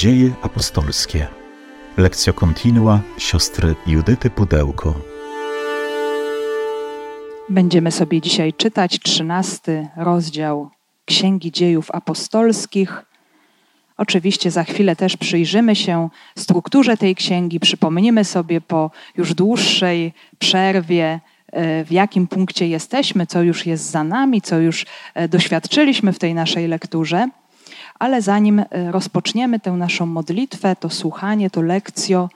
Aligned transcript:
Dzieje 0.00 0.30
apostolskie. 0.42 1.26
Lekcja 1.96 2.32
kontinua 2.32 3.00
siostry 3.18 3.74
Judyty 3.86 4.30
Pudełko. 4.30 4.94
Będziemy 7.48 7.92
sobie 7.92 8.20
dzisiaj 8.20 8.52
czytać 8.52 8.98
trzynasty 9.00 9.88
rozdział 9.96 10.70
Księgi 11.04 11.52
Dziejów 11.52 11.90
Apostolskich. 11.90 13.04
Oczywiście 13.96 14.50
za 14.50 14.64
chwilę 14.64 14.96
też 14.96 15.16
przyjrzymy 15.16 15.76
się 15.76 16.08
strukturze 16.38 16.96
tej 16.96 17.14
księgi, 17.14 17.60
przypomnimy 17.60 18.24
sobie 18.24 18.60
po 18.60 18.90
już 19.16 19.34
dłuższej 19.34 20.12
przerwie, 20.38 21.20
e, 21.52 21.84
w 21.84 21.92
jakim 21.92 22.26
punkcie 22.26 22.68
jesteśmy, 22.68 23.26
co 23.26 23.42
już 23.42 23.66
jest 23.66 23.90
za 23.90 24.04
nami, 24.04 24.42
co 24.42 24.58
już 24.58 24.86
e, 25.14 25.28
doświadczyliśmy 25.28 26.12
w 26.12 26.18
tej 26.18 26.34
naszej 26.34 26.68
lekturze. 26.68 27.28
Ale 28.00 28.22
zanim 28.22 28.58
e, 28.58 28.92
rozpoczniemy 28.92 29.60
tę 29.60 29.72
naszą 29.72 30.06
modlitwę, 30.06 30.76
to 30.76 30.90
słuchanie, 30.90 31.50
to 31.50 31.62
lekcjo, 31.62 32.28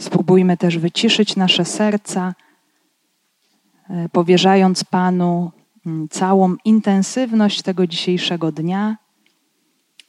spróbujmy 0.00 0.56
też 0.56 0.78
wyciszyć 0.78 1.36
nasze 1.36 1.64
serca, 1.64 2.34
e, 3.90 4.08
powierzając 4.08 4.84
Panu 4.84 5.50
mm, 5.86 6.08
całą 6.08 6.54
intensywność 6.64 7.62
tego 7.62 7.86
dzisiejszego 7.86 8.52
dnia, 8.52 8.96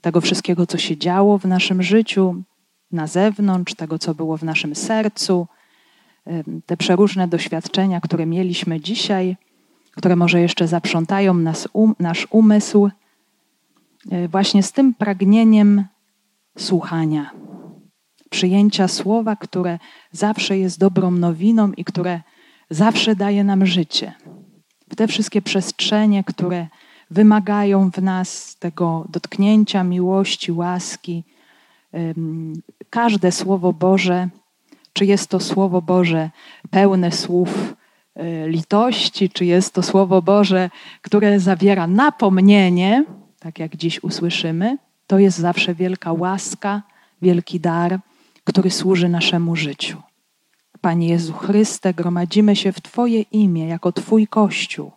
tego 0.02 0.22
wszystkiego, 0.22 0.68
co 0.68 0.78
się 0.78 0.98
działo 0.98 1.38
w 1.38 1.46
naszym 1.46 1.84
życiu, 1.84 2.44
na 2.92 3.08
zewnątrz, 3.08 3.74
tego, 3.74 4.00
co 4.00 4.16
było 4.16 4.38
w 4.38 4.44
naszym 4.44 4.76
sercu, 4.76 5.48
te 6.66 6.78
przeróżne 6.78 7.28
doświadczenia, 7.28 8.02
które 8.02 8.26
mieliśmy 8.26 8.80
dzisiaj, 8.80 9.38
które 9.92 10.16
może 10.16 10.42
jeszcze 10.42 10.68
zaprzątają 10.68 11.34
nas, 11.34 11.68
um, 11.74 11.96
nasz 12.00 12.28
umysł 12.30 12.90
właśnie 14.32 14.64
z 14.64 14.72
tym 14.72 14.94
pragnieniem 14.94 15.86
słuchania, 16.58 17.32
przyjęcia 18.30 18.88
słowa, 18.88 19.36
które 19.36 19.80
zawsze 20.12 20.58
jest 20.58 20.80
dobrą 20.80 21.12
nowiną 21.12 21.72
i 21.72 21.84
które 21.84 22.22
zawsze 22.70 23.16
daje 23.16 23.44
nam 23.44 23.66
życie. 23.66 24.14
W 24.90 24.96
te 24.96 25.08
wszystkie 25.08 25.42
przestrzenie, 25.42 26.24
które 26.24 26.68
wymagają 27.12 27.92
w 27.92 28.02
nas 28.02 28.56
tego 28.60 29.06
dotknięcia 29.10 29.84
miłości, 29.84 30.52
łaski. 30.52 31.24
Każde 32.90 33.32
Słowo 33.32 33.74
Boże, 33.74 34.30
czy 34.94 35.06
jest 35.06 35.30
to 35.30 35.40
Słowo 35.40 35.82
Boże 35.82 36.30
pełne 36.70 37.12
słów 37.12 37.76
e, 38.16 38.50
litości, 38.50 39.30
czy 39.30 39.46
jest 39.46 39.74
to 39.74 39.84
Słowo 39.84 40.22
Boże, 40.22 40.70
które 41.02 41.40
zawiera 41.40 41.88
napomnienie, 41.88 43.06
tak 43.48 43.60
jak 43.60 43.76
dziś 43.76 44.04
usłyszymy, 44.04 44.78
to 45.08 45.20
jest 45.20 45.38
zawsze 45.38 45.76
wielka 45.76 46.14
łaska, 46.14 46.82
wielki 47.22 47.60
dar, 47.60 48.00
który 48.44 48.72
służy 48.72 49.10
naszemu 49.10 49.56
życiu. 49.56 50.02
Panie 50.82 51.08
Jezu 51.08 51.34
Chryste, 51.34 51.94
gromadzimy 51.94 52.56
się 52.56 52.72
w 52.72 52.82
Twoje 52.82 53.22
imię 53.22 53.68
jako 53.68 53.92
Twój 53.92 54.28
Kościół, 54.28 54.92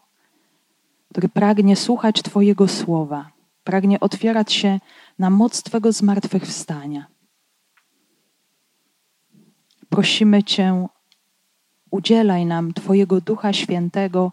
który 1.11 1.29
pragnie 1.29 1.77
słuchać 1.77 2.23
Twojego 2.23 2.69
słowa, 2.69 3.31
pragnie 3.65 4.01
otwierać 4.01 4.53
się 4.53 4.81
na 5.19 5.31
moc 5.31 5.63
Twego 5.63 5.93
zmartwychwstania. 5.93 7.07
Prosimy 9.89 10.43
Cię, 10.43 10.87
udzielaj 11.91 12.47
nam 12.47 12.73
Twojego 12.73 13.21
Ducha 13.21 13.53
Świętego, 13.53 14.33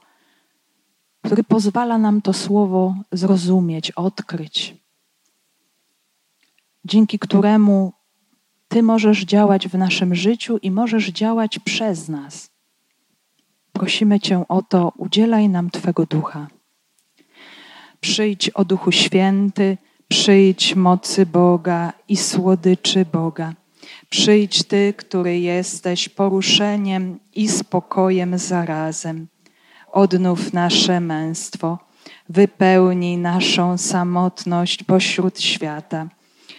który 1.28 1.44
pozwala 1.44 1.98
nam 1.98 2.22
to 2.22 2.34
słowo 2.34 2.96
zrozumieć, 3.12 3.92
odkryć, 3.92 4.76
dzięki 6.86 7.20
któremu 7.20 7.94
Ty 8.68 8.84
możesz 8.84 9.26
działać 9.26 9.68
w 9.68 9.74
naszym 9.74 10.16
życiu 10.16 10.58
i 10.58 10.72
możesz 10.72 11.08
działać 11.08 11.60
przez 11.60 12.10
nas. 12.10 12.50
Prosimy 13.74 14.20
Cię 14.20 14.48
o 14.48 14.62
to, 14.62 14.92
udzielaj 14.98 15.50
nam 15.50 15.70
Twego 15.70 16.06
ducha. 16.06 16.48
Przyjdź 18.02 18.50
o 18.50 18.66
Duchu 18.66 18.92
Święty, 18.92 19.78
przyjdź 20.08 20.76
mocy 20.76 21.26
Boga 21.26 21.94
i 22.08 22.18
słodyczy 22.18 23.06
Boga. 23.06 23.54
Przyjdź 24.10 24.64
Ty, 24.64 24.94
który 24.98 25.40
jesteś 25.40 26.10
poruszeniem 26.10 27.20
i 27.36 27.48
spokojem 27.48 28.38
zarazem 28.38 29.28
odnów 29.92 30.54
nasze 30.54 31.00
męstwo, 31.00 31.80
wypełnij 32.30 33.18
naszą 33.18 33.78
samotność 33.78 34.84
pośród 34.84 35.42
świata. 35.42 36.08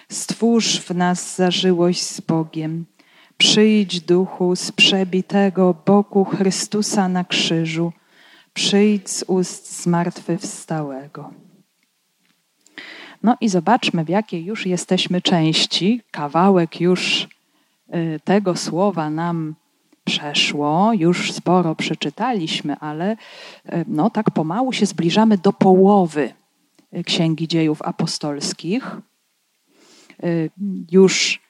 Stwórz 0.09 0.81
w 0.81 0.94
nas 0.94 1.37
zażyłość 1.37 2.03
z 2.03 2.21
Bogiem. 2.21 2.87
Przyjdź 3.39 4.00
duchu 4.00 4.56
z 4.56 4.72
przebitego 4.72 5.75
boku 5.87 6.25
Chrystusa 6.25 7.09
na 7.09 7.25
krzyżu. 7.25 7.93
Przyjdź 8.55 9.11
z 9.11 9.25
ust 9.27 9.83
zmartwychwstałego. 9.83 11.31
No 13.22 13.37
i 13.41 13.49
zobaczmy, 13.49 14.05
w 14.05 14.09
jakiej 14.09 14.45
już 14.45 14.66
jesteśmy 14.66 15.22
części. 15.22 16.03
Kawałek 16.10 16.81
już 16.81 17.28
y, 17.95 18.21
tego 18.25 18.56
słowa 18.56 19.10
nam 19.10 19.55
przeszło, 20.09 20.93
już 20.93 21.33
sporo 21.33 21.75
przeczytaliśmy, 21.75 22.77
ale 22.81 23.17
e, 23.67 23.85
no, 23.89 24.11
tak 24.11 24.31
pomału 24.31 24.73
się 24.73 24.87
zbliżamy 24.87 25.39
do 25.39 25.53
połowy 25.53 26.33
e, 26.93 27.03
Księgi 27.05 27.49
Dziejów 27.49 27.83
Apostolskich. 27.83 28.97
E, 30.23 30.27
już 30.91 31.41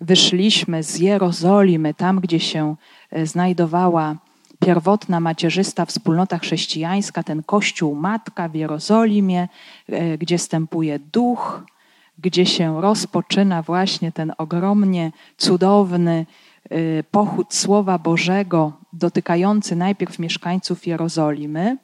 wyszliśmy 0.00 0.82
z 0.82 0.98
Jerozolimy, 0.98 1.94
tam 1.94 2.20
gdzie 2.20 2.40
się 2.40 2.76
znajdowała 3.24 4.16
pierwotna 4.60 5.20
macierzysta 5.20 5.84
wspólnota 5.84 6.38
chrześcijańska, 6.38 7.22
ten 7.22 7.42
kościół 7.42 7.94
matka 7.94 8.48
w 8.48 8.54
Jerozolimie, 8.54 9.48
gdzie 10.18 10.38
stępuje 10.38 10.98
duch, 10.98 11.62
gdzie 12.18 12.46
się 12.46 12.80
rozpoczyna 12.80 13.62
właśnie 13.62 14.12
ten 14.12 14.32
ogromnie 14.38 15.12
cudowny 15.36 16.26
pochód 17.10 17.54
Słowa 17.54 17.98
Bożego 17.98 18.72
dotykający 18.92 19.76
najpierw 19.76 20.18
mieszkańców 20.18 20.86
Jerozolimy. 20.86 21.76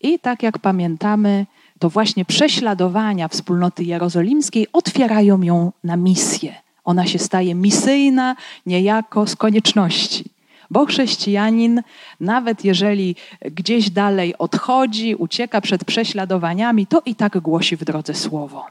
I 0.00 0.18
tak 0.18 0.42
jak 0.42 0.58
pamiętamy, 0.58 1.46
to 1.78 1.90
właśnie 1.90 2.24
prześladowania 2.24 3.28
wspólnoty 3.28 3.84
jerozolimskiej 3.84 4.66
otwierają 4.72 5.42
ją 5.42 5.72
na 5.84 5.96
misję. 5.96 6.54
Ona 6.84 7.06
się 7.06 7.18
staje 7.18 7.54
misyjna 7.54 8.36
niejako 8.66 9.26
z 9.26 9.36
konieczności. 9.36 10.24
Bo 10.70 10.86
chrześcijanin, 10.86 11.82
nawet 12.20 12.64
jeżeli 12.64 13.16
gdzieś 13.40 13.90
dalej 13.90 14.38
odchodzi, 14.38 15.14
ucieka 15.14 15.60
przed 15.60 15.84
prześladowaniami, 15.84 16.86
to 16.86 17.02
i 17.06 17.14
tak 17.14 17.38
głosi 17.38 17.76
w 17.76 17.84
drodze 17.84 18.14
słowo. 18.14 18.66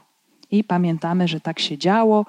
I 0.50 0.64
pamiętamy, 0.64 1.28
że 1.28 1.40
tak 1.40 1.60
się 1.60 1.78
działo. 1.78 2.26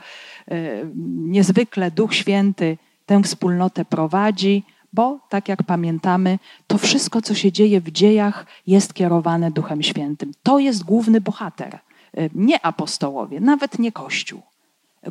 Y, 0.52 0.92
niezwykle 1.18 1.92
Duch 1.92 2.16
Święty 2.16 2.78
tę 3.06 3.24
wspólnotę 3.24 3.86
prowadzi, 3.86 4.64
bo 4.94 5.20
tak 5.30 5.50
jak 5.50 5.64
pamiętamy, 5.64 6.40
to 6.68 6.78
wszystko, 6.78 7.22
co 7.22 7.34
się 7.36 7.52
dzieje 7.52 7.82
w 7.82 7.92
dziejach, 7.92 8.46
jest 8.68 8.94
kierowane 8.94 9.52
Duchem 9.52 9.84
Świętym. 9.84 10.32
To 10.44 10.60
jest 10.60 10.84
główny 10.84 11.22
bohater, 11.22 11.80
y, 12.18 12.30
nie 12.36 12.66
apostołowie, 12.66 13.40
nawet 13.40 13.80
nie 13.80 13.92
Kościół. 13.92 14.42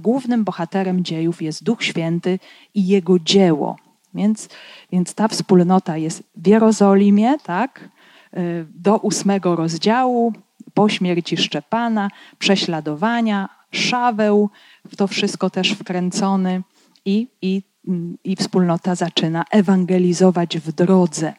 Głównym 0.01 0.45
bohaterem 0.45 1.05
dziejów 1.05 1.43
jest 1.43 1.65
Duch 1.65 1.85
Święty 1.85 2.39
i 2.75 2.87
jego 2.87 3.19
dzieło. 3.19 3.77
Więc, 4.15 4.49
więc 4.93 5.15
ta 5.15 5.29
wspólnota 5.29 5.97
jest 5.97 6.23
w 6.37 6.47
Jerozolimie, 6.47 7.39
tak? 7.39 7.89
Y, 8.37 8.67
do 8.75 8.97
ósmego 8.97 9.57
rozdziału, 9.57 10.33
po 10.75 10.89
śmierci 10.89 11.37
Szczepana, 11.37 12.11
prześladowania, 12.39 13.49
Szaweł, 13.75 14.51
w 14.87 14.97
to 14.97 15.07
wszystko 15.07 15.51
też 15.51 15.71
wkręcony 15.71 16.63
i, 17.05 17.29
i 17.43 17.63
i 18.25 18.37
wspólnota 18.37 18.95
zaczyna 18.95 19.45
ewangelizować 19.51 20.59
w 20.59 20.73
drodze. 20.73 21.33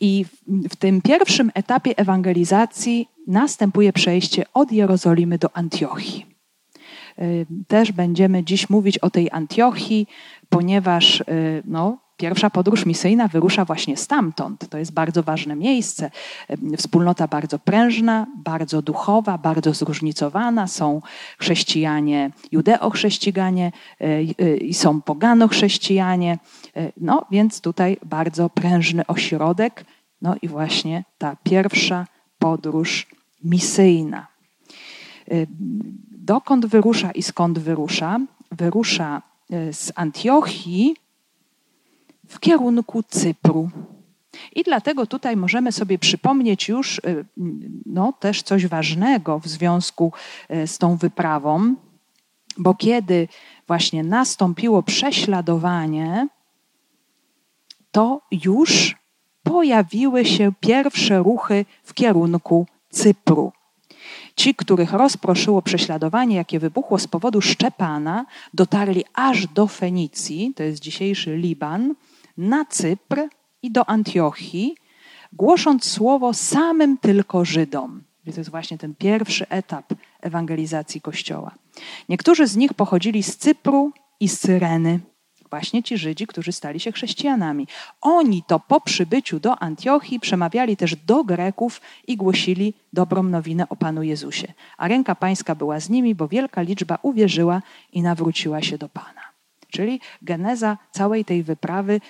I 0.00 0.24
w 0.46 0.76
tym 0.76 1.02
pierwszym 1.02 1.50
etapie 1.54 1.98
ewangelizacji 1.98 3.08
następuje 3.26 3.92
przejście 3.92 4.44
od 4.54 4.72
Jerozolimy 4.72 5.38
do 5.38 5.56
Antiochii. 5.56 6.26
Y, 7.18 7.46
też 7.68 7.92
będziemy 7.92 8.44
dziś 8.44 8.70
mówić 8.70 8.98
o 8.98 9.10
tej 9.10 9.28
Antiochii, 9.30 10.06
ponieważ 10.48 11.20
y, 11.20 11.24
no, 11.64 11.98
Pierwsza 12.20 12.50
podróż 12.50 12.86
misyjna 12.86 13.28
wyrusza 13.28 13.64
właśnie 13.64 13.96
stamtąd. 13.96 14.68
To 14.68 14.78
jest 14.78 14.92
bardzo 14.92 15.22
ważne 15.22 15.56
miejsce. 15.56 16.10
Wspólnota 16.76 17.28
bardzo 17.28 17.58
prężna, 17.58 18.26
bardzo 18.36 18.82
duchowa, 18.82 19.38
bardzo 19.38 19.74
zróżnicowana. 19.74 20.66
Są 20.66 21.02
chrześcijanie, 21.38 22.30
judeochrześcijanie 22.52 23.72
e, 24.00 24.04
e, 24.04 24.56
i 24.56 24.74
są 24.74 25.00
pogano-chrześcijanie. 25.02 26.38
E, 26.76 26.92
no 26.96 27.26
więc 27.30 27.60
tutaj 27.60 27.96
bardzo 28.04 28.50
prężny 28.50 29.06
ośrodek. 29.06 29.84
No 30.22 30.34
i 30.42 30.48
właśnie 30.48 31.04
ta 31.18 31.36
pierwsza 31.42 32.06
podróż 32.38 33.06
misyjna. 33.44 34.26
dokąd 36.10 36.66
wyrusza 36.66 37.10
i 37.10 37.22
skąd 37.22 37.58
wyrusza? 37.58 38.20
Wyrusza 38.50 39.22
z 39.72 39.92
Antiochii 39.94 40.96
w 42.30 42.40
kierunku 42.40 43.02
Cypru. 43.02 43.70
I 44.54 44.62
dlatego 44.62 45.06
tutaj 45.06 45.36
możemy 45.36 45.72
sobie 45.72 45.98
przypomnieć 45.98 46.68
już 46.68 46.98
y, 46.98 47.24
no, 47.86 48.12
też 48.12 48.42
coś 48.42 48.66
ważnego 48.66 49.38
w 49.38 49.48
związku 49.48 50.12
y, 50.50 50.66
z 50.66 50.78
tą 50.78 50.96
wyprawą, 50.96 51.74
bo 52.58 52.74
kiedy 52.74 53.28
właśnie 53.66 54.02
nastąpiło 54.04 54.82
prześladowanie, 54.82 56.28
to 57.92 58.20
już 58.44 58.96
pojawiły 59.42 60.24
się 60.24 60.52
pierwsze 60.60 61.18
ruchy 61.18 61.64
w 61.84 61.94
kierunku 61.94 62.66
Cypru. 62.90 63.52
Ci, 64.36 64.54
których 64.54 64.92
rozproszyło 64.92 65.62
prześladowanie, 65.62 66.36
jakie 66.36 66.58
wybuchło 66.58 66.98
z 66.98 67.06
powodu 67.06 67.40
Szczepana, 67.40 68.26
dotarli 68.54 69.04
aż 69.14 69.46
do 69.46 69.66
Fenicji, 69.66 70.52
to 70.56 70.62
jest 70.62 70.80
dzisiejszy 70.80 71.36
Liban, 71.36 71.94
na 72.36 72.64
Cypr 72.64 73.20
i 73.62 73.70
do 73.70 73.88
Antiochii, 73.88 74.74
głosząc 75.32 75.84
słowo 75.84 76.34
samym 76.34 76.98
tylko 76.98 77.44
Żydom. 77.44 78.02
To 78.24 78.40
jest 78.40 78.50
właśnie 78.50 78.78
ten 78.78 78.94
pierwszy 78.94 79.48
etap 79.48 79.94
ewangelizacji 80.20 81.00
Kościoła. 81.00 81.54
Niektórzy 82.08 82.46
z 82.46 82.56
nich 82.56 82.74
pochodzili 82.74 83.22
z 83.22 83.36
Cypru 83.36 83.92
i 84.20 84.28
z 84.28 84.38
Cyreny 84.38 85.00
właśnie 85.50 85.82
ci 85.82 85.98
Żydzi, 85.98 86.26
którzy 86.26 86.52
stali 86.52 86.80
się 86.80 86.92
chrześcijanami. 86.92 87.66
Oni 88.00 88.42
to 88.46 88.60
po 88.60 88.80
przybyciu 88.80 89.40
do 89.40 89.58
Antiochii 89.58 90.20
przemawiali 90.20 90.76
też 90.76 90.96
do 90.96 91.24
Greków 91.24 91.80
i 92.06 92.16
głosili 92.16 92.74
dobrą 92.92 93.22
nowinę 93.22 93.68
o 93.68 93.76
Panu 93.76 94.02
Jezusie. 94.02 94.52
A 94.76 94.88
ręka 94.88 95.14
pańska 95.14 95.54
była 95.54 95.80
z 95.80 95.88
nimi, 95.88 96.14
bo 96.14 96.28
wielka 96.28 96.62
liczba 96.62 96.98
uwierzyła 97.02 97.62
i 97.92 98.02
nawróciła 98.02 98.62
się 98.62 98.78
do 98.78 98.88
Pana. 98.88 99.29
Czyli 99.70 100.00
geneza 100.22 100.78
całej 100.90 101.24
tej 101.24 101.42
wyprawy 101.42 102.00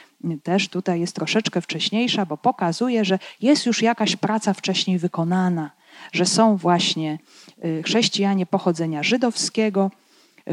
też 0.43 0.69
tutaj 0.69 1.01
jest 1.01 1.15
troszeczkę 1.15 1.61
wcześniejsza, 1.61 2.27
bo 2.27 2.37
pokazuje, 2.37 3.05
że 3.05 3.19
jest 3.41 3.67
już 3.67 3.83
jakaś 3.83 4.17
praca 4.17 4.55
wcześniej 4.55 4.99
wykonana, 4.99 5.71
że 6.13 6.27
są 6.27 6.57
właśnie 6.57 7.19
y, 7.65 7.83
chrześcijanie 7.83 8.47
pochodzenia 8.47 9.03
żydowskiego, 9.03 9.91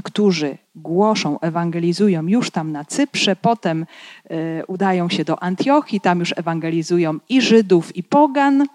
którzy 0.03 0.57
głoszą, 0.75 1.39
ewangelizują 1.39 2.27
już 2.27 2.51
tam 2.51 2.71
na 2.71 2.85
Cyprze, 2.85 3.35
potem 3.35 3.85
y, 4.31 4.65
udają 4.67 5.09
się 5.09 5.23
do 5.23 5.43
Antiochii, 5.43 6.01
tam 6.01 6.19
już 6.19 6.33
ewangelizują 6.37 7.19
i 7.29 7.41
Żydów, 7.41 7.95
i 7.95 8.03
Pogan. 8.03 8.65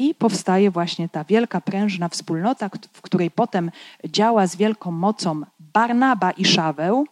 I 0.00 0.14
powstaje 0.14 0.70
właśnie 0.70 1.08
ta 1.08 1.24
wielka 1.24 1.60
prężna 1.60 2.08
wspólnota, 2.08 2.70
w 2.92 3.02
której 3.02 3.30
potem 3.30 3.70
działa 4.04 4.46
z 4.46 4.56
wielką 4.56 4.90
mocą 4.90 5.42
Barnaba 5.60 6.30
i 6.30 6.44
Szaweł, 6.44 7.06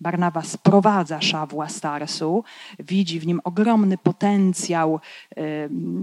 Barnawa 0.00 0.42
sprowadza 0.42 1.20
Szawła 1.20 1.68
z 1.68 1.80
Tarsu, 1.80 2.44
widzi 2.78 3.20
w 3.20 3.26
nim 3.26 3.40
ogromny 3.44 3.98
potencjał 3.98 5.00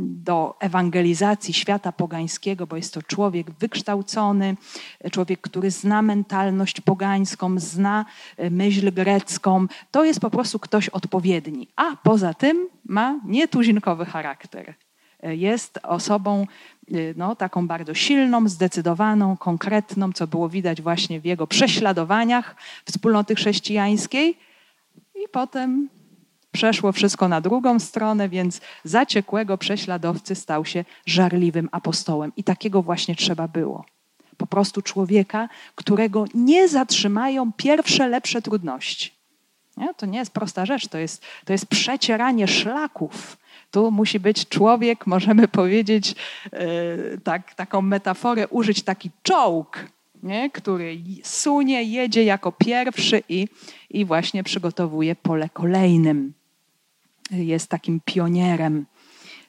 do 0.07 0.56
ewangelizacji 0.60 1.54
świata 1.54 1.92
pogańskiego, 1.92 2.68
bo 2.68 2.75
jest 2.75 2.94
to 2.94 3.01
człowiek 3.04 3.51
wykształcony, 3.51 4.57
człowiek, 5.12 5.42
który 5.42 5.72
zna 5.72 6.01
mentalność 6.01 6.81
pogańską, 6.81 7.60
zna 7.60 8.06
y, 8.40 8.51
myśl 8.51 8.94
grecką. 8.94 9.68
To 9.92 10.06
jest 10.06 10.19
po 10.19 10.30
prostu 10.30 10.60
ktoś 10.60 10.89
odpowiedni. 10.89 11.68
A 11.75 11.96
poza 12.04 12.34
tym 12.34 12.68
ma 12.86 13.19
nietuzinkowy 13.25 14.06
charakter. 14.06 14.75
Jest 15.24 15.80
osobą 15.84 16.46
Y, 16.92 17.14
no, 17.18 17.36
taką 17.36 17.68
bardzo 17.68 17.94
silną, 17.94 18.50
zdecydowaną, 18.50 19.38
konkretną, 19.38 20.14
co 20.14 20.28
było 20.28 20.50
widać 20.50 20.81
właśnie 20.81 21.20
w 21.20 21.25
jego 21.25 21.48
prześladowaniach 21.48 22.56
wspólnoty 22.86 23.36
chrześcijańskiej. 23.36 24.38
I 25.16 25.30
potem 25.31 25.90
przeszło 26.52 26.92
wszystko 26.92 27.28
na 27.28 27.42
drugą 27.42 27.80
stronę, 27.80 28.30
więc 28.30 28.62
zaciekłego 28.84 29.58
prześladowcy 29.58 30.36
stał 30.36 30.66
się 30.66 30.86
żarliwym 31.06 31.70
apostołem. 31.72 32.31
I 32.38 32.44
takiego 32.44 32.81
właśnie 32.81 33.16
trzeba 33.16 33.48
było. 33.48 33.86
Po 34.38 34.48
prostu 34.48 34.81
człowieka, 34.81 35.50
którego 35.75 36.25
nie 36.34 36.70
zatrzymają 36.70 37.52
pierwsze 37.54 38.08
lepsze 38.08 38.42
trudności. 38.42 39.12
Nie? 39.78 39.94
To 39.94 40.06
nie 40.06 40.20
jest 40.20 40.31
prosta 40.31 40.66
rzecz, 40.66 40.88
to 40.88 40.98
jest, 40.98 41.24
to 41.46 41.54
jest 41.54 41.66
przecieranie 41.66 42.48
szlaków 42.48 43.38
tu 43.74 43.92
musi 43.92 44.20
być 44.20 44.48
człowiek, 44.48 45.08
możemy 45.08 45.48
powiedzieć, 45.48 46.16
e, 46.52 46.68
tak, 47.24 47.54
taką 47.54 47.81
metaforę 47.81 48.48
użyć, 48.48 48.84
taki 48.84 49.12
czołg, 49.24 49.88
nie? 50.24 50.50
który 50.50 50.98
sunie, 51.24 51.84
jedzie 51.84 52.24
jako 52.24 52.52
pierwszy 52.52 53.24
i, 53.30 53.48
i 53.90 54.06
właśnie 54.06 54.44
przygotowuje 54.44 55.16
pole 55.16 55.50
kolejnym. 55.50 56.34
Jest 57.31 57.70
takim 57.70 58.02
pionierem 58.06 58.86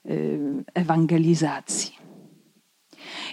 e, 0.04 0.10
ewangelizacji. 0.74 1.98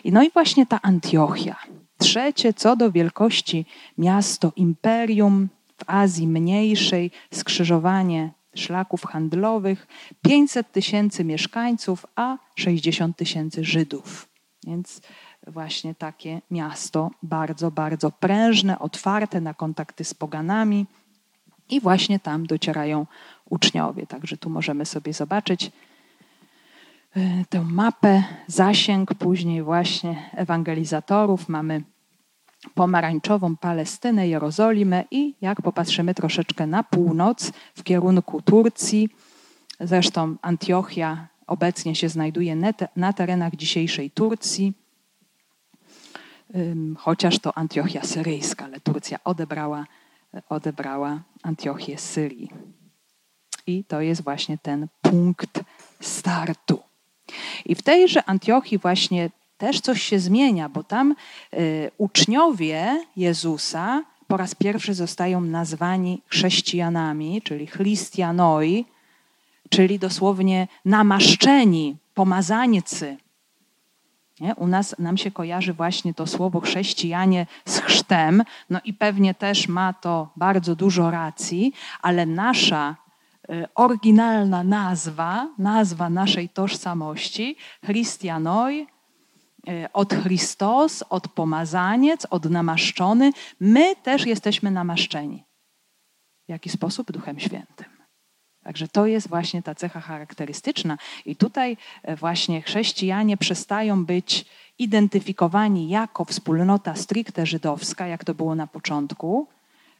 No 0.05 0.23
i 0.23 0.29
właśnie 0.31 0.65
ta 0.65 0.79
Antiochia. 0.81 1.55
Trzecie 1.97 2.53
co 2.53 2.75
do 2.75 2.91
wielkości 2.91 3.65
miasto, 3.97 4.51
imperium 4.55 5.49
w 5.77 5.83
Azji 5.87 6.27
Mniejszej, 6.27 7.11
skrzyżowanie 7.33 8.31
szlaków 8.55 9.05
handlowych, 9.05 9.87
500 10.21 10.71
tysięcy 10.71 11.23
mieszkańców, 11.23 12.05
a 12.15 12.37
60 12.55 13.17
tysięcy 13.17 13.63
Żydów. 13.63 14.27
Więc 14.67 15.01
właśnie 15.47 15.95
takie 15.95 16.41
miasto 16.51 17.11
bardzo, 17.23 17.71
bardzo 17.71 18.11
prężne, 18.11 18.79
otwarte 18.79 19.41
na 19.41 19.53
kontakty 19.53 20.03
z 20.03 20.13
poganami 20.13 20.85
i 21.69 21.81
właśnie 21.81 22.19
tam 22.19 22.45
docierają 22.45 23.05
uczniowie. 23.49 24.07
Także 24.07 24.37
tu 24.37 24.49
możemy 24.49 24.85
sobie 24.85 25.13
zobaczyć 25.13 25.71
e, 27.15 27.45
tę 27.49 27.61
mapę, 27.61 28.23
zasięg, 28.47 29.13
później 29.13 29.63
właśnie 29.63 30.29
ewangelizatorów. 30.35 31.49
Mamy 31.49 31.83
pomarańczową 32.73 33.57
Palestynę, 33.57 34.27
Jerozolimę 34.27 35.03
i 35.11 35.35
jak 35.41 35.61
popatrzymy 35.61 36.13
troszeczkę 36.13 36.67
na 36.67 36.83
północ, 36.83 37.51
w 37.75 37.83
kierunku 37.83 38.41
Turcji, 38.41 39.09
zresztą 39.79 40.35
Antiochia 40.41 41.27
obecnie 41.47 41.95
się 41.95 42.09
znajduje 42.09 42.55
na 42.95 43.13
terenach 43.13 43.55
dzisiejszej 43.55 44.11
Turcji, 44.11 44.73
chociaż 46.97 47.39
to 47.39 47.57
Antiochia 47.57 48.03
syryjska, 48.03 48.65
ale 48.65 48.79
Turcja 48.79 49.19
odebrała, 49.23 49.85
odebrała 50.49 51.21
Antiochię 51.43 51.97
Syrii. 51.97 52.51
I 53.67 53.83
to 53.83 54.01
jest 54.01 54.23
właśnie 54.23 54.57
ten 54.57 54.87
punkt 55.01 55.63
startu. 55.99 56.79
I 57.65 57.75
w 57.75 57.81
tejże 57.81 58.23
Antiochii 58.29 58.77
właśnie 58.77 59.29
też 59.61 59.81
coś 59.81 60.01
się 60.01 60.19
zmienia, 60.19 60.69
bo 60.69 60.83
tam 60.83 61.15
y, 61.53 61.91
uczniowie 61.97 63.05
Jezusa 63.17 64.03
po 64.27 64.37
raz 64.37 64.55
pierwszy 64.55 64.93
zostają 64.93 65.41
nazwani 65.41 66.21
chrześcijanami, 66.27 67.41
czyli 67.41 67.67
chlistianoi, 67.67 68.85
czyli 69.69 69.99
dosłownie 69.99 70.67
namaszczeni, 70.85 71.97
pomazańcy. 72.13 73.17
Nie? 74.39 74.55
U 74.55 74.67
nas 74.67 74.95
nam 74.99 75.17
się 75.17 75.31
kojarzy 75.31 75.73
właśnie 75.73 76.13
to 76.13 76.27
słowo 76.27 76.59
chrześcijanie 76.59 77.45
z 77.65 77.79
chrztem, 77.79 78.43
no 78.69 78.79
i 78.85 78.93
pewnie 78.93 79.33
też 79.33 79.67
ma 79.67 79.93
to 79.93 80.29
bardzo 80.35 80.75
dużo 80.75 81.11
racji, 81.11 81.73
ale 82.01 82.25
nasza 82.25 82.95
y, 83.49 83.65
oryginalna 83.75 84.63
nazwa, 84.63 85.47
nazwa 85.57 86.09
naszej 86.09 86.49
tożsamości, 86.49 87.55
chrystianoi, 87.85 88.87
E, 88.87 89.00
od 89.93 90.13
Chrystus, 90.13 91.03
od 91.09 91.27
pomazaniec, 91.27 92.27
od 92.29 92.45
namaszczony. 92.45 93.31
My 93.59 93.95
też 93.95 94.25
jesteśmy 94.25 94.71
namaszczeni. 94.71 95.43
W 96.45 96.49
jaki 96.49 96.69
sposób? 96.69 97.11
Duchem 97.11 97.39
Świętym. 97.39 98.01
Także 98.63 98.87
to 98.87 99.05
jest 99.05 99.29
właśnie 99.29 99.63
ta 99.63 99.75
cecha 99.75 100.01
charakterystyczna. 100.01 100.97
I 101.25 101.35
tutaj 101.35 101.77
e, 102.03 102.15
właśnie 102.15 102.61
chrześcijanie 102.61 103.37
przestają 103.37 104.05
być 104.05 104.45
identyfikowani 104.79 105.89
jako 105.89 106.25
wspólnota 106.25 106.95
stricte 106.95 107.45
żydowska, 107.45 108.07
jak 108.07 108.23
to 108.23 108.33
było 108.33 108.55
na 108.55 108.67
początku. 108.67 109.47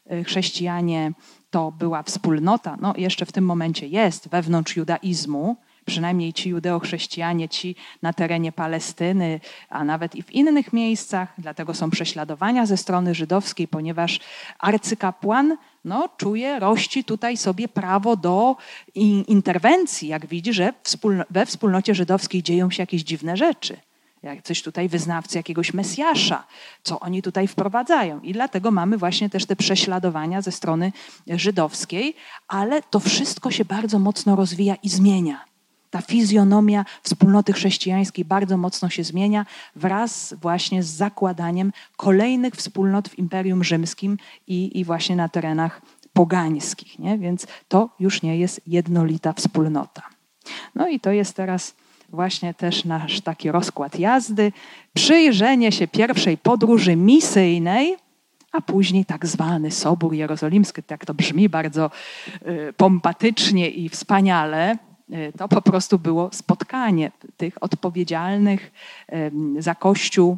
E, 0.10 0.24
chrześcijanie 0.24 1.12
to 1.50 1.72
była 1.72 2.04
wspólnota, 2.04 2.78
no 2.82 2.94
jeszcze 2.98 3.26
w 3.26 3.32
tym 3.32 3.46
momencie 3.46 3.88
jest 3.88 4.30
wewnątrz 4.30 4.76
judaizmu, 4.76 5.58
przynajmniej 5.86 6.34
ci 6.34 6.50
judeochrześcijanie, 6.50 7.50
ci 7.50 7.76
na 8.02 8.14
terenie 8.14 8.52
Palestyny, 8.52 9.40
a 9.70 9.84
nawet 9.84 10.16
i 10.16 10.24
w 10.24 10.32
innych 10.32 10.74
miejscach, 10.74 11.34
dlatego 11.38 11.74
są 11.74 11.90
prześladowania 11.90 12.66
ze 12.66 12.78
strony 12.78 13.16
żydowskiej, 13.16 13.68
ponieważ 13.68 14.20
arcykapłan 14.60 15.58
no, 15.86 16.10
czuje, 16.18 16.60
rości 16.60 17.04
tutaj 17.04 17.38
sobie 17.38 17.68
prawo 17.68 18.16
do 18.16 18.56
interwencji, 19.28 20.08
jak 20.08 20.26
widzi, 20.26 20.54
że 20.54 20.74
we 21.30 21.46
wspólnocie 21.46 21.96
żydowskiej 21.96 22.44
dzieją 22.44 22.72
się 22.72 22.84
jakieś 22.84 23.02
dziwne 23.04 23.38
rzeczy. 23.38 23.78
jak 24.24 24.42
coś 24.42 24.62
tutaj 24.62 24.90
wyznawcy 24.90 25.38
jakiegoś 25.38 25.74
Mesjasza, 25.74 26.48
co 26.84 27.00
oni 27.00 27.22
tutaj 27.22 27.48
wprowadzają. 27.48 28.20
I 28.20 28.34
dlatego 28.34 28.72
mamy 28.72 28.98
właśnie 28.98 29.30
też 29.30 29.46
te 29.46 29.56
prześladowania 29.56 30.42
ze 30.42 30.52
strony 30.52 30.92
żydowskiej, 31.28 32.16
ale 32.48 32.82
to 32.82 33.00
wszystko 33.00 33.52
się 33.52 33.66
bardzo 33.66 34.00
mocno 34.00 34.36
rozwija 34.36 34.76
i 34.76 34.90
zmienia. 34.90 35.51
Ta 35.92 36.02
fizjonomia 36.02 36.86
wspólnoty 37.04 37.54
chrześcijańskiej 37.54 38.26
bardzo 38.26 38.58
mocno 38.58 38.90
się 38.90 39.04
zmienia 39.04 39.46
wraz 39.76 40.34
właśnie 40.42 40.84
z 40.84 40.88
zakładaniem 40.88 41.74
kolejnych 41.98 42.54
wspólnot 42.54 43.10
w 43.10 43.20
Imperium 43.20 43.64
Rzymskim 43.64 44.18
i, 44.48 44.80
i 44.80 44.86
właśnie 44.86 45.16
na 45.16 45.30
terenach 45.30 45.82
pogańskich. 46.14 47.00
Nie? 47.00 47.18
Więc 47.18 47.48
to 47.68 47.90
już 48.00 48.22
nie 48.22 48.38
jest 48.38 48.62
jednolita 48.68 49.34
wspólnota. 49.34 50.02
No 50.76 50.88
i 50.88 51.00
to 51.00 51.12
jest 51.12 51.36
teraz 51.36 51.76
właśnie 52.10 52.54
też 52.54 52.86
nasz 52.86 53.22
taki 53.22 53.52
rozkład 53.52 54.00
jazdy. 54.00 54.52
Przyjrzenie 54.94 55.72
się 55.72 55.88
pierwszej 55.88 56.38
podróży 56.38 56.96
misyjnej, 56.96 57.98
a 58.52 58.62
później 58.62 59.06
tak 59.06 59.26
zwany 59.26 59.72
Sobór 59.72 60.14
Jerozolimski. 60.14 60.84
Tak 60.84 61.06
to 61.06 61.14
brzmi 61.14 61.50
bardzo 61.50 61.92
y, 62.48 62.74
pompatycznie 62.78 63.70
i 63.70 63.90
wspaniale. 63.90 64.78
Y, 65.12 65.34
to 65.38 65.48
po 65.48 65.62
prostu 65.62 66.00
było 66.00 66.30
spotkanie 66.34 67.12
tych 67.38 67.64
odpowiedzialnych 67.64 68.72
za 69.60 69.76
Kościół 69.76 70.38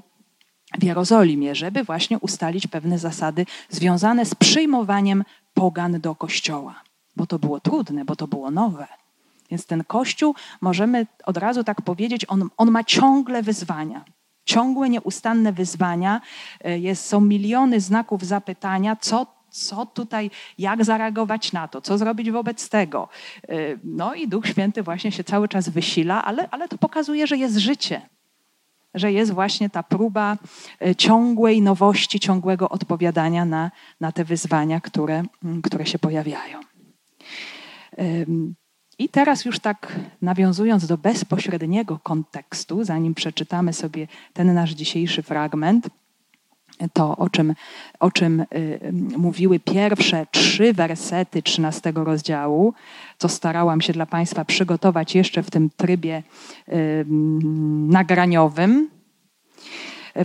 w 0.79 0.83
Jerozolimie, 0.83 1.55
żeby 1.55 1.83
właśnie 1.83 2.19
ustalić 2.19 2.67
pewne 2.67 2.99
zasady 2.99 3.45
związane 3.69 4.25
z 4.25 4.35
przyjmowaniem 4.35 5.23
pogan 5.53 6.01
do 6.01 6.15
Kościoła. 6.15 6.83
Bo 7.15 7.25
to 7.25 7.39
było 7.39 7.59
trudne, 7.59 8.05
bo 8.05 8.15
to 8.15 8.27
było 8.27 8.51
nowe. 8.51 8.87
Więc 9.51 9.65
ten 9.65 9.83
Kościół, 9.83 10.35
możemy 10.61 11.07
od 11.25 11.37
razu 11.37 11.63
tak 11.63 11.81
powiedzieć, 11.81 12.25
on, 12.27 12.49
on 12.57 12.71
ma 12.71 12.83
ciągle 12.83 13.43
wyzwania. 13.43 14.05
Ciągłe, 14.45 14.89
nieustanne 14.89 15.53
wyzwania. 15.53 16.21
E, 16.63 16.79
jest, 16.79 17.05
są 17.05 17.21
miliony 17.21 17.79
znaków 17.79 18.25
zapytania, 18.25 18.95
co, 18.95 19.27
co 19.53 19.85
tutaj, 19.85 20.31
jak 20.57 20.85
zareagować 20.85 21.53
na 21.53 21.67
to, 21.67 21.81
co 21.81 21.97
zrobić 21.97 22.31
wobec 22.31 22.69
tego. 22.69 23.09
E, 23.49 23.55
no 23.83 24.13
i 24.13 24.27
Duch 24.27 24.47
Święty 24.47 24.83
właśnie 24.83 25.11
się 25.11 25.23
cały 25.23 25.47
czas 25.47 25.69
wysila, 25.69 26.25
ale, 26.25 26.49
ale 26.51 26.67
to 26.67 26.77
pokazuje, 26.77 27.27
że 27.27 27.37
jest 27.37 27.57
życie. 27.57 28.01
Że 28.93 29.11
jest 29.11 29.31
właśnie 29.31 29.69
ta 29.69 29.83
próba 29.83 30.37
e, 30.81 30.95
ciągłej 30.95 31.61
nowości, 31.61 32.19
ciągłego 32.19 32.69
odpowiadania 32.69 33.45
na, 33.45 33.71
na 33.99 34.11
te 34.11 34.23
wyzwania, 34.23 34.81
które, 34.81 35.23
które 35.63 35.85
się 35.85 35.99
pojawiają. 35.99 36.59
I 38.99 39.09
teraz 39.09 39.45
już 39.45 39.59
tak 39.59 39.99
nawiązując 40.21 40.87
do 40.87 40.97
bezpośredniego 40.97 41.99
kontekstu, 42.03 42.83
zanim 42.83 43.13
przeczytamy 43.13 43.73
sobie 43.73 44.07
ten 44.33 44.53
nasz 44.53 44.71
dzisiejszy 44.71 45.23
fragment, 45.23 45.89
to 46.93 47.17
o 47.17 47.29
czym, 47.29 47.53
o 47.99 48.11
czym 48.11 48.39
y, 48.39 48.45
mówiły 49.17 49.59
pierwsze 49.59 50.27
trzy 50.31 50.73
wersety 50.73 51.41
trzynastego 51.41 52.03
rozdziału, 52.03 52.73
co 53.17 53.29
starałam 53.29 53.81
się 53.81 53.93
dla 53.93 54.05
Państwa 54.05 54.45
przygotować 54.45 55.15
jeszcze 55.15 55.43
w 55.43 55.51
tym 55.51 55.69
trybie 55.77 56.23
y, 56.69 57.05
nagraniowym. 57.89 58.89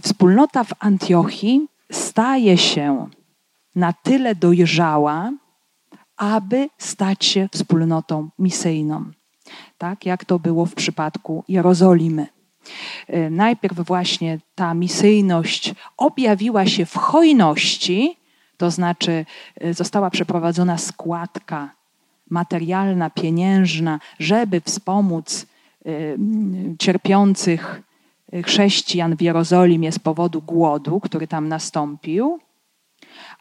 Wspólnota 0.03 0.65
w 0.65 0.73
Antiochii 0.79 1.69
staje 1.93 2.59
się 2.59 3.09
na 3.75 3.93
tyle 3.93 4.35
dojrzała, 4.35 5.33
aby 6.17 6.69
stać 6.79 7.25
się 7.25 7.49
wspólnotą 7.53 8.29
misyjną. 8.39 9.05
Tak 9.79 10.07
jak 10.07 10.25
to 10.25 10.39
było 10.39 10.67
w 10.67 10.75
przypadku 10.75 11.45
Jerozolimy. 11.49 12.38
Y, 13.15 13.31
najpierw 13.31 13.77
właśnie 13.77 14.39
ta 14.55 14.75
misyjność 14.75 15.75
objawiła 15.97 16.67
się 16.67 16.87
w 16.87 16.97
hojności, 16.97 18.17
to 18.57 18.71
znaczy 18.71 19.25
y, 19.65 19.75
została 19.75 20.11
przeprowadzona 20.11 20.79
składka 20.79 21.71
materialna, 22.31 23.11
pieniężna, 23.11 24.01
żeby 24.19 24.61
wspomóc 24.61 25.47
y, 25.87 26.19
cierpiących 26.79 27.83
chrześcijan 28.45 29.17
w 29.17 29.23
Jerozolimie 29.23 29.93
z 29.93 29.99
powodu 29.99 30.43
głodu, 30.43 31.01
który 31.01 31.27
tam 31.29 31.49
nastąpił. 31.49 32.39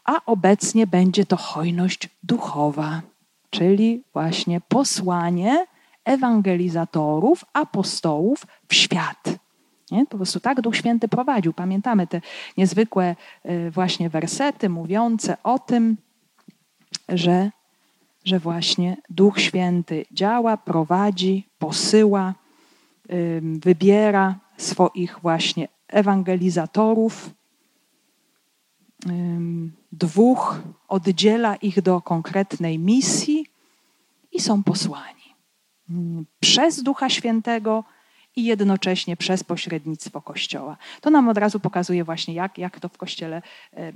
A 0.04 0.24
obecnie 0.26 0.86
będzie 0.86 1.26
to 1.26 1.36
hojność 1.36 2.08
duchowa, 2.22 3.02
czyli 3.50 4.02
właśnie 4.12 4.60
posłanie 4.60 5.66
ewangelizatorów, 6.08 7.44
apostołów 7.52 8.46
w 8.68 8.74
świat. 8.74 9.24
Nie? 9.90 10.06
Po 10.06 10.16
prostu 10.16 10.40
tak 10.40 10.60
Duch 10.60 10.76
Święty 10.76 11.08
prowadził. 11.08 11.52
Pamiętamy 11.52 12.06
te 12.06 12.20
niezwykłe 12.56 13.16
y, 13.46 13.70
właśnie 13.70 14.10
wersety 14.10 14.68
mówiące 14.68 15.36
o 15.42 15.58
tym, 15.58 15.96
że, 17.08 17.50
że 18.24 18.38
właśnie 18.38 18.96
Duch 19.10 19.40
Święty 19.40 20.06
działa, 20.12 20.56
prowadzi, 20.56 21.48
posyła, 21.58 22.34
wybiera 23.42 24.34
swoich 24.56 25.18
właśnie 25.22 25.68
ewangelizatorów, 25.88 27.30
dwóch, 29.92 30.60
oddziela 30.88 31.56
ich 31.56 31.82
do 31.82 32.00
konkretnej 32.00 32.78
misji 32.78 33.46
i 34.32 34.40
są 34.40 34.62
posłani 34.62 35.17
przez 36.40 36.82
Ducha 36.82 37.08
Świętego 37.08 37.84
i 38.38 38.44
jednocześnie 38.44 39.16
przez 39.16 39.44
pośrednictwo 39.44 40.22
Kościoła. 40.22 40.76
To 41.00 41.10
nam 41.10 41.28
od 41.28 41.38
razu 41.38 41.60
pokazuje 41.60 42.04
właśnie, 42.04 42.34
jak, 42.34 42.58
jak 42.58 42.80
to 42.80 42.88
w 42.88 42.98
Kościele 42.98 43.42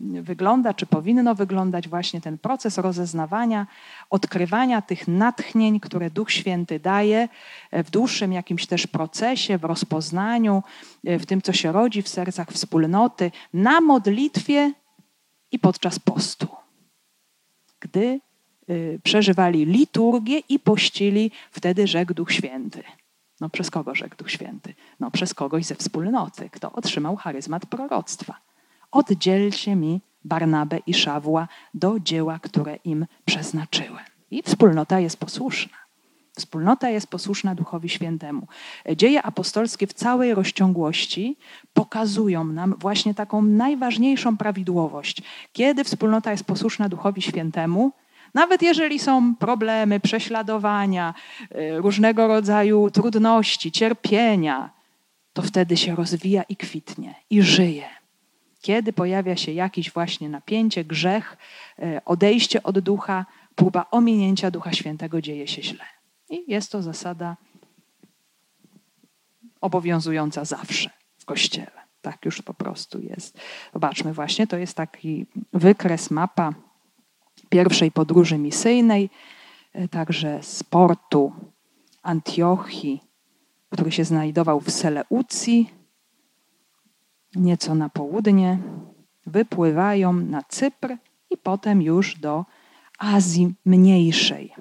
wygląda, 0.00 0.74
czy 0.74 0.86
powinno 0.86 1.34
wyglądać 1.34 1.88
właśnie 1.88 2.20
ten 2.20 2.38
proces 2.38 2.78
rozeznawania, 2.78 3.66
odkrywania 4.10 4.82
tych 4.82 5.08
natchnień, 5.08 5.80
które 5.80 6.10
Duch 6.10 6.30
Święty 6.32 6.80
daje 6.80 7.28
e, 7.70 7.84
w 7.84 7.90
dłuższym 7.90 8.32
jakimś 8.32 8.66
też 8.66 8.86
procesie, 8.86 9.58
w 9.58 9.64
rozpoznaniu, 9.64 10.62
e, 11.04 11.18
w 11.18 11.26
tym, 11.26 11.42
co 11.42 11.52
się 11.52 11.72
rodzi 11.72 12.02
w 12.02 12.08
sercach 12.08 12.48
wspólnoty, 12.48 13.30
na 13.54 13.80
modlitwie 13.80 14.72
i 15.52 15.58
podczas 15.58 15.98
postu, 15.98 16.48
gdy 17.80 18.20
przeżywali 19.02 19.64
liturgię 19.66 20.38
i 20.38 20.58
pościli, 20.58 21.30
wtedy 21.50 21.86
rzekł 21.86 22.14
Duch 22.14 22.32
Święty. 22.32 22.82
No 23.40 23.48
przez 23.48 23.70
kogo 23.70 23.94
rzekł 23.94 24.16
Duch 24.16 24.30
Święty? 24.30 24.74
No 25.00 25.10
przez 25.10 25.34
kogoś 25.34 25.64
ze 25.64 25.74
wspólnoty, 25.74 26.50
kto 26.50 26.72
otrzymał 26.72 27.16
charyzmat 27.16 27.66
proroctwa. 27.66 28.36
Oddzielcie 28.90 29.76
mi 29.76 30.00
Barnabę 30.24 30.78
i 30.86 30.94
Szawła 30.94 31.48
do 31.74 32.00
dzieła, 32.00 32.38
które 32.38 32.76
im 32.76 33.06
przeznaczyłem. 33.24 34.04
I 34.30 34.42
wspólnota 34.42 35.00
jest 35.00 35.16
posłuszna. 35.16 35.82
Wspólnota 36.36 36.90
jest 36.90 37.06
posłuszna 37.06 37.54
Duchowi 37.54 37.88
Świętemu. 37.88 38.46
Dzieje 38.96 39.22
apostolskie 39.22 39.86
w 39.86 39.92
całej 39.92 40.34
rozciągłości 40.34 41.36
pokazują 41.74 42.44
nam 42.44 42.74
właśnie 42.78 43.14
taką 43.14 43.42
najważniejszą 43.42 44.36
prawidłowość. 44.36 45.22
Kiedy 45.52 45.84
wspólnota 45.84 46.30
jest 46.30 46.44
posłuszna 46.44 46.88
Duchowi 46.88 47.22
Świętemu, 47.22 47.92
nawet 48.34 48.62
jeżeli 48.62 48.98
są 48.98 49.36
problemy, 49.36 50.00
prześladowania, 50.00 51.14
y, 51.54 51.78
różnego 51.78 52.28
rodzaju 52.28 52.90
trudności, 52.90 53.72
cierpienia, 53.72 54.70
to 55.32 55.42
wtedy 55.42 55.76
się 55.76 55.96
rozwija 55.96 56.42
i 56.42 56.56
kwitnie, 56.56 57.14
i 57.30 57.42
żyje. 57.42 57.88
Kiedy 58.60 58.92
pojawia 58.92 59.36
się 59.36 59.52
jakieś 59.52 59.90
właśnie 59.90 60.28
napięcie, 60.28 60.84
grzech, 60.84 61.36
y, 61.78 62.00
odejście 62.04 62.62
od 62.62 62.78
ducha, 62.78 63.26
próba 63.54 63.86
ominięcia 63.90 64.50
Ducha 64.50 64.72
Świętego, 64.72 65.20
dzieje 65.20 65.48
się 65.48 65.62
źle. 65.62 65.84
I 66.30 66.44
jest 66.52 66.72
to 66.72 66.82
zasada 66.82 67.36
obowiązująca 69.60 70.44
zawsze 70.44 70.90
w 71.18 71.24
kościele. 71.24 71.82
Tak 72.02 72.24
już 72.24 72.42
po 72.42 72.54
prostu 72.54 73.00
jest. 73.00 73.38
Zobaczmy 73.72 74.12
właśnie, 74.12 74.46
to 74.46 74.56
jest 74.56 74.76
taki 74.76 75.26
wykres, 75.52 76.10
mapa 76.10 76.54
pierwszej 77.52 77.90
podróży 77.90 78.38
misyjnej, 78.38 79.10
e, 79.72 79.88
także 79.88 80.42
z 80.42 80.62
portu 80.62 81.32
Antiochii, 82.02 83.02
który 83.70 83.92
się 83.92 84.04
znajdował 84.04 84.60
w 84.60 84.70
Seleucji, 84.70 85.70
nieco 87.34 87.74
na 87.74 87.88
południe, 87.88 88.58
wypływają 89.26 90.12
na 90.12 90.42
Cypr 90.42 90.96
i 91.30 91.36
potem 91.36 91.82
już 91.82 92.18
do 92.18 92.44
Azji 92.98 93.54
Mniejszej 93.64 94.54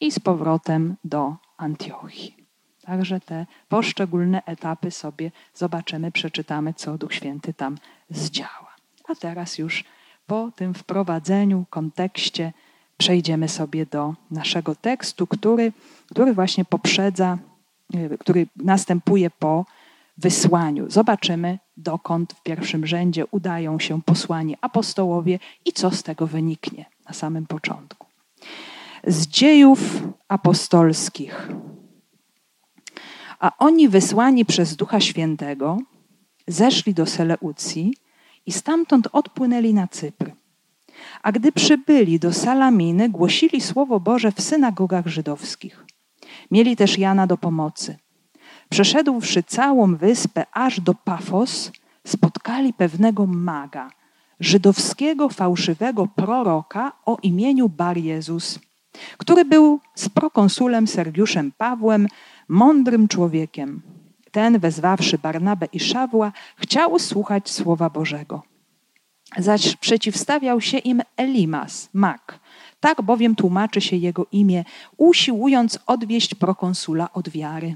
i 0.00 0.12
z 0.12 0.18
powrotem 0.18 0.96
do 1.04 1.36
Antiochii. 1.56 2.36
Także 2.82 3.20
te 3.20 3.46
poszczególne 3.68 4.44
etapy 4.44 4.90
sobie 4.90 5.30
zobaczymy, 5.54 6.12
przeczytamy, 6.12 6.74
co 6.74 6.98
Duch 6.98 7.14
Święty 7.14 7.54
tam 7.54 7.78
zdziała. 8.10 8.74
A 9.08 9.14
teraz 9.14 9.58
już 9.58 9.84
po 10.26 10.50
tym 10.56 10.74
wprowadzeniu, 10.74 11.64
kontekście 11.70 12.52
przejdziemy 12.96 13.48
sobie 13.48 13.86
do 13.86 14.14
naszego 14.30 14.74
tekstu, 14.74 15.26
który, 15.26 15.72
który 16.10 16.34
właśnie 16.34 16.64
poprzedza, 16.64 17.38
który 18.20 18.46
następuje 18.56 19.30
po 19.30 19.64
wysłaniu. 20.18 20.90
Zobaczymy, 20.90 21.58
dokąd 21.76 22.32
w 22.32 22.42
pierwszym 22.42 22.86
rzędzie 22.86 23.26
udają 23.26 23.78
się 23.78 24.02
posłani 24.02 24.56
apostołowie 24.60 25.38
i 25.64 25.72
co 25.72 25.90
z 25.90 26.02
tego 26.02 26.26
wyniknie 26.26 26.84
na 27.08 27.14
samym 27.14 27.46
początku. 27.46 28.06
Z 29.06 29.26
dziejów 29.26 30.02
apostolskich. 30.28 31.48
A 33.38 33.52
oni 33.58 33.88
wysłani 33.88 34.44
przez 34.44 34.76
Ducha 34.76 35.00
Świętego 35.00 35.78
zeszli 36.46 36.94
do 36.94 37.06
Seleucji 37.06 37.94
i 38.46 38.52
stamtąd 38.52 39.08
odpłynęli 39.12 39.74
na 39.74 39.88
Cypr. 39.88 40.30
A 41.22 41.32
gdy 41.32 41.52
przybyli 41.52 42.18
do 42.18 42.32
Salaminy, 42.32 43.08
głosili 43.08 43.60
Słowo 43.60 44.00
Boże 44.00 44.32
w 44.32 44.40
synagogach 44.40 45.06
żydowskich. 45.06 45.84
Mieli 46.50 46.76
też 46.76 46.98
Jana 46.98 47.26
do 47.26 47.36
pomocy. 47.36 47.96
Przeszedłszy 48.68 49.42
całą 49.42 49.96
wyspę 49.96 50.46
aż 50.52 50.80
do 50.80 50.94
Pafos, 50.94 51.72
spotkali 52.06 52.72
pewnego 52.72 53.26
maga, 53.26 53.90
żydowskiego 54.40 55.28
fałszywego 55.28 56.06
proroka 56.06 56.92
o 57.06 57.18
imieniu 57.22 57.68
Bar 57.68 57.98
Jezus, 57.98 58.58
który 59.18 59.44
był 59.44 59.80
z 59.94 60.08
prokonsulem 60.08 60.86
Sergiuszem 60.86 61.52
Pawłem, 61.58 62.06
mądrym 62.48 63.08
człowiekiem. 63.08 63.82
Ten, 64.34 64.58
wezwawszy 64.58 65.18
Barnabę 65.18 65.66
i 65.72 65.80
Szawła, 65.80 66.32
chciał 66.56 66.98
słuchać 66.98 67.50
Słowa 67.50 67.90
Bożego. 67.90 68.42
Zaś 69.38 69.76
przeciwstawiał 69.76 70.60
się 70.60 70.78
im 70.78 71.02
Elimas, 71.16 71.88
mak. 71.92 72.38
Tak 72.80 73.02
bowiem 73.02 73.34
tłumaczy 73.34 73.80
się 73.80 73.96
jego 73.96 74.26
imię, 74.32 74.64
usiłując 74.96 75.78
odwieść 75.86 76.34
prokonsula 76.34 77.12
od 77.12 77.28
wiary. 77.28 77.74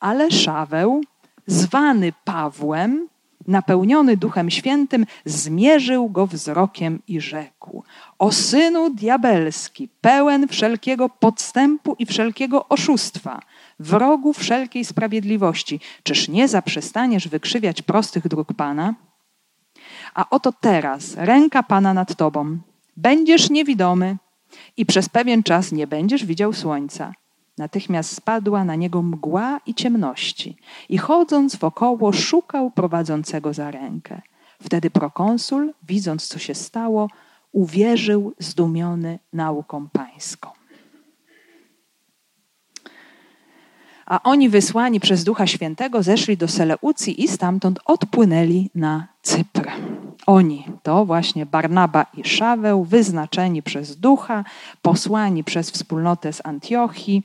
Ale 0.00 0.30
Szaweł, 0.30 1.00
zwany 1.46 2.12
Pawłem, 2.24 3.08
napełniony 3.46 4.16
Duchem 4.16 4.50
Świętym, 4.50 5.06
zmierzył 5.24 6.08
go 6.08 6.26
wzrokiem 6.26 7.02
i 7.08 7.20
rzekł: 7.20 7.82
O 8.18 8.32
synu 8.32 8.90
diabelski, 8.90 9.88
pełen 10.00 10.48
wszelkiego 10.48 11.08
podstępu 11.08 11.96
i 11.98 12.06
wszelkiego 12.06 12.68
oszustwa, 12.68 13.40
wrogu 13.84 14.32
wszelkiej 14.32 14.84
sprawiedliwości, 14.84 15.80
czyż 16.02 16.28
nie 16.28 16.48
zaprzestaniesz 16.48 17.28
wykrzywiać 17.28 17.82
prostych 17.82 18.28
dróg 18.28 18.52
Pana? 18.52 18.94
A 20.14 20.30
oto 20.30 20.52
teraz 20.52 21.14
ręka 21.16 21.62
Pana 21.62 21.94
nad 21.94 22.16
tobą. 22.16 22.58
Będziesz 22.96 23.50
niewidomy 23.50 24.16
i 24.76 24.86
przez 24.86 25.08
pewien 25.08 25.42
czas 25.42 25.72
nie 25.72 25.86
będziesz 25.86 26.24
widział 26.24 26.52
słońca. 26.52 27.12
Natychmiast 27.58 28.14
spadła 28.14 28.64
na 28.64 28.74
niego 28.74 29.02
mgła 29.02 29.60
i 29.66 29.74
ciemności 29.74 30.56
i 30.88 30.98
chodząc 30.98 31.56
wokoło 31.56 32.12
szukał 32.12 32.70
prowadzącego 32.70 33.54
za 33.54 33.70
rękę. 33.70 34.22
Wtedy 34.62 34.90
prokonsul, 34.90 35.72
widząc 35.82 36.26
co 36.26 36.38
się 36.38 36.54
stało, 36.54 37.08
uwierzył 37.52 38.32
zdumiony 38.38 39.18
nauką 39.32 39.88
pańską. 39.88 40.63
A 44.06 44.22
oni 44.22 44.48
wysłani 44.48 45.00
przez 45.00 45.24
Ducha 45.24 45.46
Świętego 45.46 46.02
zeszli 46.02 46.36
do 46.36 46.48
Seleucji 46.48 47.24
i 47.24 47.28
stamtąd 47.28 47.80
odpłynęli 47.84 48.70
na 48.74 49.06
Cypr. 49.22 49.70
Oni 50.26 50.64
to 50.82 51.04
właśnie 51.04 51.46
Barnaba 51.46 52.06
i 52.16 52.24
Szaweł, 52.24 52.84
wyznaczeni 52.84 53.62
przez 53.62 53.96
Ducha, 53.96 54.44
posłani 54.82 55.44
przez 55.44 55.70
wspólnotę 55.70 56.32
z 56.32 56.46
Antiochii. 56.46 57.22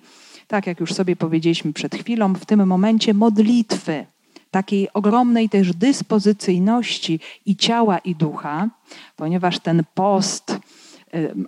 Tak 0.47 0.67
jak 0.67 0.79
już 0.79 0.93
sobie 0.93 1.15
powiedzieliśmy 1.15 1.73
przed 1.73 1.95
chwilą, 1.95 2.33
w 2.33 2.45
tym 2.45 2.67
momencie 2.67 3.13
modlitwy, 3.13 4.05
takiej 4.51 4.93
ogromnej 4.93 5.49
też 5.49 5.73
dyspozycyjności 5.73 7.19
i 7.45 7.55
ciała, 7.55 7.97
i 7.97 8.15
ducha, 8.15 8.67
ponieważ 9.15 9.59
ten 9.59 9.83
post 9.93 10.57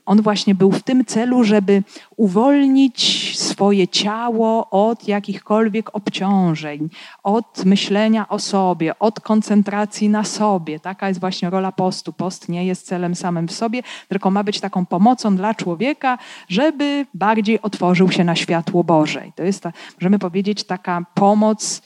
on 0.05 0.21
właśnie 0.21 0.55
był 0.55 0.71
w 0.71 0.83
tym 0.83 1.05
celu, 1.05 1.43
żeby 1.43 1.83
uwolnić 2.17 3.31
swoje 3.39 3.87
ciało 3.87 4.69
od 4.69 5.07
jakichkolwiek 5.07 5.95
obciążeń, 5.95 6.89
od 7.23 7.65
myślenia 7.65 8.29
o 8.29 8.39
sobie, 8.39 8.99
od 8.99 9.19
koncentracji 9.19 10.09
na 10.09 10.23
sobie. 10.23 10.79
Taka 10.79 11.07
jest 11.07 11.19
właśnie 11.19 11.49
rola 11.49 11.71
postu. 11.71 12.13
Post 12.13 12.49
nie 12.49 12.65
jest 12.65 12.85
celem 12.85 13.15
samym 13.15 13.47
w 13.47 13.51
sobie, 13.51 13.83
tylko 14.07 14.31
ma 14.31 14.43
być 14.43 14.59
taką 14.59 14.85
pomocą 14.85 15.35
dla 15.35 15.53
człowieka, 15.53 16.17
żeby 16.49 17.05
bardziej 17.13 17.61
otworzył 17.61 18.11
się 18.11 18.23
na 18.23 18.35
światło 18.35 18.83
Boże. 18.83 19.27
I 19.27 19.33
to 19.33 19.43
jest, 19.43 19.63
ta, 19.63 19.71
możemy 19.95 20.19
powiedzieć, 20.19 20.63
taka 20.63 21.05
pomoc 21.13 21.81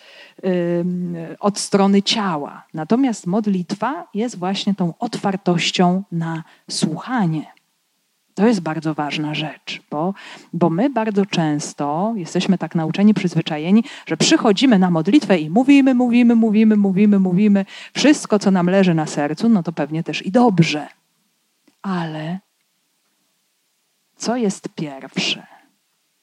od 1.40 1.60
strony 1.60 2.02
ciała. 2.02 2.64
Natomiast 2.74 3.28
modlitwa 3.28 4.08
jest 4.14 4.40
właśnie 4.40 4.76
tą 4.76 4.94
otwartością 5.00 6.04
na 6.12 6.44
słuchanie. 6.70 7.55
To 8.36 8.48
jest 8.48 8.60
bardzo 8.60 8.94
ważna 8.94 9.34
rzecz, 9.34 9.82
bo, 9.92 10.14
bo 10.54 10.70
my 10.70 10.90
bardzo 10.90 11.26
często 11.26 12.14
jesteśmy 12.16 12.58
tak 12.58 12.76
nauczeni, 12.76 13.14
przyzwyczajeni, 13.14 13.84
że 14.06 14.18
przychodzimy 14.18 14.80
na 14.80 14.92
modlitwę 14.92 15.38
i 15.38 15.50
mówimy, 15.50 15.96
mówimy, 15.96 16.36
mówimy, 16.36 16.76
mówimy, 16.76 17.20
mówimy 17.20 17.66
wszystko, 17.94 18.40
co 18.40 18.52
nam 18.52 18.70
leży 18.70 18.94
na 18.94 19.06
sercu, 19.06 19.50
no 19.50 19.64
to 19.64 19.72
pewnie 19.72 20.04
też 20.04 20.26
i 20.26 20.32
dobrze. 20.32 20.88
Ale 21.82 22.40
co 24.16 24.36
jest 24.36 24.70
pierwsze? 24.70 25.48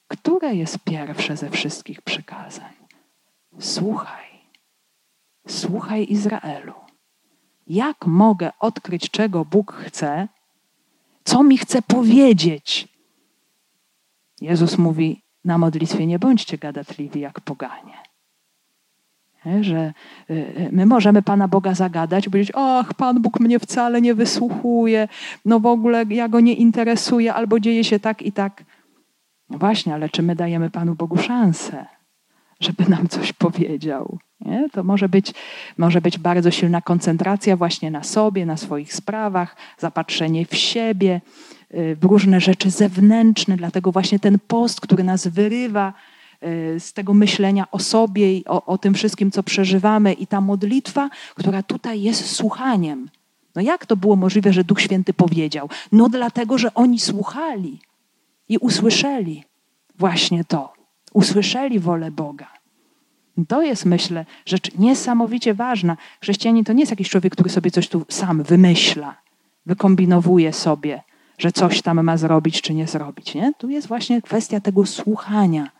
Które 0.09 0.55
jest 0.55 0.79
pierwsze 0.79 1.37
ze 1.37 1.51
wszystkich 1.51 2.03
przykazań? 2.03 2.73
Słuchaj. 3.59 4.27
Słuchaj 5.49 6.07
Izraelu. 6.11 6.73
Jak 7.67 8.07
mogę 8.07 8.51
odkryć, 8.61 9.11
czego 9.11 9.45
Bóg 9.45 9.73
chce, 9.73 10.29
co 11.25 11.43
mi 11.43 11.59
chce 11.59 11.83
powiedzieć? 11.83 12.89
Jezus 14.41 14.79
mówi 14.79 15.23
na 15.45 15.59
modlitwie: 15.59 16.07
Nie 16.07 16.19
bądźcie 16.19 16.59
gadatliwi 16.59 17.21
jak 17.21 17.41
poganie. 17.41 17.95
Że 19.61 19.93
y, 20.31 20.35
y, 20.35 20.69
my 20.73 20.87
możemy 20.87 21.23
Pana 21.23 21.49
Boga 21.49 21.75
zagadać, 21.75 22.25
powiedzieć: 22.25 22.53
Ach, 22.55 22.95
Pan 22.95 23.23
Bóg 23.23 23.41
mnie 23.41 23.59
wcale 23.59 24.01
nie 24.01 24.15
wysłuchuje, 24.15 25.09
no 25.45 25.61
w 25.61 25.67
ogóle 25.67 26.05
ja 26.11 26.29
go 26.29 26.41
nie 26.41 26.55
interesuję, 26.55 27.35
albo 27.35 27.61
dzieje 27.61 27.85
się 27.85 28.01
tak 28.01 28.23
i 28.23 28.33
tak. 28.33 28.65
No 29.51 29.59
właśnie, 29.59 29.95
ale 29.95 30.09
czy 30.09 30.23
my 30.23 30.37
dajemy 30.37 30.71
Panu 30.71 30.95
Bogu 30.95 31.19
szansę, 31.19 31.87
żeby 32.63 32.91
nam 32.91 33.09
coś 33.09 33.33
powiedział? 33.33 34.19
Nie? 34.41 34.69
To 34.73 34.85
może 34.85 35.09
być, 35.09 35.33
może 35.79 36.01
być 36.01 36.19
bardzo 36.19 36.51
silna 36.51 36.83
koncentracja 36.83 37.57
właśnie 37.57 37.91
na 37.91 38.03
sobie, 38.03 38.47
na 38.47 38.57
swoich 38.57 38.95
sprawach, 38.95 39.57
zapatrzenie 39.79 40.47
w 40.47 40.55
siebie, 40.55 41.21
y, 41.75 41.97
w 42.01 42.05
różne 42.05 42.41
rzeczy 42.41 42.71
zewnętrzne. 42.71 43.57
Dlatego 43.57 43.93
właśnie 43.93 44.19
ten 44.19 44.39
post, 44.49 44.81
który 44.81 45.05
nas 45.05 45.27
wyrywa 45.27 45.93
y, 46.43 46.81
z 46.81 46.93
tego 46.93 47.15
myślenia 47.15 47.71
o 47.71 47.79
sobie 47.79 48.37
i 48.37 48.45
o, 48.45 48.65
o 48.65 48.79
tym 48.79 48.95
wszystkim, 48.95 49.31
co 49.31 49.43
przeżywamy, 49.43 50.13
i 50.13 50.27
ta 50.27 50.41
modlitwa, 50.41 51.11
która 51.35 51.63
tutaj 51.63 52.03
jest 52.03 52.37
słuchaniem. 52.37 53.09
No 53.55 53.63
jak 53.63 53.87
to 53.87 53.97
było 53.97 54.17
możliwe, 54.17 54.53
że 54.53 54.65
Duch 54.65 54.81
Święty 54.81 55.15
powiedział? 55.15 55.69
No 55.93 56.09
dlatego, 56.09 56.59
że 56.59 56.75
oni 56.75 56.99
słuchali 56.99 57.81
i 58.49 58.59
usłyszeli 58.59 59.45
właśnie 59.99 60.45
to. 60.45 60.82
Usłyszeli 61.13 61.79
wolę 61.79 62.11
Boga. 62.11 62.49
To 63.49 63.63
jest, 63.63 63.85
myślę, 63.85 64.25
rzecz 64.47 64.75
niesamowicie 64.79 65.55
ważna. 65.55 65.97
Chrześcijanin 66.21 66.65
to 66.65 66.73
nie 66.73 66.81
jest 66.81 66.93
jakiś 66.93 67.09
człowiek, 67.11 67.33
który 67.33 67.51
sobie 67.51 67.71
coś 67.71 67.89
tu 67.89 68.05
sam 68.09 68.43
wymyśla, 68.43 69.17
wykombinowuje 69.67 70.53
sobie, 70.53 71.03
że 71.39 71.53
coś 71.53 71.83
tam 71.83 72.03
ma 72.03 72.17
zrobić 72.17 72.63
czy 72.63 72.75
nie 72.75 72.87
zrobić. 72.87 73.35
Nie? 73.35 73.53
Tu 73.59 73.69
jest 73.69 73.89
właśnie 73.89 74.23
kwestia 74.23 74.61
tego 74.61 74.87
słuchania. 74.87 75.71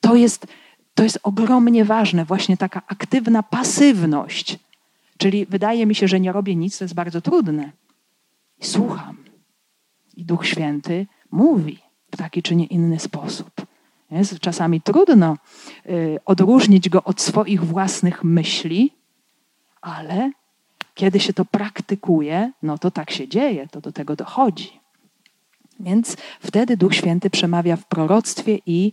To 0.00 0.14
jest, 0.14 0.46
to 0.94 1.02
jest 1.02 1.18
ogromnie 1.22 1.84
ważne, 1.84 2.24
właśnie 2.24 2.56
taka 2.56 2.82
aktywna 2.86 3.42
pasywność. 3.42 4.58
Czyli 5.18 5.46
wydaje 5.46 5.86
mi 5.86 5.94
się, 5.94 6.08
że 6.08 6.20
nie 6.20 6.32
robię 6.32 6.56
nic, 6.56 6.78
to 6.78 6.84
jest 6.84 6.94
bardzo 6.94 7.20
trudne. 7.20 7.72
I 8.60 8.64
słucham. 8.64 9.16
I 10.16 10.24
Duch 10.24 10.46
Święty 10.46 11.06
mówi 11.30 11.78
w 12.12 12.16
taki 12.16 12.42
czy 12.42 12.56
nie 12.56 12.66
inny 12.66 12.98
sposób. 12.98 13.66
Jest 14.18 14.40
czasami 14.40 14.80
trudno 14.80 15.36
y, 15.86 16.18
odróżnić 16.24 16.88
go 16.88 17.04
od 17.04 17.20
swoich 17.20 17.64
własnych 17.64 18.24
myśli, 18.24 18.92
ale 19.80 20.30
kiedy 20.94 21.20
się 21.20 21.32
to 21.32 21.44
praktykuje, 21.44 22.52
no 22.62 22.78
to 22.78 22.90
tak 22.90 23.10
się 23.10 23.28
dzieje, 23.28 23.68
to 23.68 23.80
do 23.80 23.92
tego 23.92 24.16
dochodzi. 24.16 24.80
Więc 25.80 26.16
wtedy 26.40 26.76
Duch 26.76 26.94
Święty 26.94 27.30
przemawia 27.30 27.76
w 27.76 27.84
proroctwie 27.84 28.58
i, 28.66 28.92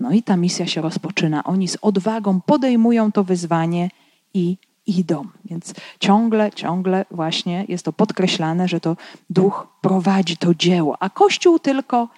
no 0.00 0.12
i 0.12 0.22
ta 0.22 0.36
misja 0.36 0.66
się 0.66 0.80
rozpoczyna. 0.80 1.44
Oni 1.44 1.68
z 1.68 1.78
odwagą 1.82 2.40
podejmują 2.40 3.12
to 3.12 3.24
wyzwanie 3.24 3.90
i 4.34 4.56
idą. 4.86 5.26
Więc 5.44 5.74
ciągle, 6.00 6.52
ciągle 6.52 7.04
właśnie 7.10 7.64
jest 7.68 7.84
to 7.84 7.92
podkreślane, 7.92 8.68
że 8.68 8.80
to 8.80 8.96
Duch 9.30 9.68
prowadzi 9.80 10.36
to 10.36 10.54
dzieło, 10.54 10.96
a 11.00 11.10
Kościół 11.10 11.58
tylko 11.58 12.08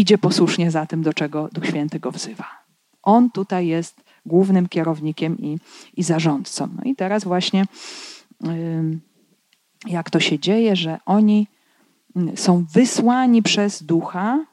idzie 0.00 0.18
posłusznie 0.18 0.70
za 0.70 0.86
tym, 0.86 1.02
do 1.02 1.14
czego 1.14 1.48
Duch 1.52 1.66
Święty 1.66 2.00
go 2.00 2.10
wzywa. 2.10 2.46
On 3.02 3.30
tutaj 3.30 3.66
jest 3.66 4.00
głównym 4.26 4.68
kierownikiem 4.68 5.38
i, 5.38 5.58
i 5.96 6.02
zarządcą. 6.02 6.68
No 6.76 6.82
i 6.84 6.96
teraz 6.96 7.24
właśnie 7.24 7.64
jak 9.86 10.10
to 10.10 10.20
się 10.20 10.38
dzieje, 10.38 10.76
że 10.76 10.98
oni 11.06 11.46
mm, 12.16 12.36
są 12.36 12.64
wysłani 12.72 13.42
przez 13.42 13.82
ducha, 13.82 14.44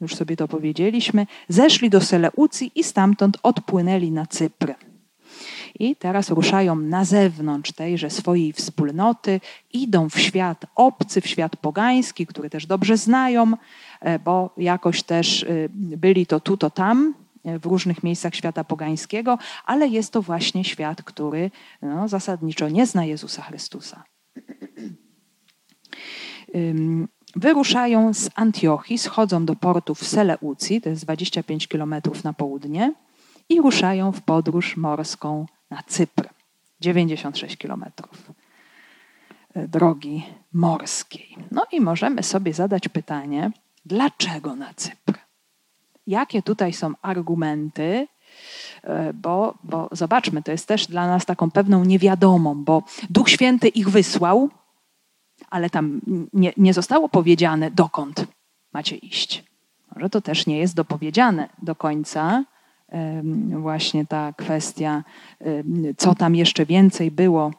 już 0.00 0.14
sobie 0.14 0.36
to 0.36 0.48
powiedzieliśmy, 0.48 1.26
zeszli 1.48 1.90
do 1.90 2.00
Seleucji 2.00 2.72
i 2.74 2.84
stamtąd 2.84 3.38
odpłynęli 3.42 4.10
na 4.10 4.26
Cypr. 4.26 4.74
I 5.78 5.96
teraz 5.96 6.30
ruszają 6.30 6.76
na 6.76 7.04
zewnątrz 7.04 7.72
tejże 7.72 8.10
swojej 8.10 8.52
wspólnoty, 8.52 9.40
idą 9.72 10.08
w 10.08 10.20
świat 10.20 10.66
obcy, 10.74 11.20
w 11.20 11.26
świat 11.26 11.56
pogański, 11.56 12.26
który 12.26 12.50
też 12.50 12.66
dobrze 12.66 12.96
znają, 12.96 13.52
bo 14.24 14.50
jakoś 14.56 15.02
też 15.02 15.42
y, 15.42 15.68
byli 15.72 16.26
to 16.26 16.40
tu, 16.40 16.56
to 16.56 16.70
tam, 16.70 17.14
e, 17.44 17.58
w 17.58 17.66
różnych 17.66 18.02
miejscach 18.02 18.34
świata 18.34 18.64
pogańskiego, 18.64 19.38
ale 19.64 19.88
jest 19.88 20.12
to 20.12 20.22
właśnie 20.22 20.64
świat, 20.64 21.02
który 21.02 21.50
no, 21.82 22.08
zasadniczo 22.08 22.68
nie 22.68 22.86
zna 22.86 23.04
Jezusa 23.04 23.42
Chrystusa. 23.42 24.04
Wyruszają 27.36 28.14
z 28.14 28.30
Antiochii, 28.34 28.98
schodzą 28.98 29.44
do 29.44 29.56
portu 29.56 29.94
w 29.94 30.04
Seleucji, 30.04 30.80
to 30.80 30.88
jest 30.88 31.04
25 31.04 31.68
kilometrów 31.68 32.24
na 32.24 32.32
południe, 32.32 32.94
i 33.48 33.60
ruszają 33.60 34.12
w 34.12 34.22
podróż 34.22 34.76
morską 34.76 35.46
na 35.70 35.82
Cypr. 35.82 36.28
96 36.80 37.56
kilometrów 37.56 38.32
e, 39.54 39.68
drogi 39.68 40.26
morskiej. 40.52 41.36
No 41.50 41.66
i 41.72 41.80
możemy 41.80 42.22
sobie 42.22 42.54
zadać 42.54 42.88
pytanie, 42.88 43.50
dlaczego 43.86 44.56
na 44.56 44.74
Cypr? 44.74 45.18
Jakie 46.06 46.42
tutaj 46.42 46.72
są 46.72 46.92
argumenty? 47.02 48.08
E, 48.82 49.12
bo, 49.12 49.54
bo 49.64 49.88
zobaczmy, 49.92 50.42
to 50.42 50.52
jest 50.52 50.68
też 50.68 50.86
dla 50.86 51.06
nas 51.06 51.26
taką 51.26 51.50
pewną 51.50 51.84
niewiadomą, 51.84 52.64
bo 52.64 52.82
Duch 53.10 53.30
Święty 53.30 53.68
ich 53.68 53.90
wysłał, 53.90 54.48
ale 55.50 55.70
tam 55.70 56.00
nie, 56.32 56.52
nie 56.56 56.74
zostało 56.74 57.08
powiedziane, 57.08 57.70
dokąd 57.70 58.24
macie 58.72 58.96
iść. 58.96 59.44
Może 59.94 60.10
to 60.10 60.20
też 60.20 60.46
nie 60.46 60.58
jest 60.58 60.74
dopowiedziane 60.74 61.48
do 61.62 61.74
końca, 61.74 62.44
właśnie 63.50 64.06
ta 64.06 64.32
kwestia, 64.32 65.04
co 65.96 66.14
tam 66.14 66.36
jeszcze 66.36 66.66
więcej 66.66 67.10
było 67.10 67.52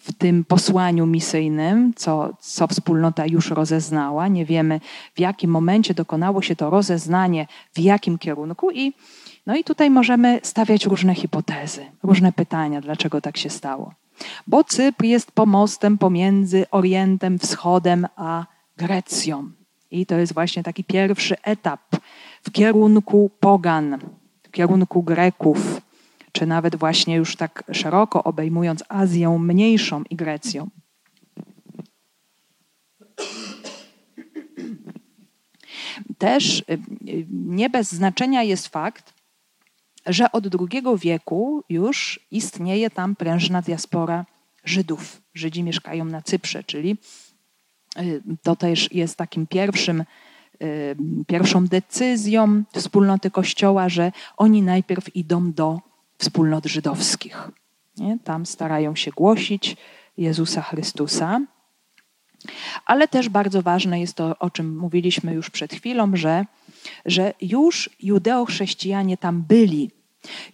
w 0.00 0.12
tym 0.18 0.44
posłaniu 0.44 1.06
misyjnym, 1.06 1.94
co, 1.96 2.36
co 2.40 2.66
wspólnota 2.66 3.26
już 3.26 3.50
rozeznała. 3.50 4.28
Nie 4.28 4.44
wiemy, 4.44 4.80
w 5.14 5.20
jakim 5.20 5.50
momencie 5.50 5.94
dokonało 5.94 6.42
się 6.42 6.56
to 6.56 6.70
rozeznanie, 6.70 7.46
w 7.74 7.78
jakim 7.78 8.18
kierunku. 8.18 8.70
I, 8.70 8.92
no 9.46 9.56
i 9.56 9.64
tutaj 9.64 9.90
możemy 9.90 10.40
stawiać 10.42 10.86
różne 10.86 11.14
hipotezy, 11.14 11.86
różne 12.02 12.32
pytania, 12.32 12.80
dlaczego 12.80 13.20
tak 13.20 13.36
się 13.36 13.50
stało. 13.50 13.92
Bo 14.46 14.64
Cypr 14.64 15.04
jest 15.04 15.32
pomostem 15.32 15.98
pomiędzy 15.98 16.70
Orientem, 16.70 17.38
Wschodem 17.38 18.06
a 18.16 18.46
Grecją. 18.76 19.50
I 19.90 20.06
to 20.06 20.14
jest 20.14 20.34
właśnie 20.34 20.62
taki 20.62 20.84
pierwszy 20.84 21.36
etap 21.42 21.80
w 22.42 22.50
kierunku 22.50 23.30
pogan, 23.40 23.98
w 24.42 24.50
kierunku 24.50 25.02
Greków, 25.02 25.80
czy 26.32 26.46
nawet 26.46 26.76
właśnie 26.76 27.16
już 27.16 27.36
tak 27.36 27.64
szeroko 27.72 28.24
obejmując 28.24 28.84
Azję 28.88 29.38
Mniejszą 29.38 30.02
i 30.10 30.16
Grecją. 30.16 30.70
Też 36.18 36.58
y, 36.58 36.78
nie 37.30 37.70
bez 37.70 37.92
znaczenia 37.92 38.42
jest 38.42 38.68
fakt, 38.68 39.14
że 40.06 40.32
od 40.32 40.44
II 40.46 40.82
wieku 40.98 41.64
już 41.68 42.20
istnieje 42.30 42.90
tam 42.90 43.16
prężna 43.16 43.62
diaspora 43.62 44.26
Żydów. 44.64 45.22
Żydzi 45.34 45.62
mieszkają 45.62 46.04
na 46.04 46.22
Cyprze, 46.22 46.64
czyli 46.64 46.96
y, 48.00 48.22
to 48.42 48.56
też 48.56 48.92
jest 48.92 49.16
takim 49.16 49.46
pierwszym, 49.46 50.04
y, 50.62 50.96
pierwszą 51.26 51.66
decyzją 51.66 52.62
wspólnoty 52.72 53.30
Kościoła, 53.30 53.88
że 53.88 54.12
oni 54.36 54.62
najpierw 54.62 55.16
idą 55.16 55.52
do 55.52 55.87
wspólnot 56.18 56.66
żydowskich. 56.66 57.48
Nie? 57.96 58.18
Tam 58.24 58.46
starają 58.46 58.94
się 58.96 59.10
głosić 59.10 59.76
Jezusa 60.16 60.62
Chrystusa. 60.62 61.40
Ale 62.86 63.08
też 63.08 63.28
bardzo 63.28 63.62
ważne 63.62 64.00
jest 64.00 64.14
to, 64.14 64.38
o 64.38 64.50
czym 64.50 64.76
mówiliśmy 64.76 65.34
już 65.34 65.50
przed 65.50 65.74
chwilą, 65.74 66.16
że, 66.16 66.44
że 67.06 67.34
już 67.40 67.90
judeochrześcijanie 68.00 69.16
tam 69.16 69.42
byli 69.42 69.90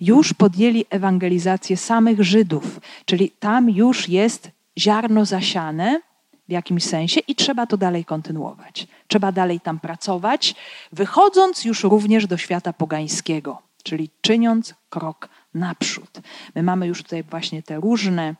już 0.00 0.34
podjęli 0.34 0.84
ewangelizację 0.90 1.76
samych 1.76 2.22
Żydów, 2.22 2.80
czyli 3.04 3.30
tam 3.30 3.70
już 3.70 4.08
jest 4.08 4.50
ziarno 4.78 5.24
zasiane 5.24 6.00
w 6.48 6.52
jakimś 6.52 6.84
sensie 6.84 7.20
i 7.28 7.34
trzeba 7.34 7.66
to 7.66 7.76
dalej 7.76 8.04
kontynuować. 8.04 8.86
Trzeba 9.08 9.32
dalej 9.32 9.60
tam 9.60 9.80
pracować, 9.80 10.54
wychodząc 10.92 11.64
już 11.64 11.84
również 11.84 12.26
do 12.26 12.36
świata 12.36 12.72
pogańskiego, 12.72 13.62
czyli 13.82 14.10
czyniąc 14.20 14.74
krok 14.90 15.28
naprzód. 15.54 16.20
My 16.54 16.62
mamy 16.62 16.86
już 16.86 17.02
tutaj 17.02 17.22
właśnie 17.22 17.62
te 17.62 17.76
różne 17.76 18.34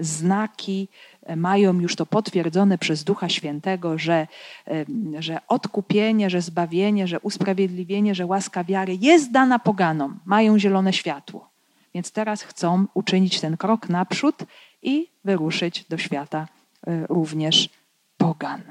znaki, 0.00 0.88
e, 1.22 1.36
mają 1.36 1.80
już 1.80 1.96
to 1.96 2.06
potwierdzone 2.06 2.78
przez 2.78 3.04
Ducha 3.04 3.28
Świętego, 3.28 3.98
że, 3.98 4.26
e, 4.68 4.84
że 5.18 5.38
odkupienie, 5.48 6.30
że 6.30 6.40
zbawienie, 6.40 7.06
że 7.06 7.20
usprawiedliwienie, 7.20 8.14
że 8.14 8.26
łaska 8.26 8.64
wiary 8.64 8.98
jest 9.00 9.30
dana 9.30 9.58
poganom, 9.58 10.18
mają 10.24 10.58
zielone 10.58 10.92
światło. 10.92 11.50
Więc 11.94 12.12
teraz 12.12 12.42
chcą 12.42 12.86
uczynić 12.94 13.40
ten 13.40 13.56
krok 13.56 13.88
naprzód 13.88 14.36
i 14.82 15.08
wyruszyć 15.24 15.84
do 15.84 15.98
świata 15.98 16.48
e, 16.86 17.06
również 17.06 17.68
pogan. 18.16 18.62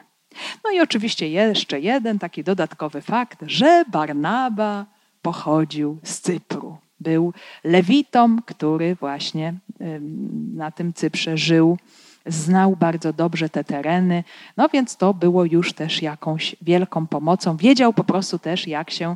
No 0.64 0.72
i 0.72 0.82
oczywiście 0.82 1.30
jeszcze 1.30 1.80
jeden 1.80 2.20
taki 2.20 2.44
dodatkowy 2.44 3.02
fakt, 3.02 3.40
że 3.48 3.86
Barnaba 3.92 4.86
pochodził 5.22 6.00
z 6.04 6.20
Cypru 6.20 6.78
był 7.00 7.34
lewitą, 7.64 8.42
który 8.42 8.96
właśnie 8.96 9.54
na 10.54 10.72
tym 10.72 10.94
Cyprze 10.94 11.38
żył, 11.38 11.78
znał 12.26 12.76
bardzo 12.76 13.14
dobrze 13.14 13.50
te 13.50 13.64
tereny, 13.64 14.24
no 14.58 14.70
więc 14.70 14.98
to 14.98 15.14
było 15.14 15.46
już 15.46 15.74
też 15.74 16.02
jakąś 16.02 16.56
wielką 16.62 17.08
pomocą. 17.08 17.58
Wiedział 17.58 17.94
po 17.94 18.04
prostu 18.04 18.40
też, 18.40 18.68
jak 18.68 18.92
się 18.92 19.16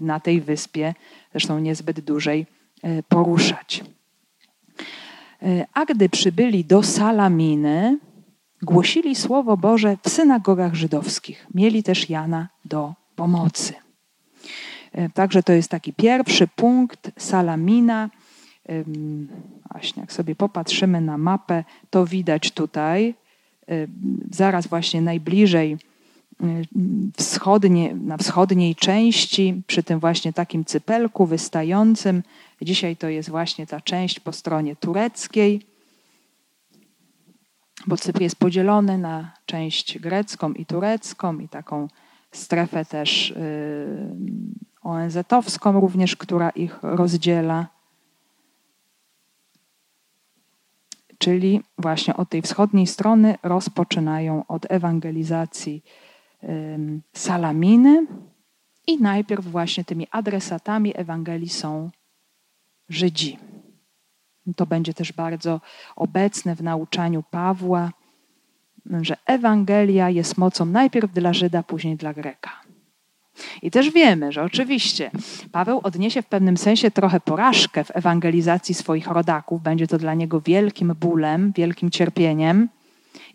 na 0.00 0.20
tej 0.20 0.40
wyspie, 0.40 0.94
zresztą 1.32 1.58
niezbyt 1.58 2.00
dużej, 2.00 2.46
e, 2.82 3.02
poruszać. 3.02 3.84
E, 5.42 5.66
a 5.74 5.84
gdy 5.84 6.08
przybyli 6.08 6.64
do 6.64 6.82
Salaminy, 6.82 7.98
głosili 8.62 9.14
Słowo 9.14 9.56
Boże 9.56 9.96
w 10.02 10.08
synagogach 10.08 10.74
żydowskich. 10.74 11.46
Mieli 11.54 11.82
też 11.82 12.10
Jana 12.10 12.48
do 12.64 12.94
pomocy. 13.16 13.87
E, 14.92 15.10
także 15.10 15.42
to 15.42 15.52
jest 15.52 15.70
taki 15.70 15.92
pierwszy 15.92 16.48
punkt, 16.48 17.10
Salamina. 17.18 18.10
Właśnie 19.70 20.00
jak 20.00 20.12
sobie 20.12 20.34
popatrzymy 20.34 21.00
na 21.00 21.18
mapę, 21.18 21.64
to 21.90 22.06
widać 22.06 22.50
tutaj, 22.50 23.14
zaraz 24.30 24.66
właśnie 24.66 25.00
najbliżej 25.02 25.76
wschodnie, 27.16 27.94
na 27.94 28.16
wschodniej 28.16 28.74
części, 28.74 29.62
przy 29.66 29.82
tym 29.82 30.00
właśnie 30.00 30.32
takim 30.32 30.64
cypelku 30.64 31.26
wystającym. 31.26 32.22
Dzisiaj 32.62 32.96
to 32.96 33.08
jest 33.08 33.30
właśnie 33.30 33.66
ta 33.66 33.80
część 33.80 34.20
po 34.20 34.32
stronie 34.32 34.76
tureckiej, 34.76 35.62
bo 37.86 37.96
Cypr 37.96 38.22
jest 38.22 38.36
podzielony 38.36 38.98
na 38.98 39.32
część 39.46 39.98
grecką 39.98 40.52
i 40.52 40.66
turecką 40.66 41.38
i 41.38 41.48
taką 41.48 41.88
strefę 42.32 42.84
też 42.84 43.34
ONZ-owską 44.88 45.80
również, 45.80 46.16
która 46.16 46.50
ich 46.50 46.78
rozdziela. 46.82 47.66
Czyli 51.18 51.60
właśnie 51.78 52.16
od 52.16 52.28
tej 52.28 52.42
wschodniej 52.42 52.86
strony 52.86 53.38
rozpoczynają 53.42 54.46
od 54.46 54.70
ewangelizacji 54.70 55.82
Salaminy 57.12 58.06
i 58.86 59.02
najpierw 59.02 59.44
właśnie 59.44 59.84
tymi 59.84 60.06
adresatami 60.10 60.92
Ewangelii 60.96 61.48
są 61.48 61.90
Żydzi. 62.88 63.38
To 64.56 64.66
będzie 64.66 64.94
też 64.94 65.12
bardzo 65.12 65.60
obecne 65.96 66.54
w 66.54 66.62
nauczaniu 66.62 67.22
Pawła, 67.30 67.90
że 69.02 69.16
Ewangelia 69.26 70.10
jest 70.10 70.38
mocą 70.38 70.64
najpierw 70.64 71.12
dla 71.12 71.32
Żyda, 71.32 71.62
później 71.62 71.96
dla 71.96 72.14
Greka. 72.14 72.67
I 73.62 73.70
też 73.70 73.90
wiemy, 73.90 74.32
że 74.32 74.42
oczywiście 74.42 75.10
Paweł 75.52 75.80
odniesie 75.82 76.22
w 76.22 76.26
pewnym 76.26 76.56
sensie 76.56 76.90
trochę 76.90 77.20
porażkę 77.20 77.84
w 77.84 77.96
ewangelizacji 77.96 78.74
swoich 78.74 79.06
rodaków. 79.06 79.62
Będzie 79.62 79.86
to 79.86 79.98
dla 79.98 80.14
niego 80.14 80.40
wielkim 80.40 80.94
bólem, 81.00 81.52
wielkim 81.56 81.90
cierpieniem. 81.90 82.68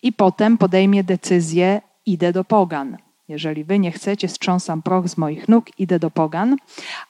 I 0.02 0.14
potem 0.14 0.58
podejmie 0.58 1.04
decyzję: 1.04 1.82
idę 2.06 2.34
do 2.34 2.44
Pogan. 2.44 2.98
Jeżeli 3.28 3.64
wy 3.64 3.80
nie 3.80 3.92
chcecie, 3.92 4.28
strząsam 4.28 4.82
proch 4.82 5.08
z 5.08 5.18
moich 5.18 5.50
nóg, 5.50 5.80
idę 5.80 6.00
do 6.00 6.12
Pogan. 6.12 6.56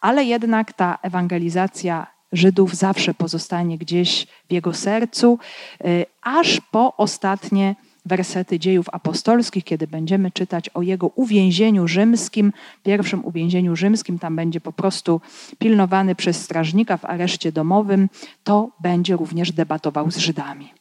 Ale 0.01 0.23
jednak 0.23 0.73
ta 0.73 0.97
ewangelizacja 1.01 2.07
Żydów 2.31 2.75
zawsze 2.75 3.13
pozostanie 3.13 3.77
gdzieś 3.77 4.27
w 4.49 4.53
jego 4.53 4.73
sercu, 4.73 5.39
y, 5.85 6.05
aż 6.21 6.61
po 6.71 6.97
ostatnie 6.97 7.75
wersety 8.05 8.59
dziejów 8.59 8.85
apostolskich, 8.91 9.63
kiedy 9.63 9.87
będziemy 9.87 10.31
czytać 10.31 10.69
o 10.69 10.81
jego 10.81 11.07
uwięzieniu 11.07 11.87
rzymskim, 11.87 12.53
pierwszym 12.83 13.25
uwięzieniu 13.25 13.75
rzymskim, 13.75 14.19
tam 14.19 14.35
będzie 14.35 14.61
po 14.61 14.73
prostu 14.73 15.21
pilnowany 15.59 16.15
przez 16.15 16.41
strażnika 16.41 16.97
w 16.97 17.05
areszcie 17.05 17.51
domowym, 17.51 18.09
to 18.43 18.69
będzie 18.79 19.15
również 19.15 19.51
debatował 19.51 20.11
z 20.11 20.17
Żydami, 20.17 20.73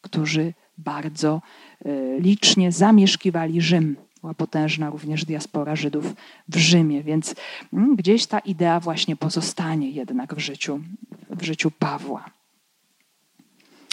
którzy 0.00 0.54
bardzo 0.78 1.42
y, 1.86 2.16
licznie 2.20 2.72
zamieszkiwali 2.72 3.60
Rzym. 3.60 3.96
Była 4.20 4.34
potężna 4.34 4.90
również 4.90 5.24
diaspora 5.24 5.76
Żydów 5.76 6.14
w 6.48 6.56
Rzymie, 6.56 7.02
więc 7.02 7.34
mm, 7.72 7.96
gdzieś 7.96 8.26
ta 8.26 8.38
idea 8.38 8.80
właśnie 8.80 9.16
pozostanie 9.16 9.90
jednak 9.90 10.34
w 10.34 10.38
życiu, 10.38 10.80
w 11.30 11.42
życiu 11.42 11.70
Pawła. 11.70 12.35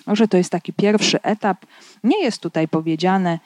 Może 0.05 0.27
to 0.27 0.37
jest 0.37 0.49
taki 0.49 0.73
pierwszy 0.73 1.21
etap. 1.21 1.65
Nie 2.03 2.23
jest 2.23 2.41
tutaj 2.41 2.67
powiedziane, 2.67 3.39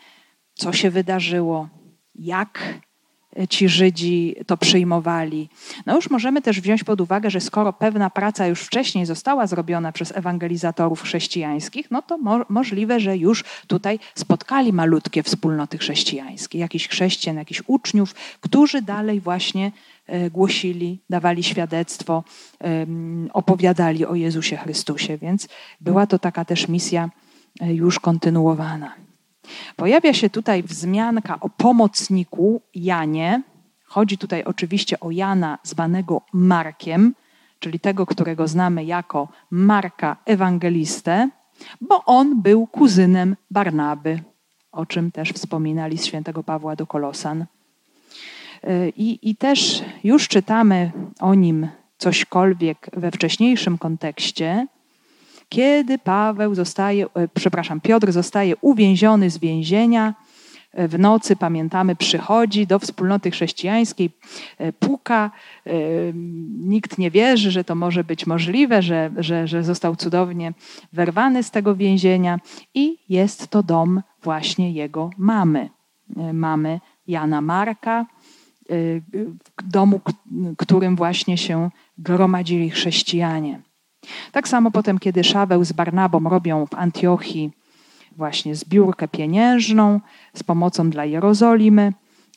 co 0.54 0.74
się 0.74 0.90
wydarzyło, 0.90 1.70
jak 2.16 2.80
ci 3.50 3.70
Żydzi 3.70 4.36
to 4.48 4.58
przyjmowali. 4.58 5.50
No 5.86 5.96
już 5.96 6.10
możemy 6.10 6.42
też 6.42 6.62
wziąć 6.62 6.84
pod 6.84 7.02
uwagę, 7.02 7.30
że 7.30 7.42
skoro 7.42 7.74
pewna 7.74 8.10
praca 8.10 8.48
już 8.48 8.62
wcześniej 8.62 9.06
została 9.06 9.48
zrobiona 9.48 9.92
przez 9.92 10.18
ewangelizatorów 10.18 11.02
chrześcijańskich, 11.02 11.92
no 11.92 12.02
to 12.02 12.18
mo 12.18 12.40
możliwe, 12.50 13.00
że 13.00 13.18
już 13.18 13.44
tutaj 13.68 14.00
spotkali 14.16 14.74
malutkie 14.74 15.24
wspólnoty 15.24 15.78
chrześcijańskie, 15.78 16.60
jakichś 16.60 16.88
chrześcijan, 16.88 17.38
jakichś 17.38 17.62
uczniów, 17.68 18.14
którzy 18.42 18.82
dalej 18.82 19.22
właśnie 19.22 19.72
głosili, 20.32 21.00
dawali 21.10 21.44
świadectwo, 21.44 22.24
opowiadali 23.34 24.06
o 24.06 24.16
Jezusie 24.16 24.58
Chrystusie, 24.58 25.18
więc 25.18 25.48
była 25.82 26.08
to 26.08 26.20
taka 26.20 26.46
też 26.46 26.68
misja 26.68 27.10
e, 27.62 27.74
już 27.74 28.00
kontynuowana. 28.00 28.96
Pojawia 29.76 30.14
się 30.14 30.30
tutaj 30.30 30.64
wzmianka 30.64 31.40
o 31.40 31.50
pomocniku 31.50 32.62
Janie. 32.76 33.44
Chodzi 33.86 34.18
tutaj 34.18 34.44
oczywiście 34.44 35.00
o 35.00 35.12
Jana 35.12 35.60
zwanego 35.64 36.22
Markiem, 36.34 37.14
czyli 37.60 37.80
tego, 37.80 38.06
którego 38.06 38.48
znamy 38.48 38.86
jako 38.86 39.28
Marka 39.52 40.18
Ewangelistę, 40.26 41.30
bo 41.82 42.06
on 42.06 42.42
był 42.42 42.68
kuzynem 42.68 43.36
Barnaby, 43.52 44.24
o 44.72 44.86
czym 44.86 45.12
też 45.12 45.32
wspominali 45.32 45.98
z 45.98 46.06
świętego 46.06 46.44
Pawła 46.44 46.76
do 46.76 46.88
Kolosan. 46.88 47.46
I, 48.96 49.20
I 49.22 49.36
też 49.36 49.84
już 50.04 50.28
czytamy 50.28 50.92
o 51.20 51.36
nim 51.36 51.68
cośkolwiek 51.98 52.90
we 52.94 53.12
wcześniejszym 53.12 53.78
kontekście, 53.78 54.68
kiedy 55.50 55.98
Paweł 55.98 56.56
zostaje, 56.56 57.06
e, 57.06 57.28
przepraszam, 57.34 57.82
Piotr 57.82 58.12
zostaje 58.12 58.56
uwięziony 58.62 59.30
z 59.30 59.38
więzienia, 59.38 60.14
e, 60.74 60.88
w 60.88 61.00
nocy, 61.00 61.36
pamiętamy, 61.36 61.96
przychodzi 61.96 62.68
do 62.68 62.80
wspólnoty 62.80 63.32
chrześcijańskiej, 63.32 64.10
e, 64.58 64.74
puka. 64.74 65.32
Nikt 66.60 66.98
nie 66.98 67.12
wierzy, 67.12 67.52
że 67.52 67.64
to 67.64 67.76
może 67.76 68.04
być 68.04 68.28
możliwe, 68.28 68.82
że, 68.82 69.12
że, 69.18 69.48
że 69.48 69.64
został 69.64 69.96
cudownie 69.96 70.54
wyrwany 70.94 71.44
z 71.44 71.52
tego 71.52 71.76
więzienia 71.76 72.40
i 72.74 72.98
jest 73.10 73.48
to 73.48 73.64
dom 73.64 74.02
właśnie 74.24 74.72
jego 74.72 75.10
mamy, 75.18 75.70
mamy 76.34 76.80
Jana 77.08 77.42
Marka, 77.42 78.06
domu, 79.64 80.02
którym 80.58 80.96
właśnie 80.96 81.38
się 81.38 81.70
gromadzili 81.98 82.70
chrześcijanie. 82.70 83.62
Tak 84.32 84.48
samo 84.48 84.72
potem, 84.72 85.00
kiedy 85.00 85.24
Szaweł 85.24 85.66
z 85.66 85.72
Barnabą 85.72 86.30
robią 86.30 86.66
w 86.66 86.74
Antiochii 86.74 87.52
właśnie 88.18 88.56
zbiórkę 88.56 89.08
pieniężną 89.08 90.00
z 90.34 90.44
pomocą 90.44 90.90
dla 90.90 91.06
Jerozolimy 91.06 91.94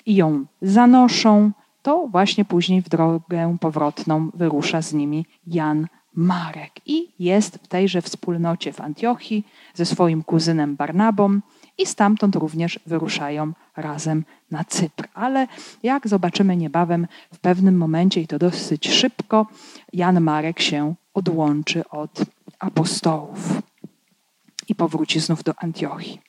i 0.07 0.15
ją 0.15 0.45
zanoszą, 0.63 1.51
to 1.83 2.09
właśnie 2.09 2.45
później 2.45 2.83
w 2.83 2.89
drogę 2.89 3.57
powrotną 3.61 4.31
wyrusza 4.35 4.83
z 4.83 4.93
nimi 4.93 5.27
Jan 5.47 5.87
Marek 6.15 6.73
i 6.87 7.09
jest 7.19 7.57
w 7.57 7.69
tejże 7.69 8.03
wspólnocie 8.03 8.73
w 8.73 8.81
Antiochii 8.81 9.47
ze 9.75 9.87
swoim 9.87 10.23
kuzynem 10.23 10.77
Barnabą 10.77 11.41
i 11.81 11.87
stamtąd 11.87 12.37
również 12.37 12.81
wyruszają 12.87 13.53
razem 13.77 14.25
na 14.51 14.65
Cypr. 14.65 15.09
Ale 15.15 15.47
jak 15.83 16.09
zobaczymy 16.09 16.57
niebawem, 16.57 17.07
w 17.33 17.39
pewnym 17.39 17.77
momencie 17.77 18.21
i 18.21 18.27
to 18.27 18.39
dosyć 18.39 18.91
szybko, 18.91 19.47
Jan 19.93 20.21
Marek 20.21 20.61
się 20.61 20.95
odłączy 21.15 21.89
od 21.89 22.25
apostołów 22.59 23.63
i 24.69 24.75
powróci 24.75 25.21
znów 25.21 25.43
do 25.43 25.55
Antiochii. 25.59 26.21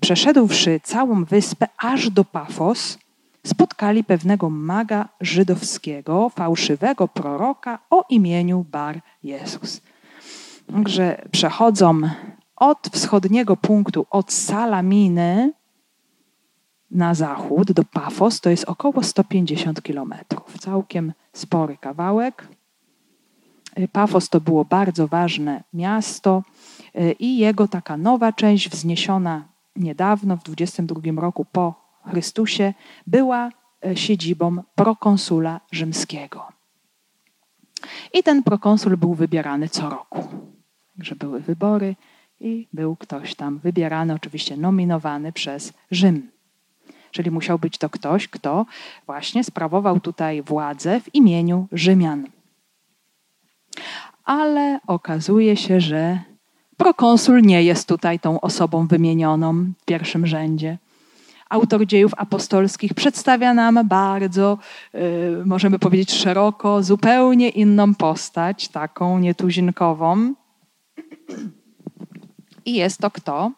Przeszedłszy 0.00 0.80
całą 0.82 1.24
wyspę 1.24 1.68
aż 1.78 2.10
do 2.10 2.24
Pafos, 2.24 2.98
spotkali 3.46 4.04
pewnego 4.04 4.50
maga 4.50 5.08
żydowskiego, 5.20 6.28
fałszywego 6.28 7.08
proroka 7.08 7.78
o 7.90 8.04
imieniu 8.10 8.64
Bar 8.70 9.00
Jezus. 9.22 9.80
Także 10.72 11.22
przechodzą 11.30 12.00
od 12.56 12.88
wschodniego 12.92 13.56
punktu, 13.56 14.06
od 14.10 14.32
Salaminy 14.32 15.52
na 16.90 17.14
zachód 17.14 17.72
do 17.72 17.84
Pafos, 17.84 18.40
to 18.40 18.50
jest 18.50 18.64
około 18.64 19.02
150 19.02 19.82
kilometrów. 19.82 20.58
Całkiem 20.58 21.12
spory 21.32 21.76
kawałek. 21.76 22.48
Pafos 23.92 24.28
to 24.28 24.40
było 24.40 24.64
bardzo 24.64 25.08
ważne 25.08 25.64
miasto 25.72 26.42
y, 26.96 27.12
i 27.18 27.38
jego 27.38 27.68
taka 27.68 27.96
nowa 27.96 28.32
część, 28.32 28.68
wzniesiona 28.68 29.48
niedawno, 29.76 30.36
w 30.36 30.42
22 30.42 31.20
roku 31.20 31.44
po 31.52 31.74
Chrystusie, 32.10 32.74
była 33.06 33.50
y, 33.86 33.96
siedzibą 33.96 34.62
prokonsula 34.74 35.60
rzymskiego. 35.72 36.48
I 38.14 38.22
ten 38.22 38.42
prokonsul 38.42 38.96
był 38.96 39.14
wybierany 39.14 39.68
co 39.68 39.90
roku. 39.90 40.28
Także 40.96 41.16
były 41.16 41.40
wybory 41.40 41.96
i 42.40 42.68
był 42.72 42.96
ktoś 42.96 43.34
tam 43.34 43.58
wybierany, 43.58 44.14
oczywiście 44.14 44.56
nominowany 44.56 45.32
przez 45.32 45.72
Rzym. 45.90 46.30
Czyli 47.10 47.30
musiał 47.30 47.58
być 47.58 47.78
to 47.78 47.90
ktoś, 47.90 48.28
kto 48.28 48.66
właśnie 49.06 49.44
sprawował 49.44 50.00
tutaj 50.00 50.42
władzę 50.42 51.00
w 51.00 51.14
imieniu 51.14 51.68
Rzymian 51.72 52.26
ale 54.26 54.80
okazuje 54.86 55.56
się, 55.56 55.80
że 55.80 56.18
prokonsul 56.76 57.42
nie 57.42 57.62
jest 57.62 57.88
tutaj 57.88 58.18
tą 58.20 58.40
osobą 58.40 58.86
wymienioną 58.86 59.64
w 59.78 59.84
pierwszym 59.84 60.26
rzędzie. 60.26 60.78
Autor 61.50 61.86
dziejów 61.86 62.12
apostolskich 62.16 62.94
przedstawia 62.94 63.54
nam 63.54 63.88
bardzo, 63.88 64.58
yy, 64.94 65.42
możemy 65.44 65.78
powiedzieć 65.78 66.12
szeroko, 66.12 66.82
zupełnie 66.82 67.48
inną 67.48 67.94
postać, 67.94 68.68
taką 68.68 69.18
nietuzinkową. 69.18 70.34
I 72.66 72.74
jest 72.74 73.00
to 73.00 73.10
kto? 73.10 73.52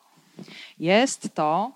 Jest 0.79 1.35
to 1.35 1.73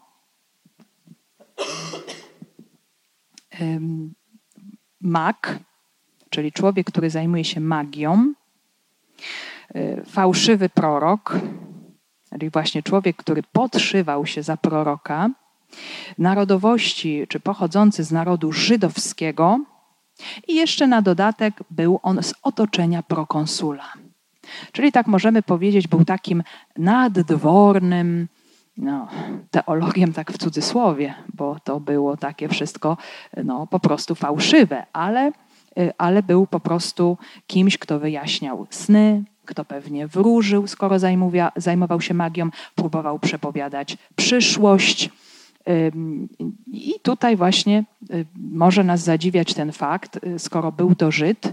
mag, 5.01 5.59
czyli 6.31 6.53
człowiek, 6.53 6.87
który 6.87 7.11
zajmuje 7.11 7.45
się 7.45 7.61
magią, 7.61 8.35
Y, 9.77 10.03
fałszywy 10.07 10.69
prorok, 10.69 11.39
czyli 12.31 12.51
właśnie 12.51 12.83
człowiek, 12.83 13.17
który 13.17 13.43
podszywał 13.43 14.27
się 14.27 14.43
za 14.43 14.57
proroka, 14.57 15.31
narodowości 16.19 17.27
czy 17.29 17.41
pochodzący 17.41 18.05
z 18.05 18.13
narodu 18.13 18.53
żydowskiego, 18.53 19.61
i 20.49 20.55
jeszcze 20.55 20.87
na 20.87 21.03
dodatek 21.03 21.55
był 21.71 22.01
on 22.03 22.23
z 22.23 22.35
otoczenia 22.43 23.03
prokonsula. 23.03 23.93
Czyli 24.73 24.93
tak 24.93 25.07
możemy 25.07 25.43
powiedzieć, 25.43 25.89
był 25.89 26.05
takim 26.05 26.43
naddwornym, 26.79 28.29
no, 28.77 29.09
teologiem 29.51 30.13
tak 30.13 30.33
w 30.33 30.39
cudzysłowie, 30.39 31.15
bo 31.35 31.61
to 31.65 31.81
było 31.81 32.17
takie 32.17 32.49
wszystko 32.49 32.97
no, 33.45 33.67
po 33.67 33.81
prostu 33.81 34.15
fałszywe, 34.15 34.87
ale 34.93 35.33
Y, 35.79 35.93
ale 35.99 36.23
był 36.23 36.47
po 36.47 36.61
prostu 36.61 37.19
kimś, 37.47 37.79
kto 37.79 38.01
wyjaśniał 38.01 38.67
sny, 38.71 39.25
kto 39.45 39.65
pewnie 39.65 40.07
wróżył, 40.07 40.67
skoro 40.67 40.99
zajmował 41.57 42.01
się 42.01 42.15
magią, 42.15 42.51
próbował 42.75 43.19
przepowiadać 43.19 43.97
przyszłość. 44.17 45.11
I 46.73 46.95
tutaj 47.03 47.37
właśnie 47.37 47.85
y, 48.11 48.27
może 48.37 48.85
nas 48.85 49.01
zadziwiać 49.01 49.55
ten 49.55 49.73
fakt, 49.73 50.25
y, 50.27 50.39
skoro 50.39 50.73
był 50.73 50.95
to 50.95 51.11
Żyd, 51.11 51.53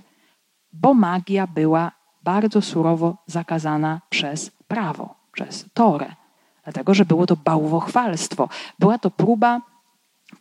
bo 0.74 0.94
magia 0.94 1.48
była 1.48 1.92
bardzo 2.24 2.62
surowo 2.62 3.18
zakazana 3.28 4.02
przez 4.10 4.52
prawo, 4.68 5.16
przez 5.32 5.66
Torę. 5.74 6.16
Dlatego, 6.64 6.94
że 6.94 7.06
było 7.06 7.26
to 7.26 7.36
bałwochwalstwo. 7.36 8.50
Była 8.80 8.98
to 8.98 9.12
próba 9.12 9.62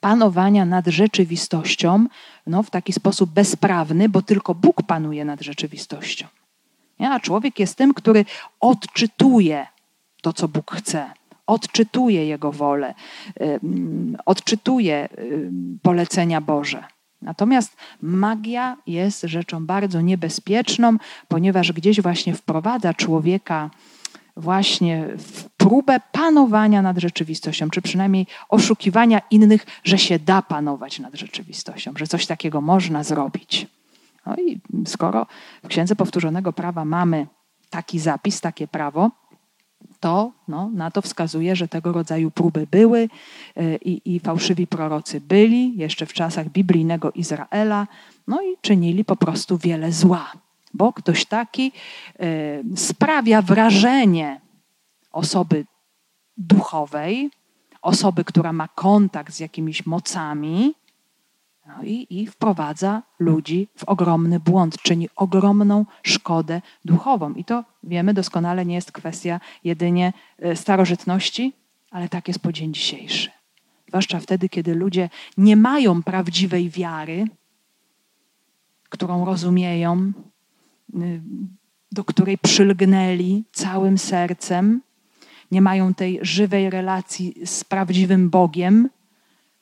panowania 0.01 0.65
nad 0.65 0.87
rzeczywistością 0.87 2.07
no, 2.47 2.63
w 2.63 2.71
taki 2.71 2.93
sposób 2.93 3.31
bezprawny, 3.31 4.09
bo 4.09 4.23
tylko 4.23 4.55
Bóg 4.55 4.83
panuje 4.83 5.25
nad 5.25 5.41
rzeczywistością. 5.41 6.27
A 7.01 7.21
człowiek 7.21 7.59
jest 7.59 7.77
tym, 7.77 7.95
który 7.95 8.25
odczytuje 8.61 9.67
to, 10.23 10.33
co 10.33 10.49
Bóg 10.49 10.73
chce, 10.75 11.11
odczytuje 11.47 12.27
Jego 12.27 12.53
wolę, 12.53 12.95
odczytuje 14.27 15.09
polecenia 15.83 16.41
Boże. 16.41 16.85
Natomiast 17.23 17.77
magia 18.03 18.77
jest 18.87 19.23
rzeczą 19.23 19.67
bardzo 19.67 20.01
niebezpieczną, 20.01 20.97
ponieważ 21.29 21.73
gdzieś 21.73 22.01
właśnie 22.01 22.35
wprowadza 22.35 22.95
człowieka 22.95 23.71
właśnie 24.37 25.09
w 25.19 25.45
próbę 25.45 26.01
panowania 26.13 26.83
nad 26.83 26.99
rzeczywistością, 26.99 27.71
czy 27.71 27.83
przynajmniej 27.83 28.27
oszukiwania 28.49 29.21
innych, 29.31 29.67
że 29.85 29.99
się 29.99 30.19
da 30.19 30.43
panować 30.43 30.99
nad 30.99 31.15
rzeczywistością, 31.15 31.93
że 31.97 32.07
coś 32.07 32.27
takiego 32.27 32.61
można 32.61 33.05
zrobić. 33.05 33.67
No 34.27 34.37
i 34.37 34.61
skoro 34.87 35.27
w 35.65 35.69
Księdze 35.69 35.97
Powtórzonego 35.97 36.53
Prawa 36.53 36.85
mamy 36.85 37.27
taki 37.71 37.99
zapis, 37.99 38.41
takie 38.41 38.69
prawo, 38.69 39.11
to 40.01 40.33
no, 40.49 40.71
na 40.71 40.91
to 40.91 41.03
wskazuje, 41.03 41.57
że 41.57 41.69
tego 41.69 41.93
rodzaju 41.93 42.31
próby 42.31 42.67
były 42.71 43.09
e, 43.57 43.77
i, 43.77 44.15
i 44.15 44.21
fałszywi 44.21 44.67
prorocy 44.67 45.21
byli 45.21 45.79
jeszcze 45.79 46.07
w 46.07 46.13
czasach 46.13 46.49
biblijnego 46.49 47.13
Izraela, 47.13 47.87
no 48.27 48.43
i 48.43 48.57
czynili 48.61 49.05
po 49.05 49.17
prostu 49.17 49.59
wiele 49.59 49.93
zła. 49.93 50.33
Bo 50.75 50.93
ktoś 50.93 51.25
taki 51.25 51.73
e, 52.21 52.77
sprawia 52.77 53.43
wrażenie 53.43 54.41
osoby 55.13 55.67
duchowej, 56.37 57.31
osoby, 57.83 58.25
która 58.25 58.53
ma 58.53 58.69
kontakt 58.69 59.35
z 59.35 59.41
jakimiś 59.41 59.87
mocami, 59.87 60.75
no 61.69 61.83
i, 61.83 62.07
i 62.11 62.27
wprowadza 62.27 63.03
ludzi 63.19 63.69
w 63.77 63.85
ogromny 63.85 64.41
błąd, 64.41 64.83
czyni 64.83 65.09
ogromną 65.17 65.87
szkodę 66.03 66.63
duchową. 66.85 67.35
I 67.35 67.45
to 67.45 67.65
wiemy 67.83 68.15
doskonale, 68.15 68.67
nie 68.67 68.75
jest 68.75 68.93
kwestia 68.93 69.41
jedynie 69.65 70.13
e, 70.39 70.57
starożytności, 70.57 71.53
ale 71.91 72.09
tak 72.09 72.29
jest 72.29 72.41
po 72.41 72.53
dzień 72.53 72.75
dzisiejszy. 72.75 73.31
Zwłaszcza 73.89 74.21
wtedy, 74.21 74.49
kiedy 74.49 74.75
ludzie 74.75 75.11
nie 75.37 75.57
mają 75.57 76.03
prawdziwej 76.03 76.71
wiary, 76.71 77.25
którą 78.89 79.25
rozumieją, 79.25 80.13
y, 80.95 81.21
do 81.93 82.05
której 82.05 82.39
przylgnęli 82.39 83.45
całym 83.53 83.99
sercem, 83.99 84.81
nie 85.51 85.63
mają 85.63 85.95
tej 85.95 86.19
żywej 86.23 86.71
relacji 86.71 87.35
z 87.45 87.65
prawdziwym 87.65 88.31
Bogiem, 88.31 88.89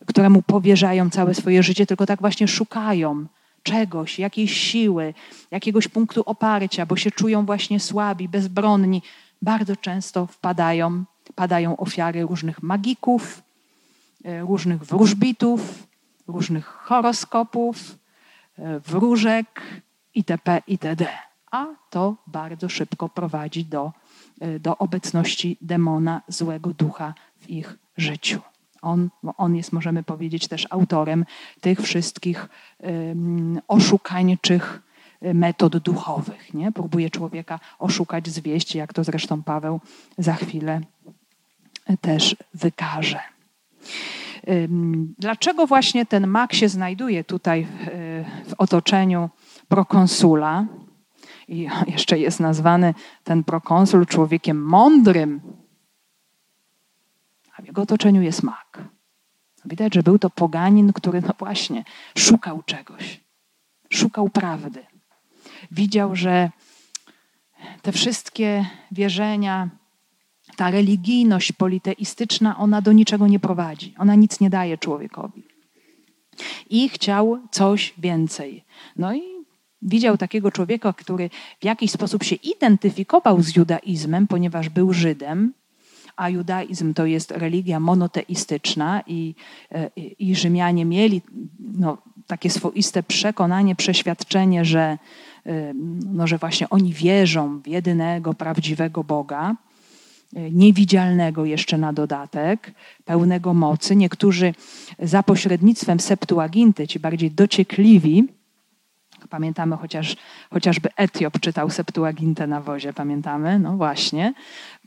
któremu 0.06 0.42
powierzają 0.42 1.10
całe 1.10 1.34
swoje 1.34 1.62
życie, 1.62 1.86
tylko 1.86 2.06
tak 2.06 2.20
właśnie 2.20 2.48
szukają 2.48 3.26
czegoś, 3.62 4.18
jakiejś 4.18 4.56
siły, 4.56 5.14
jakiegoś 5.50 5.88
punktu 5.88 6.22
oparcia, 6.26 6.86
bo 6.86 6.96
się 6.96 7.10
czują 7.10 7.46
właśnie 7.46 7.80
słabi, 7.80 8.28
bezbronni. 8.28 9.02
Bardzo 9.42 9.76
często 9.76 10.26
wpadają, 10.26 11.04
padają 11.34 11.76
ofiary 11.76 12.22
różnych 12.22 12.62
magików, 12.62 13.42
e, 14.24 14.40
różnych 14.40 14.84
wróżbitów, 14.84 15.86
różnych 16.28 16.66
horoskopów, 16.66 17.98
e, 18.58 18.80
wróżek 18.80 19.62
itp. 20.14 20.62
itd. 20.66 21.08
A 21.50 21.66
to 21.90 22.16
bardzo 22.26 22.68
szybko 22.68 23.08
prowadzi 23.08 23.64
do, 23.64 23.92
e, 24.40 24.58
do 24.58 24.78
obecności 24.78 25.56
demona, 25.60 26.22
złego 26.28 26.70
ducha 26.70 27.14
w 27.40 27.50
ich 27.50 27.78
życiu. 27.96 28.40
On, 28.86 29.10
on 29.36 29.56
jest, 29.56 29.72
możemy 29.72 30.02
powiedzieć, 30.02 30.48
też 30.48 30.66
autorem 30.70 31.24
tych 31.60 31.80
wszystkich 31.80 32.48
oszukańczych 33.68 34.82
y, 35.22 35.34
metod 35.34 35.76
duchowych. 35.76 36.54
Nie? 36.54 36.72
Próbuje 36.72 37.10
człowieka 37.10 37.60
oszukać, 37.78 38.28
zwieść, 38.28 38.74
jak 38.74 38.92
to 38.92 39.04
zresztą 39.04 39.42
Paweł 39.42 39.80
za 40.18 40.34
chwilę 40.34 40.80
też 42.00 42.36
wykaże. 42.54 43.20
Dlaczego 45.18 45.66
właśnie 45.66 46.06
ten 46.06 46.26
mak 46.26 46.52
się 46.52 46.68
znajduje 46.68 47.24
tutaj 47.24 47.66
w 48.46 48.54
otoczeniu 48.58 49.30
prokonsula? 49.68 50.66
I 51.48 51.68
jeszcze 51.94 52.18
jest 52.18 52.40
nazwany 52.40 52.94
ten 53.24 53.44
prokonsul 53.44 54.06
człowiekiem 54.06 54.64
mądrym, 54.64 55.40
w 57.66 57.68
jego 57.68 57.82
otoczeniu 57.82 58.22
jest 58.22 58.42
mak. 58.42 58.84
Widać, 59.64 59.94
że 59.94 60.02
był 60.02 60.18
to 60.18 60.30
poganin, 60.30 60.92
który, 60.92 61.20
no 61.20 61.34
właśnie, 61.38 61.84
szukał 62.18 62.62
czegoś, 62.62 63.20
szukał 63.90 64.28
prawdy. 64.28 64.86
Widział, 65.70 66.16
że 66.16 66.50
te 67.82 67.92
wszystkie 67.92 68.66
wierzenia, 68.92 69.68
ta 70.56 70.70
religijność 70.70 71.52
politeistyczna, 71.52 72.58
ona 72.58 72.82
do 72.82 72.92
niczego 72.92 73.26
nie 73.26 73.40
prowadzi. 73.40 73.94
Ona 73.98 74.14
nic 74.14 74.40
nie 74.40 74.50
daje 74.50 74.78
człowiekowi. 74.78 75.42
I 76.70 76.88
chciał 76.88 77.38
coś 77.50 77.94
więcej. 77.98 78.64
No 78.96 79.14
i 79.14 79.22
widział 79.82 80.18
takiego 80.18 80.50
człowieka, 80.50 80.92
który 80.92 81.30
w 81.60 81.64
jakiś 81.64 81.90
sposób 81.90 82.24
się 82.24 82.36
identyfikował 82.36 83.42
z 83.42 83.56
judaizmem, 83.56 84.26
ponieważ 84.26 84.68
był 84.68 84.92
Żydem, 84.92 85.52
a 86.16 86.28
judaizm 86.28 86.94
to 86.94 87.06
jest 87.06 87.30
religia 87.30 87.80
monoteistyczna 87.80 89.02
i, 89.06 89.34
e, 89.72 89.90
i, 89.96 90.30
i 90.30 90.36
Rzymianie 90.36 90.84
mieli 90.84 91.22
no, 91.78 91.98
takie 92.26 92.50
swoiste 92.50 93.02
przekonanie, 93.02 93.74
przeświadczenie, 93.74 94.64
że, 94.64 94.98
e, 95.46 95.74
no, 96.12 96.26
że 96.26 96.38
właśnie 96.38 96.70
oni 96.70 96.92
wierzą 96.92 97.60
w 97.60 97.66
jedynego, 97.66 98.34
prawdziwego 98.34 99.04
Boga, 99.04 99.54
e, 100.36 100.50
niewidzialnego 100.50 101.44
jeszcze 101.44 101.78
na 101.78 101.92
dodatek, 101.92 102.72
pełnego 103.04 103.54
mocy. 103.54 103.96
Niektórzy 103.96 104.54
za 104.98 105.22
pośrednictwem 105.22 106.00
Septuaginty, 106.00 106.88
ci 106.88 107.00
bardziej 107.00 107.30
dociekliwi, 107.30 108.24
Pamiętamy 109.30 109.76
chociaż, 109.76 110.16
chociażby 110.50 110.88
Etiop 110.96 111.40
czytał 111.40 111.70
Septuagintę 111.70 112.46
na 112.46 112.60
wozie, 112.60 112.92
pamiętamy? 112.92 113.58
No 113.58 113.76
właśnie. 113.76 114.34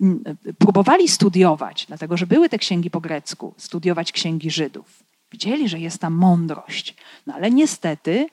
Mm, 0.01 0.23
próbowali 0.57 1.07
studiować, 1.07 1.85
dlatego 1.87 2.17
że 2.17 2.27
były 2.27 2.49
te 2.49 2.57
księgi 2.57 2.89
po 2.89 3.01
grecku, 3.01 3.53
studiować 3.57 4.11
księgi 4.11 4.51
Żydów. 4.51 5.03
Widzieli, 5.31 5.69
że 5.69 5.79
jest 5.79 6.01
tam 6.01 6.13
mądrość. 6.13 6.95
No 7.27 7.33
ale 7.33 7.51
niestety 7.51 8.27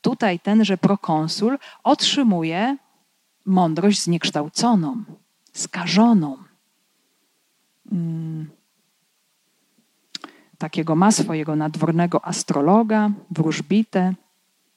tutaj 0.00 0.40
tenże 0.40 0.78
prokonsul 0.78 1.58
otrzymuje 1.82 2.76
mądrość 3.46 4.02
zniekształconą, 4.02 5.04
skażoną. 5.52 6.36
Hmm. 7.90 8.50
Takiego 10.58 10.96
ma 10.96 11.12
swojego 11.12 11.56
nadwornego 11.56 12.24
astrologa, 12.24 13.10
wróżbitę, 13.30 14.14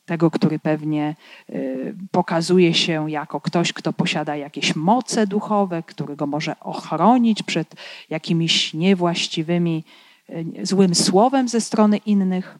tego, 0.06 0.32
który 0.32 0.60
pewnie 0.60 1.16
y, 1.50 1.96
pokazuje 2.12 2.74
się 2.74 3.12
jako 3.12 3.42
ktoś, 3.42 3.74
kto 3.74 3.94
posiada 3.94 4.36
jakieś 4.36 4.76
moce 4.76 5.28
duchowe, 5.28 5.84
który 5.84 6.16
go 6.16 6.28
może 6.28 6.60
ochronić 6.60 7.44
przed 7.44 7.76
jakimiś 8.10 8.74
niewłaściwymi, 8.74 9.84
y, 10.30 10.66
złym 10.66 10.96
słowem 10.96 11.48
ze 11.48 11.62
strony 11.62 11.98
innych. 11.98 12.58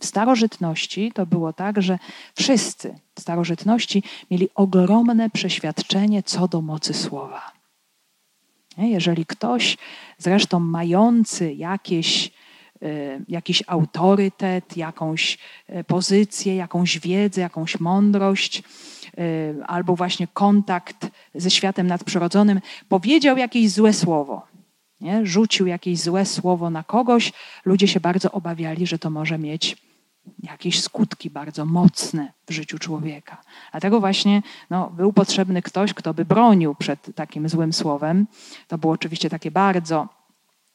W 0.00 0.06
starożytności 0.06 1.12
to 1.14 1.26
było 1.26 1.52
tak, 1.52 1.82
że 1.82 1.98
wszyscy 2.34 2.94
w 3.14 3.20
starożytności 3.20 4.02
mieli 4.30 4.48
ogromne 4.54 5.30
przeświadczenie 5.30 6.22
co 6.22 6.48
do 6.48 6.60
mocy 6.60 6.94
słowa. 6.94 7.52
Jeżeli 8.78 9.26
ktoś, 9.26 9.76
zresztą 10.18 10.60
mający 10.60 11.52
jakieś 11.52 12.30
jakiś 13.28 13.62
autorytet, 13.66 14.76
jakąś 14.76 15.38
y, 15.70 15.84
pozycję, 15.84 16.56
jakąś 16.56 16.98
wiedzę, 16.98 17.40
jakąś 17.40 17.80
mądrość, 17.80 18.62
y, 19.18 19.56
albo 19.66 19.96
właśnie 19.96 20.26
kontakt 20.26 21.10
ze 21.34 21.50
światem 21.50 21.86
nadprzyrodzonym, 21.86 22.60
powiedział 22.88 23.36
jakieś 23.36 23.70
złe 23.70 23.92
słowo, 23.92 24.46
nie? 25.00 25.26
rzucił 25.26 25.66
jakieś 25.66 25.98
złe 25.98 26.26
słowo 26.26 26.70
na 26.70 26.82
kogoś, 26.82 27.32
ludzie 27.64 27.88
się 27.88 28.00
bardzo 28.00 28.32
obawiali, 28.32 28.86
że 28.86 28.98
to 28.98 29.10
może 29.10 29.38
mieć 29.38 29.76
jakieś 30.42 30.82
skutki 30.82 31.30
bardzo 31.30 31.64
mocne 31.64 32.32
w 32.46 32.52
życiu 32.52 32.78
człowieka. 32.78 33.42
Dlatego 33.70 34.00
właśnie 34.00 34.42
no, 34.70 34.90
był 34.90 35.12
potrzebny 35.12 35.62
ktoś, 35.62 35.94
kto 35.94 36.14
by 36.14 36.24
bronił 36.24 36.74
przed 36.74 37.14
takim 37.14 37.48
złym 37.48 37.72
słowem. 37.72 38.26
To 38.68 38.78
było 38.78 38.92
oczywiście 38.92 39.30
takie 39.30 39.50
bardzo 39.50 40.17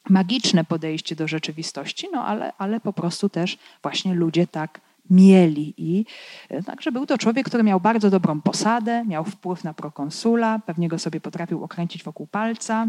magiczne 0.08 0.64
podejście 0.64 1.16
do 1.16 1.28
rzeczywistości, 1.28 2.08
no 2.12 2.24
ale, 2.24 2.52
ale 2.58 2.80
po 2.80 2.92
prostu 2.92 3.28
też 3.28 3.58
właśnie 3.82 4.14
ludzie 4.14 4.46
tak 4.46 4.80
mieli. 5.10 5.74
I 5.76 6.04
e, 6.48 6.62
także 6.62 6.92
był 6.92 7.06
to 7.06 7.18
człowiek, 7.18 7.46
który 7.46 7.62
miał 7.62 7.80
bardzo 7.80 8.10
dobrą 8.10 8.40
posadę, 8.40 9.04
miał 9.04 9.24
wpływ 9.24 9.64
na 9.64 9.74
prokonsula, 9.74 10.60
pewnie 10.66 10.88
go 10.88 10.98
sobie 10.98 11.20
potrafił 11.20 11.64
okręcić 11.64 12.02
wokół 12.02 12.26
palca 12.26 12.88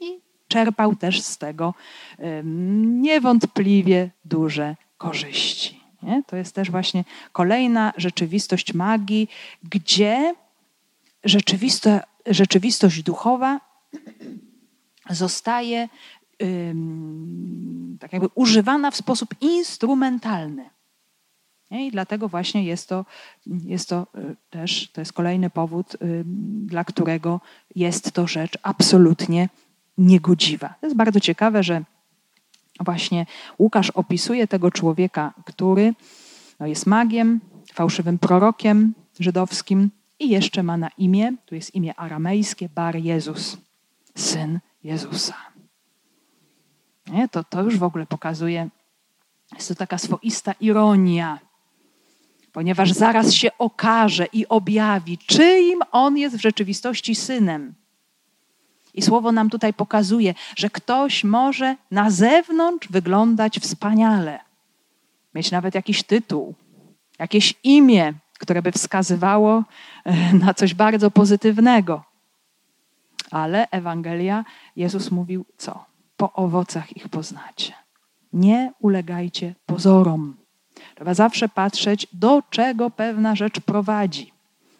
i 0.00 0.20
czerpał 0.48 0.96
też 0.96 1.22
z 1.22 1.38
tego 1.38 1.74
niewątpliwie 2.84 4.10
duże 4.24 4.76
korzyści. 4.98 5.80
Nie? 6.02 6.22
To 6.26 6.36
jest 6.36 6.54
też 6.54 6.70
właśnie 6.70 7.04
kolejna 7.32 7.92
rzeczywistość 7.96 8.74
magii, 8.74 9.28
gdzie 9.62 10.34
rzeczywistość 12.26 13.02
duchowa 13.02 13.67
zostaje 15.10 15.88
tak 18.00 18.12
jakby 18.12 18.28
używana 18.34 18.90
w 18.90 18.96
sposób 18.96 19.34
instrumentalny. 19.40 20.70
I 21.70 21.90
dlatego 21.90 22.28
właśnie 22.28 22.64
jest 22.64 22.88
to, 22.88 23.04
jest 23.46 23.88
to 23.88 24.06
y, 24.14 24.36
też, 24.50 24.90
to 24.92 25.00
jest 25.00 25.12
kolejny 25.12 25.50
powód, 25.50 25.96
dla 26.66 26.84
którego 26.84 27.40
jest 27.74 28.12
to 28.12 28.26
rzecz 28.26 28.58
absolutnie 28.62 29.48
niegodziwa. 29.98 30.74
To 30.80 30.86
jest 30.86 30.96
bardzo 30.96 31.20
ciekawe, 31.20 31.62
że 31.62 31.82
właśnie 32.80 33.26
Łukasz 33.58 33.90
opisuje 33.90 34.46
tego 34.46 34.70
człowieka, 34.70 35.34
który 35.44 35.94
no 36.60 36.66
jest 36.66 36.86
magiem, 36.86 37.40
fałszywym 37.74 38.18
prorokiem 38.18 38.94
żydowskim 39.20 39.90
i 40.18 40.28
jeszcze 40.28 40.62
ma 40.62 40.76
na 40.76 40.88
imię, 40.98 41.32
tu 41.46 41.54
jest 41.54 41.74
imię 41.74 41.94
aramejskie, 41.94 42.68
Bar 42.68 42.96
Jezus, 42.96 43.56
syn 44.14 44.58
Jezusa. 44.84 45.34
Nie? 47.06 47.28
To, 47.28 47.44
to 47.44 47.62
już 47.62 47.78
w 47.78 47.82
ogóle 47.82 48.06
pokazuje, 48.06 48.68
jest 49.54 49.68
to 49.68 49.74
taka 49.74 49.98
swoista 49.98 50.54
ironia, 50.60 51.38
ponieważ 52.52 52.92
zaraz 52.92 53.32
się 53.32 53.48
okaże 53.58 54.26
i 54.32 54.48
objawi, 54.48 55.18
czyim 55.18 55.80
on 55.92 56.18
jest 56.18 56.36
w 56.36 56.42
rzeczywistości 56.42 57.14
synem. 57.14 57.74
I 58.94 59.02
słowo 59.02 59.32
nam 59.32 59.50
tutaj 59.50 59.74
pokazuje, 59.74 60.34
że 60.56 60.70
ktoś 60.70 61.24
może 61.24 61.76
na 61.90 62.10
zewnątrz 62.10 62.88
wyglądać 62.88 63.58
wspaniale, 63.58 64.40
mieć 65.34 65.50
nawet 65.50 65.74
jakiś 65.74 66.02
tytuł, 66.02 66.54
jakieś 67.18 67.54
imię, 67.64 68.14
które 68.38 68.62
by 68.62 68.72
wskazywało 68.72 69.64
e, 70.04 70.32
na 70.34 70.54
coś 70.54 70.74
bardzo 70.74 71.10
pozytywnego. 71.10 72.07
Ale 73.30 73.70
Ewangelia, 73.70 74.44
Jezus 74.76 75.10
mówił 75.10 75.44
co? 75.56 75.84
Po 76.16 76.32
owocach 76.32 76.96
ich 76.96 77.08
poznacie. 77.08 77.72
Nie 78.32 78.72
ulegajcie 78.80 79.54
pozorom. 79.66 80.36
Trzeba 80.94 81.14
zawsze 81.14 81.48
patrzeć, 81.48 82.06
do 82.12 82.42
czego 82.50 82.90
pewna 82.90 83.36
rzecz 83.36 83.60
prowadzi. 83.60 84.32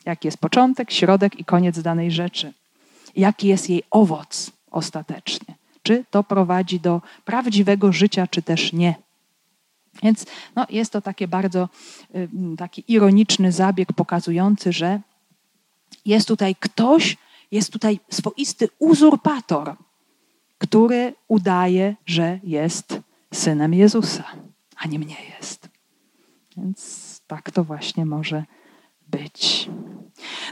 Jaki 0.04 0.28
jest 0.28 0.38
początek, 0.38 0.90
środek 0.90 1.40
i 1.40 1.44
koniec 1.44 1.82
danej 1.82 2.10
rzeczy. 2.10 2.52
Jaki 3.16 3.48
jest 3.48 3.70
jej 3.70 3.82
owoc 3.90 4.50
ostatecznie. 4.70 5.54
Czy 5.82 6.04
to 6.10 6.24
prowadzi 6.24 6.80
do 6.80 7.02
prawdziwego 7.24 7.92
życia, 7.92 8.26
czy 8.26 8.42
też 8.42 8.72
nie. 8.72 8.94
Więc 10.02 10.26
no, 10.56 10.66
jest 10.70 10.92
to 10.92 11.00
takie 11.00 11.28
bardzo 11.28 11.68
y, 12.14 12.28
taki 12.56 12.84
ironiczny 12.88 13.52
zabieg 13.52 13.92
pokazujący, 13.92 14.72
że 14.72 15.00
jest 16.04 16.28
tutaj 16.28 16.54
ktoś, 16.60 17.16
jest 17.50 17.72
tutaj 17.72 18.00
swoisty 18.10 18.68
uzurpator, 18.78 19.76
który 20.58 21.14
udaje, 21.28 21.96
że 22.06 22.40
jest 22.42 23.00
synem 23.34 23.74
Jezusa, 23.74 24.24
a 24.76 24.88
nim 24.88 25.02
nie 25.02 25.24
jest. 25.36 25.68
Więc 26.56 27.20
tak 27.26 27.50
to 27.50 27.64
właśnie 27.64 28.06
może 28.06 28.44
być. 29.08 29.70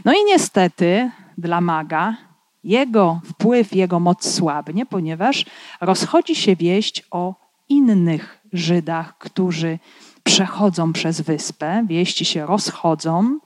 No 0.05 0.13
i 0.13 0.25
niestety 0.25 1.11
dla 1.39 1.61
maga 1.61 2.17
jego 2.65 3.21
wpływ, 3.25 3.75
jego 3.75 4.01
moc 4.01 4.35
słabnie, 4.35 4.87
ponieważ 4.87 5.45
rozchodzi 5.81 6.35
się 6.35 6.57
wieść 6.57 7.03
o 7.11 7.35
innych 7.69 8.39
Żydach, 8.53 9.19
którzy 9.19 9.79
przechodzą 10.23 10.93
przez 10.93 11.21
wyspę. 11.21 11.85
Wieści 11.89 12.25
się 12.25 12.47
rozchodzą, 12.47 13.39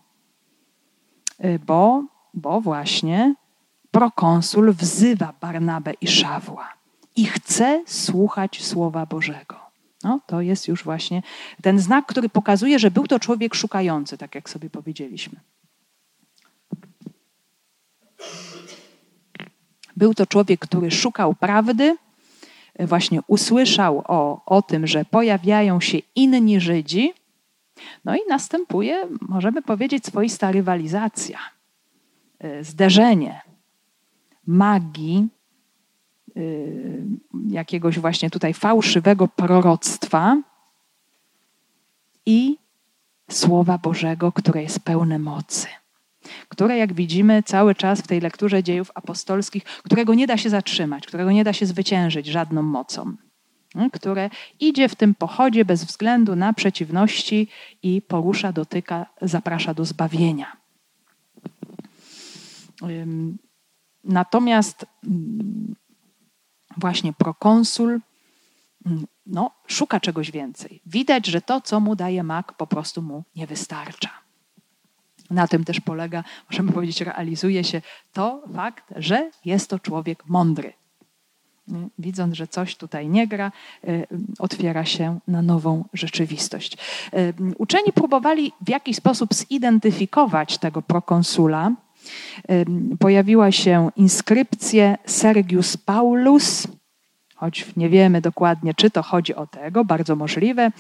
y, 1.44 1.59
bo, 1.66 2.05
bo 2.34 2.61
właśnie 2.61 3.34
prokonsul 3.91 4.72
wzywa 4.72 5.34
Barnabę 5.41 5.93
i 6.01 6.09
Szawła 6.09 6.68
i 7.16 7.26
chce 7.26 7.84
słuchać 7.86 8.62
Słowa 8.62 9.07
Bożego. 9.07 9.61
No, 10.05 10.20
to 10.26 10.41
jest 10.41 10.68
już 10.68 10.84
właśnie 10.84 11.22
ten 11.62 11.78
znak, 11.78 12.07
który 12.07 12.28
pokazuje, 12.28 12.78
że 12.78 12.91
był 12.91 13.07
to 13.07 13.20
człowiek 13.20 13.55
szukający, 13.55 14.18
tak 14.18 14.34
jak 14.34 14.51
sobie 14.51 14.70
powiedzieliśmy. 14.70 15.41
Był 19.97 20.14
to 20.14 20.26
człowiek, 20.26 20.61
który 20.61 20.91
szukał 20.91 21.34
prawdy, 21.34 21.97
właśnie 22.78 23.20
usłyszał 23.26 24.03
o, 24.07 24.45
o 24.47 24.62
tym, 24.62 24.86
że 24.86 25.05
pojawiają 25.05 25.80
się 25.80 25.99
inni 26.14 26.61
Żydzi, 26.61 27.14
no 28.05 28.16
i 28.16 28.20
następuje, 28.28 29.09
możemy 29.20 29.62
powiedzieć, 29.62 30.07
swoista 30.07 30.53
rywalizacja, 30.53 31.38
y, 32.45 32.64
zderzenie 32.64 33.49
magii, 34.51 35.28
y, 36.36 37.03
jakiegoś 37.48 37.98
właśnie 37.98 38.30
tutaj 38.30 38.55
fałszywego 38.55 39.28
proroctwa 39.28 40.42
i 42.26 42.57
Słowa 43.30 43.78
Bożego, 43.78 44.32
które 44.32 44.62
jest 44.62 44.80
pełne 44.80 45.18
mocy 45.18 45.66
które, 46.48 46.78
jak 46.78 46.92
widzimy, 46.92 47.42
cały 47.42 47.74
czas 47.74 48.01
w 48.01 48.07
tej 48.07 48.20
lekturze 48.20 48.62
dziejów 48.62 48.90
apostolskich, 48.94 49.64
którego 49.64 50.14
nie 50.14 50.26
da 50.26 50.36
się 50.36 50.51
zatrzymać, 50.51 51.07
którego 51.07 51.32
nie 51.32 51.44
da 51.44 51.53
się 51.53 51.66
zwyciężyć 51.66 52.26
żadną 52.26 52.62
mocą, 52.62 53.16
które 53.92 54.30
idzie 54.61 54.88
w 54.88 54.94
tym 54.94 55.14
pochodzie 55.14 55.64
bez 55.64 55.84
względu 55.84 56.36
na 56.36 56.53
przeciwności 56.53 57.48
i 57.82 58.03
porusza, 58.03 58.53
dotyka, 58.53 59.07
zaprasza 59.22 59.74
do 59.74 59.84
zbawienia. 59.84 60.57
Natomiast 64.05 64.86
mm, 65.07 65.74
właśnie 66.76 67.12
prokonsul 67.12 68.01
mm, 68.86 69.07
no, 69.26 69.51
szuka 69.66 70.01
czegoś 70.01 70.30
więcej. 70.30 70.82
Widać, 70.86 71.26
że 71.26 71.40
to, 71.40 71.61
co 71.61 71.80
mu 71.80 71.96
daje 71.96 72.22
mak, 72.22 72.53
po 72.53 72.66
prostu 72.66 73.03
mu 73.03 73.24
nie 73.36 73.46
wystarcza. 73.46 74.11
Na 75.30 75.48
tym 75.48 75.64
też 75.64 75.80
polega, 75.80 76.24
możemy 76.51 76.72
powiedzieć, 76.72 77.01
realizuje 77.01 77.64
się 77.64 77.82
to 78.12 78.42
fakt, 78.55 78.92
że 78.96 79.30
jest 79.44 79.70
to 79.70 79.78
człowiek 79.78 80.26
mądry. 80.26 80.72
Widząc, 81.98 82.34
że 82.34 82.48
coś 82.48 82.76
tutaj 82.76 83.09
nie 83.09 83.26
gra, 83.26 83.53
y, 83.84 84.07
otwiera 84.38 84.84
się 84.84 85.18
na 85.28 85.42
nową 85.42 85.84
rzeczywistość. 85.92 86.76
Y, 87.14 87.34
uczeni 87.59 87.92
próbowali 87.92 88.53
w 88.61 88.68
jakiś 88.68 88.96
sposób 88.96 89.34
zidentyfikować 89.34 90.59
tego 90.59 90.82
prokonsula. 90.82 91.72
Pojawiła 92.98 93.53
się 93.53 93.90
inskrypcja 93.96 94.96
Sergius 95.07 95.76
Paulus, 95.76 96.66
choć 97.34 97.76
nie 97.76 97.88
wiemy 97.88 98.20
dokładnie, 98.20 98.74
czy 98.74 98.90
to 98.90 99.03
chodzi 99.03 99.34
o 99.34 99.46
tego, 99.46 99.84
bardzo 99.84 100.16
możliwe. 100.16 100.70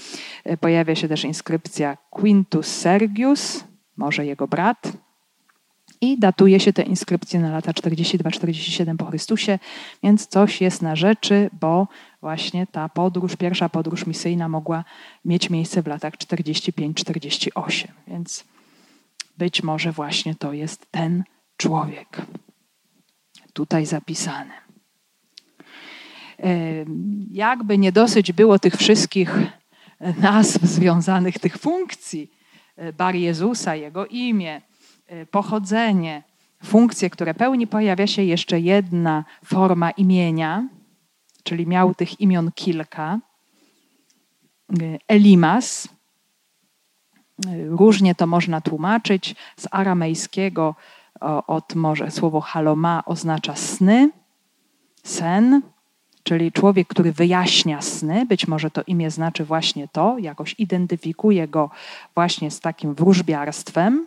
Pojawia 0.60 0.94
się 0.94 1.08
też 1.08 1.24
inskrypcja 1.24 1.96
Quintus 2.10 2.66
Sergius, 2.66 3.64
może 3.96 4.26
jego 4.26 4.48
brat. 4.48 4.92
I 6.02 6.18
datuje 6.18 6.60
się 6.60 6.72
te 6.72 6.82
inskrypcje 6.82 7.40
na 7.40 7.50
lata 7.50 7.72
42-47 7.72 8.96
po 8.96 9.04
Chrystusie, 9.04 9.58
więc 10.02 10.26
coś 10.26 10.60
jest 10.60 10.82
na 10.82 10.96
rzeczy, 10.96 11.50
bo 11.60 11.88
właśnie 12.20 12.66
ta 12.66 12.88
podróż, 12.88 13.36
pierwsza 13.36 13.68
podróż 13.68 14.06
misyjna 14.06 14.48
mogła 14.48 14.84
mieć 15.24 15.50
miejsce 15.50 15.82
w 15.82 15.86
latach 15.86 16.14
45-48. 16.14 17.86
Więc 18.08 18.44
być 19.40 19.62
może 19.62 19.92
właśnie 19.92 20.34
to 20.34 20.52
jest 20.52 20.86
ten 20.90 21.24
człowiek 21.56 22.22
tutaj 23.52 23.86
zapisany. 23.86 24.52
Jakby 27.30 27.78
nie 27.78 27.92
dosyć 27.92 28.32
było 28.32 28.58
tych 28.58 28.74
wszystkich 28.74 29.30
nazw 30.28 30.62
związanych, 30.62 31.38
tych 31.38 31.56
funkcji, 31.58 32.30
E, 32.80 32.92
bar 32.92 33.14
Jezusa, 33.14 33.74
jego 33.74 34.06
imię, 34.06 34.62
e, 35.06 35.26
pochodzenie, 35.26 36.22
funkcje, 36.64 37.10
które 37.10 37.34
pełni, 37.34 37.66
pojawia 37.66 38.06
się 38.06 38.22
jeszcze 38.22 38.60
jedna 38.60 39.24
forma 39.44 39.90
imienia, 39.90 40.68
czyli 41.42 41.66
miał 41.66 41.94
tych 41.94 42.20
imion 42.20 42.50
kilka. 42.54 43.20
E, 44.82 44.98
Elimas. 45.08 45.88
Różnie 47.68 48.14
to 48.14 48.26
można 48.26 48.60
tłumaczyć. 48.60 49.34
Z 49.56 49.66
aramejskiego 49.70 50.74
od 51.46 51.74
może 51.74 52.10
słowo 52.10 52.40
haloma 52.40 53.02
oznacza 53.06 53.54
sny, 53.56 54.10
sen 55.04 55.62
czyli 56.22 56.52
człowiek, 56.52 56.88
który 56.88 57.12
wyjaśnia 57.12 57.82
sny, 57.82 58.26
być 58.26 58.48
może 58.48 58.70
to 58.70 58.82
imię 58.86 59.10
znaczy 59.10 59.44
właśnie 59.44 59.88
to, 59.88 60.18
jakoś 60.18 60.54
identyfikuje 60.58 61.48
go 61.48 61.70
właśnie 62.14 62.50
z 62.50 62.60
takim 62.60 62.94
wróżbiarstwem. 62.94 64.06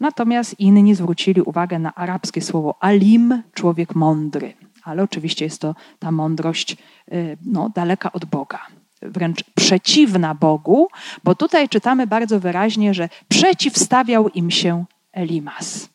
Natomiast 0.00 0.60
inni 0.60 0.94
zwrócili 0.94 1.42
uwagę 1.42 1.78
na 1.78 1.94
arabskie 1.94 2.42
słowo 2.42 2.74
alim, 2.80 3.42
człowiek 3.54 3.94
mądry. 3.94 4.54
ale 4.84 5.02
oczywiście 5.02 5.44
jest 5.44 5.60
to 5.60 5.74
ta 5.98 6.12
mądrość 6.12 6.76
y, 7.12 7.36
no, 7.46 7.68
daleka 7.74 8.12
od 8.12 8.24
Boga, 8.24 8.58
wręcz 9.02 9.44
przeciwna 9.54 10.34
Bogu, 10.34 10.88
bo 11.24 11.34
tutaj 11.34 11.68
czytamy 11.68 12.06
bardzo 12.06 12.40
wyraźnie, 12.40 12.94
że 12.94 13.08
przeciwstawiał 13.28 14.28
im 14.28 14.50
się 14.50 14.84
Elimas. 15.12 15.88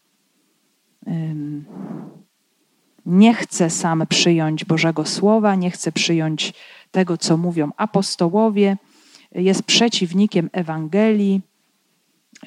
Nie 3.05 3.33
chce 3.33 3.69
sam 3.69 4.03
przyjąć 4.09 4.65
Bożego 4.65 5.05
Słowa, 5.05 5.55
nie 5.55 5.71
chce 5.71 5.91
przyjąć 5.91 6.53
tego, 6.91 7.17
co 7.17 7.37
mówią 7.37 7.71
apostołowie, 7.77 8.77
jest 9.31 9.63
przeciwnikiem 9.63 10.49
Ewangelii, 10.53 11.41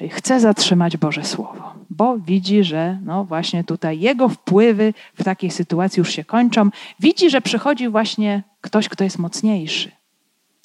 chce 0.09 0.39
zatrzymać 0.39 0.97
Boże 0.97 1.23
Słowo, 1.23 1.73
bo 1.89 2.17
widzi, 2.17 2.63
że 2.63 2.99
no 3.05 3.25
właśnie 3.25 3.63
tutaj 3.63 3.99
jego 3.99 4.29
wpływy 4.29 4.93
w 5.15 5.23
takiej 5.23 5.51
sytuacji 5.51 6.01
już 6.01 6.11
się 6.11 6.23
kończą. 6.23 6.69
Widzi, 6.99 7.29
że 7.29 7.41
przychodzi 7.41 7.89
właśnie 7.89 8.43
ktoś, 8.61 8.89
kto 8.89 9.03
jest 9.03 9.19
mocniejszy, 9.19 9.91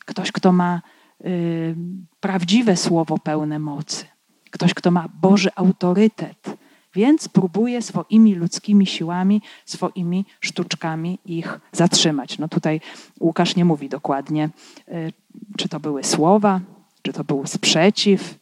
ktoś, 0.05 0.33
kto 0.33 0.53
ma 0.53 0.83
y, 1.25 1.77
prawdziwe 2.21 2.77
słowo 2.77 3.19
pełne 3.19 3.59
mocy, 3.59 4.05
ktoś, 4.51 4.75
kto 4.75 4.91
ma 4.91 5.09
Boży 5.21 5.51
autorytet. 5.57 6.57
Więc 6.95 7.29
próbuje 7.29 7.83
swoimi 7.83 8.35
ludzkimi 8.35 8.87
siłami, 8.87 9.43
swoimi 9.65 10.25
sztuczkami 10.41 11.19
ich 11.27 11.61
zatrzymać. 11.73 12.39
No 12.39 12.49
tutaj 12.49 12.81
Łukasz 13.21 13.57
nie 13.57 13.65
mówi 13.65 13.89
dokładnie, 13.89 14.51
y, 14.89 15.13
czy 15.57 15.69
to 15.69 15.81
były 15.81 16.05
słowa, 16.05 16.61
czy 17.03 17.13
to 17.13 17.25
był 17.25 17.47
sprzeciw, 17.47 18.39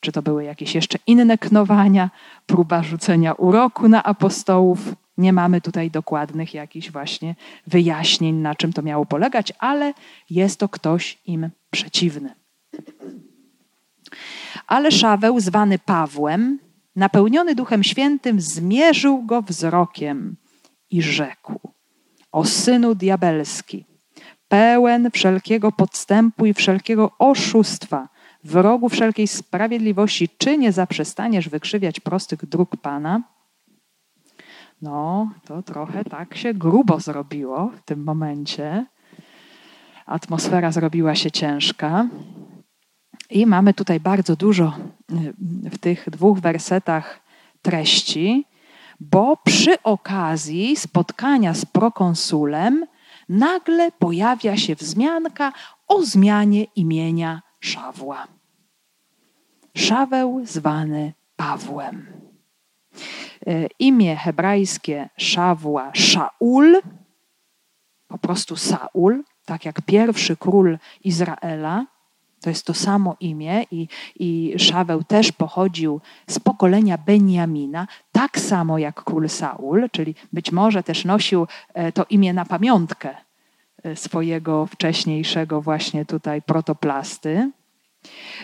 czy 0.00 0.12
to 0.12 0.22
były 0.22 0.44
jakieś 0.44 0.74
jeszcze 0.74 0.98
inne 1.06 1.38
knowania, 1.38 2.10
próba 2.46 2.82
rzucenia 2.82 3.32
uroku 3.32 3.88
na 3.88 4.02
apostołów. 4.02 4.94
Nie 5.18 5.32
mamy 5.32 5.60
tutaj 5.60 5.90
dokładnych 5.90 6.54
jakichś 6.54 6.90
właśnie 6.90 7.34
wyjaśnień, 7.66 8.36
na 8.36 8.54
czym 8.54 8.72
to 8.72 8.82
miało 8.82 9.06
polegać, 9.06 9.52
ale 9.58 9.94
jest 10.30 10.58
to 10.58 10.68
ktoś 10.68 11.18
im 11.26 11.50
przeciwny. 11.70 12.34
Ale 14.66 14.90
Szaweł, 14.90 15.40
zwany 15.40 15.78
Pawłem, 15.78 16.58
napełniony 16.96 17.54
Duchem 17.54 17.84
Świętym, 17.84 18.40
zmierzył 18.40 19.22
go 19.22 19.42
wzrokiem 19.42 20.36
i 20.90 21.02
rzekł: 21.02 21.60
O 22.32 22.44
synu 22.44 22.94
diabelski, 22.94 23.84
pełen 24.48 25.10
wszelkiego 25.10 25.72
podstępu 25.72 26.46
i 26.46 26.54
wszelkiego 26.54 27.10
oszustwa, 27.18 28.08
wrogu 28.44 28.88
wszelkiej 28.88 29.26
sprawiedliwości, 29.26 30.28
czy 30.38 30.58
nie 30.58 30.72
zaprzestaniesz 30.72 31.48
wykrzywiać 31.48 32.00
prostych 32.00 32.46
dróg 32.46 32.76
Pana? 32.76 33.35
No, 34.82 35.30
to 35.44 35.62
trochę 35.62 36.04
tak 36.04 36.36
się 36.36 36.54
grubo 36.54 37.00
zrobiło 37.00 37.68
w 37.68 37.82
tym 37.82 38.04
momencie. 38.04 38.86
Atmosfera 40.06 40.72
zrobiła 40.72 41.14
się 41.14 41.30
ciężka. 41.30 42.08
I 43.30 43.46
mamy 43.46 43.74
tutaj 43.74 44.00
bardzo 44.00 44.36
dużo 44.36 44.72
y, 45.12 45.70
w 45.70 45.78
tych 45.78 46.10
dwóch 46.10 46.40
wersetach 46.40 47.20
treści, 47.62 48.44
bo 49.00 49.36
przy 49.36 49.82
okazji 49.82 50.76
spotkania 50.76 51.54
z 51.54 51.64
prokonsulem 51.64 52.86
nagle 53.28 53.92
pojawia 53.92 54.56
się 54.56 54.74
wzmianka 54.74 55.52
o 55.88 56.02
zmianie 56.02 56.64
imienia 56.64 57.42
Szawła. 57.60 58.26
Szaweł 59.74 60.40
zwany 60.44 61.12
Pawłem. 61.36 62.15
E, 63.46 63.66
imię 63.78 64.16
hebrajskie 64.16 65.08
Szawła 65.16 65.90
Szaul, 65.94 66.80
po 68.08 68.18
prostu 68.18 68.56
Saul, 68.56 69.24
tak 69.44 69.64
jak 69.64 69.82
pierwszy 69.82 70.36
król 70.36 70.78
Izraela, 71.04 71.86
to 72.40 72.50
jest 72.50 72.66
to 72.66 72.74
samo 72.74 73.16
imię 73.20 73.64
i, 73.70 73.88
i 74.16 74.54
Szaweł 74.58 75.04
też 75.04 75.32
pochodził 75.32 76.00
z 76.26 76.38
pokolenia 76.38 76.98
Benjamina, 76.98 77.86
tak 78.12 78.38
samo 78.40 78.78
jak 78.78 79.04
król 79.04 79.28
Saul, 79.28 79.90
czyli 79.92 80.14
być 80.32 80.52
może 80.52 80.82
też 80.82 81.04
nosił 81.04 81.46
e, 81.74 81.92
to 81.92 82.04
imię 82.10 82.32
na 82.32 82.44
pamiątkę 82.44 83.16
e, 83.82 83.96
swojego 83.96 84.66
wcześniejszego 84.66 85.62
właśnie 85.62 86.04
tutaj 86.04 86.42
protoplasty. 86.42 87.50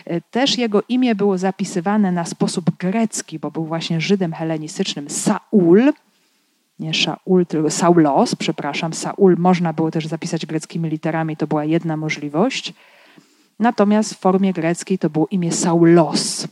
E, 0.05 0.21
też 0.21 0.57
jego 0.57 0.83
imię 0.89 1.15
było 1.15 1.37
zapisywane 1.37 2.11
na 2.11 2.25
sposób 2.25 2.65
grecki, 2.79 3.39
bo 3.39 3.51
był 3.51 3.65
właśnie 3.65 4.01
Żydem 4.01 4.33
helenistycznym 4.33 5.09
Saul, 5.09 5.93
nie 6.79 6.91
Saul, 6.93 7.45
tylko 7.45 7.69
Saulos, 7.69 8.35
przepraszam, 8.35 8.93
Saul 8.93 9.35
można 9.37 9.73
było 9.73 9.91
też 9.91 10.07
zapisać 10.07 10.45
greckimi 10.45 10.89
literami, 10.89 11.37
to 11.37 11.47
była 11.47 11.65
jedna 11.65 11.97
możliwość. 11.97 12.73
Natomiast 13.59 14.13
w 14.13 14.19
formie 14.19 14.53
greckiej 14.53 14.99
to 14.99 15.09
było 15.09 15.27
imię 15.31 15.51
Saulos. 15.51 16.47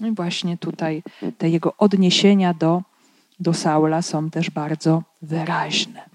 No 0.00 0.06
I 0.06 0.12
właśnie 0.12 0.58
tutaj 0.58 1.02
te 1.38 1.48
jego 1.48 1.76
odniesienia 1.76 2.54
do, 2.54 2.82
do 3.40 3.54
Saula 3.54 4.02
są 4.02 4.30
też 4.30 4.50
bardzo 4.50 5.02
wyraźne. 5.22 6.10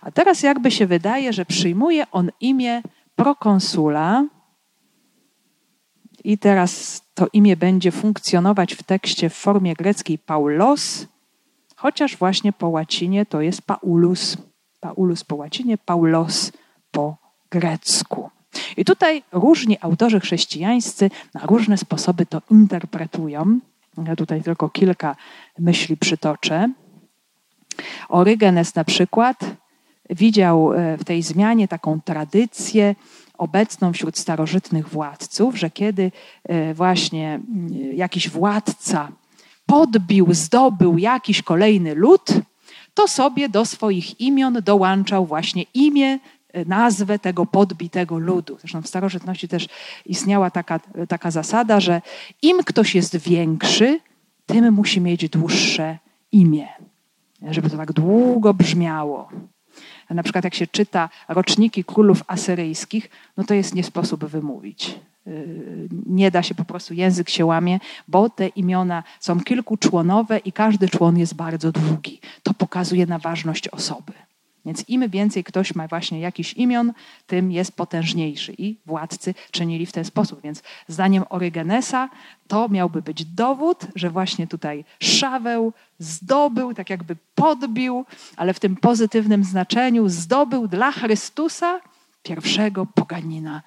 A 0.00 0.10
teraz 0.10 0.42
jakby 0.42 0.70
się 0.70 0.86
wydaje, 0.86 1.32
że 1.32 1.44
przyjmuje 1.44 2.10
on 2.10 2.30
imię 2.40 2.82
prokonsula 3.16 4.24
i 6.24 6.38
teraz 6.38 7.02
to 7.14 7.26
imię 7.32 7.56
będzie 7.56 7.92
funkcjonować 7.92 8.74
w 8.74 8.82
tekście 8.82 9.30
w 9.30 9.34
formie 9.34 9.74
greckiej 9.74 10.18
Paulos, 10.18 11.06
chociaż 11.76 12.16
właśnie 12.16 12.52
po 12.52 12.68
łacinie 12.68 13.26
to 13.26 13.40
jest 13.40 13.62
Paulus. 13.62 14.36
Paulus 14.80 15.24
po 15.24 15.36
łacinie, 15.36 15.78
Paulos 15.78 16.52
po 16.90 17.16
grecku. 17.50 18.30
I 18.76 18.84
tutaj 18.84 19.22
różni 19.32 19.78
autorzy 19.80 20.20
chrześcijańscy 20.20 21.10
na 21.34 21.40
różne 21.40 21.78
sposoby 21.78 22.26
to 22.26 22.42
interpretują. 22.50 23.60
Ja 24.06 24.16
tutaj 24.16 24.42
tylko 24.42 24.68
kilka 24.68 25.16
myśli 25.58 25.96
przytoczę. 25.96 26.72
Orygenes 28.08 28.74
na 28.74 28.84
przykład 28.84 29.55
widział 30.10 30.72
e, 30.72 30.96
w 30.96 31.04
tej 31.04 31.22
zmianie 31.22 31.68
taką 31.68 32.00
tradycję 32.00 32.94
obecną 33.38 33.92
wśród 33.92 34.18
starożytnych 34.18 34.88
władców, 34.88 35.58
że 35.58 35.70
kiedy 35.70 36.12
e, 36.44 36.74
właśnie 36.74 37.34
mm, 37.34 37.96
jakiś 37.96 38.28
władca 38.30 39.08
podbił, 39.66 40.34
zdobył 40.34 40.98
jakiś 40.98 41.42
kolejny 41.42 41.94
lud, 41.94 42.28
to 42.94 43.08
sobie 43.08 43.48
do 43.48 43.64
swoich 43.64 44.20
imion 44.20 44.58
dołączał 44.64 45.26
właśnie 45.26 45.64
imię, 45.74 46.18
e, 46.52 46.64
nazwę 46.64 47.18
tego 47.18 47.46
podbitego 47.46 48.18
ludu. 48.18 48.56
Zresztą 48.60 48.82
w 48.82 48.86
starożytności 48.86 49.48
też 49.48 49.68
istniała 50.06 50.50
taka, 50.50 50.80
taka 51.08 51.30
zasada, 51.30 51.80
że 51.80 52.02
im 52.42 52.64
ktoś 52.64 52.94
jest 52.94 53.16
większy, 53.16 54.00
tym 54.46 54.74
musi 54.74 55.00
mieć 55.00 55.28
dłuższe 55.28 55.98
imię, 56.32 56.68
żeby 57.42 57.70
to 57.70 57.76
tak 57.76 57.92
długo 57.92 58.54
brzmiało 58.54 59.28
na 60.14 60.22
przykład 60.22 60.44
jak 60.44 60.54
się 60.54 60.66
czyta 60.66 61.08
roczniki 61.28 61.84
królów 61.84 62.22
asyryjskich, 62.26 63.10
no 63.36 63.44
to 63.44 63.54
jest 63.54 63.74
nie 63.74 63.84
sposób 63.84 64.24
wymówić. 64.24 64.98
Y, 65.26 65.88
nie 66.06 66.30
da 66.30 66.42
się 66.42 66.54
po 66.54 66.64
prostu, 66.64 66.94
język 66.94 67.30
się 67.30 67.44
łamie, 67.44 67.78
bo 68.08 68.30
te 68.30 68.48
imiona 68.48 69.02
są 69.20 69.40
kilkuczłonowe 69.40 70.38
i 70.38 70.52
każdy 70.52 70.88
człon 70.88 71.18
jest 71.18 71.34
bardzo 71.34 71.72
długi. 71.72 72.20
To 72.42 72.54
pokazuje 72.54 73.06
na 73.06 73.18
ważność 73.18 73.68
osoby. 73.68 74.12
Więc 74.66 74.88
im 74.88 75.08
więcej 75.08 75.44
ktoś 75.44 75.74
ma 75.74 75.88
właśnie 75.88 76.20
jakiś 76.20 76.52
imion, 76.52 76.92
tym 77.26 77.52
jest 77.52 77.76
potężniejszy. 77.76 78.54
I 78.58 78.76
władcy 78.86 79.34
czynili 79.50 79.86
w 79.86 79.92
ten 79.92 80.04
sposób. 80.04 80.40
Więc 80.42 80.62
zdaniem 80.88 81.24
Orygenesa 81.28 82.08
to 82.48 82.68
miałby 82.68 83.02
być 83.02 83.24
dowód, 83.24 83.86
że 83.94 84.10
właśnie 84.10 84.46
tutaj 84.46 84.84
Szaweł 85.00 85.72
zdobył, 85.98 86.74
tak 86.74 86.90
jakby 86.90 87.16
podbił, 87.34 88.04
ale 88.36 88.54
w 88.54 88.60
tym 88.60 88.76
pozytywnym 88.76 89.44
znaczeniu 89.44 90.08
zdobył 90.08 90.68
dla 90.68 90.92
Chrystusa 90.92 91.80
pierwszego 92.22 92.86
poganina 92.86 93.62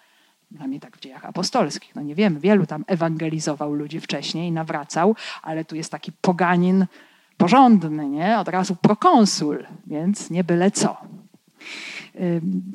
dla 0.52 0.68
mnie 0.68 0.80
tak 0.80 0.98
w 0.98 1.00
dziejach 1.00 1.26
apostolskich. 1.26 1.96
No 1.96 2.02
nie 2.02 2.16
wiem, 2.16 2.40
wielu 2.40 2.66
tam 2.66 2.86
ewangelizował 2.88 3.74
ludzi 3.74 4.00
wcześniej, 4.00 4.52
nawracał, 4.52 5.16
ale 5.42 5.66
tu 5.66 5.76
jest 5.76 5.92
taki 5.92 6.12
poganin 6.12 6.86
porządny, 7.40 8.10
nie? 8.10 8.40
Od 8.40 8.48
razu 8.48 8.76
prokonsul, 8.76 9.58
więc 9.88 10.30
nie 10.30 10.44
byle 10.44 10.72
co. 10.72 10.98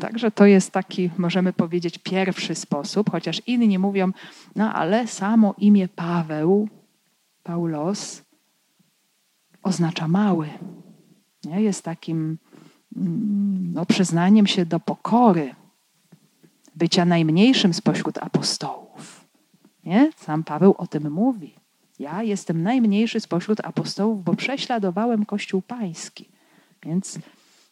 Także 0.00 0.30
to 0.30 0.46
jest 0.46 0.70
taki, 0.70 1.10
możemy 1.18 1.52
powiedzieć, 1.52 1.98
pierwszy 1.98 2.54
sposób, 2.54 3.10
chociaż 3.10 3.42
inni 3.46 3.78
mówią, 3.78 4.12
no 4.56 4.74
ale 4.74 5.06
samo 5.06 5.54
imię 5.58 5.88
Paweł, 5.88 6.68
Paulos, 7.42 8.22
oznacza 9.62 10.08
mały. 10.08 10.48
Nie? 11.44 11.62
Jest 11.62 11.82
takim 11.82 12.38
mm, 12.96 13.72
no, 13.72 13.86
przyznaniem 13.86 14.46
się 14.46 14.66
do 14.66 14.80
pokory, 14.80 15.54
bycia 16.74 17.04
najmniejszym 17.04 17.74
spośród 17.74 18.18
apostołów. 18.18 19.26
Nie? 19.84 20.12
Sam 20.16 20.44
Paweł 20.44 20.74
o 20.78 20.86
tym 20.86 21.12
mówi. 21.12 21.63
Ja 21.98 22.22
jestem 22.22 22.62
najmniejszy 22.62 23.20
spośród 23.20 23.60
apostołów, 23.60 24.24
bo 24.24 24.36
prześladowałem 24.36 25.26
Kościół 25.26 25.62
Pański. 25.62 26.28
Więc 26.82 27.18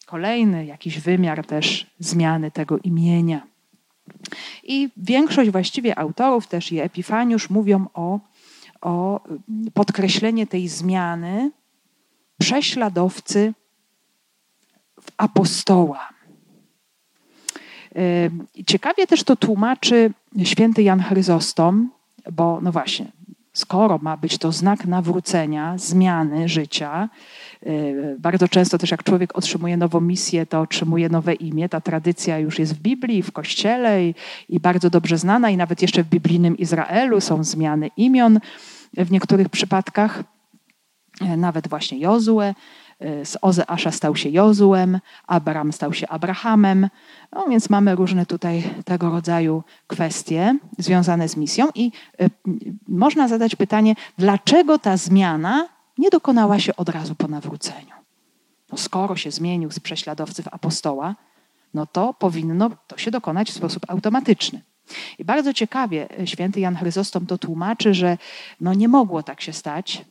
kolejny 0.06 0.66
jakiś 0.66 1.00
wymiar 1.00 1.46
też 1.46 1.86
zmiany 1.98 2.50
tego 2.50 2.78
imienia. 2.78 3.46
I 4.62 4.88
większość 4.96 5.50
właściwie 5.50 5.98
autorów, 5.98 6.46
też 6.46 6.72
i 6.72 6.80
Epifaniusz, 6.80 7.50
mówią 7.50 7.86
o, 7.94 8.20
o 8.80 9.20
podkreślenie 9.74 10.46
tej 10.46 10.68
zmiany 10.68 11.50
prześladowcy 12.38 13.54
w 15.00 15.10
apostoła. 15.16 16.08
Ciekawie 18.66 19.06
też 19.06 19.24
to 19.24 19.36
tłumaczy 19.36 20.12
święty 20.44 20.82
Jan 20.82 21.00
Chryzostom, 21.00 21.90
bo 22.32 22.60
no 22.60 22.72
właśnie, 22.72 23.06
skoro 23.52 23.98
ma 24.02 24.16
być 24.16 24.38
to 24.38 24.52
znak 24.52 24.84
nawrócenia, 24.84 25.78
zmiany 25.78 26.48
życia, 26.48 27.08
y, 27.66 28.16
bardzo 28.18 28.48
często 28.48 28.78
też 28.78 28.90
jak 28.90 29.02
człowiek 29.02 29.38
otrzymuje 29.38 29.76
nową 29.76 30.00
misję, 30.00 30.46
to 30.46 30.60
otrzymuje 30.60 31.08
nowe 31.08 31.34
imię. 31.34 31.68
Ta 31.68 31.80
tradycja 31.80 32.38
już 32.38 32.58
jest 32.58 32.74
w 32.74 32.78
Biblii, 32.78 33.22
w 33.22 33.32
Kościele 33.32 34.04
i, 34.04 34.14
i 34.48 34.60
bardzo 34.60 34.90
dobrze 34.90 35.18
znana 35.18 35.50
i 35.50 35.56
nawet 35.56 35.82
jeszcze 35.82 36.02
w 36.02 36.08
biblijnym 36.08 36.58
Izraelu 36.58 37.20
są 37.20 37.44
zmiany 37.44 37.90
imion 37.96 38.40
w 38.96 39.10
niektórych 39.10 39.48
przypadkach. 39.48 40.24
E, 41.20 41.36
nawet 41.36 41.68
właśnie 41.68 41.98
Jozue 41.98 42.54
z 43.24 43.36
Ozeasza 43.42 43.90
stał 43.90 44.16
się 44.16 44.28
Jozułem, 44.28 45.00
Abraham 45.26 45.72
stał 45.72 45.92
się 45.92 46.08
Abrahamem. 46.08 46.88
No 47.32 47.46
więc 47.48 47.70
mamy 47.70 47.94
różne 47.94 48.26
tutaj 48.26 48.74
tego 48.84 49.10
rodzaju 49.10 49.62
kwestie 49.86 50.58
związane 50.78 51.28
z 51.28 51.36
misją 51.36 51.68
i 51.74 51.92
y, 52.22 52.30
można 52.88 53.28
zadać 53.28 53.56
pytanie, 53.56 53.94
dlaczego 54.18 54.78
ta 54.78 54.96
zmiana 54.96 55.68
nie 55.98 56.10
dokonała 56.10 56.58
się 56.58 56.76
od 56.76 56.88
razu 56.88 57.14
po 57.14 57.28
nawróceniu? 57.28 57.94
No 58.72 58.78
skoro 58.78 59.16
się 59.16 59.30
zmienił 59.30 59.70
z 59.70 59.80
prześladowcy 59.80 60.42
w 60.42 60.48
apostoła, 60.48 61.14
no 61.74 61.86
to 61.86 62.14
powinno 62.14 62.70
to 62.86 62.98
się 62.98 63.10
dokonać 63.10 63.50
w 63.50 63.54
sposób 63.54 63.82
automatyczny. 63.88 64.62
I 65.18 65.24
bardzo 65.24 65.52
ciekawie 65.52 66.20
y, 66.20 66.26
święty 66.26 66.60
Jan 66.60 66.76
Chryzostom 66.76 67.26
to 67.26 67.38
tłumaczy, 67.38 67.94
że 67.94 68.18
no 68.60 68.74
nie 68.74 68.88
mogło 68.88 69.22
tak 69.22 69.40
się 69.40 69.52
stać, 69.52 70.04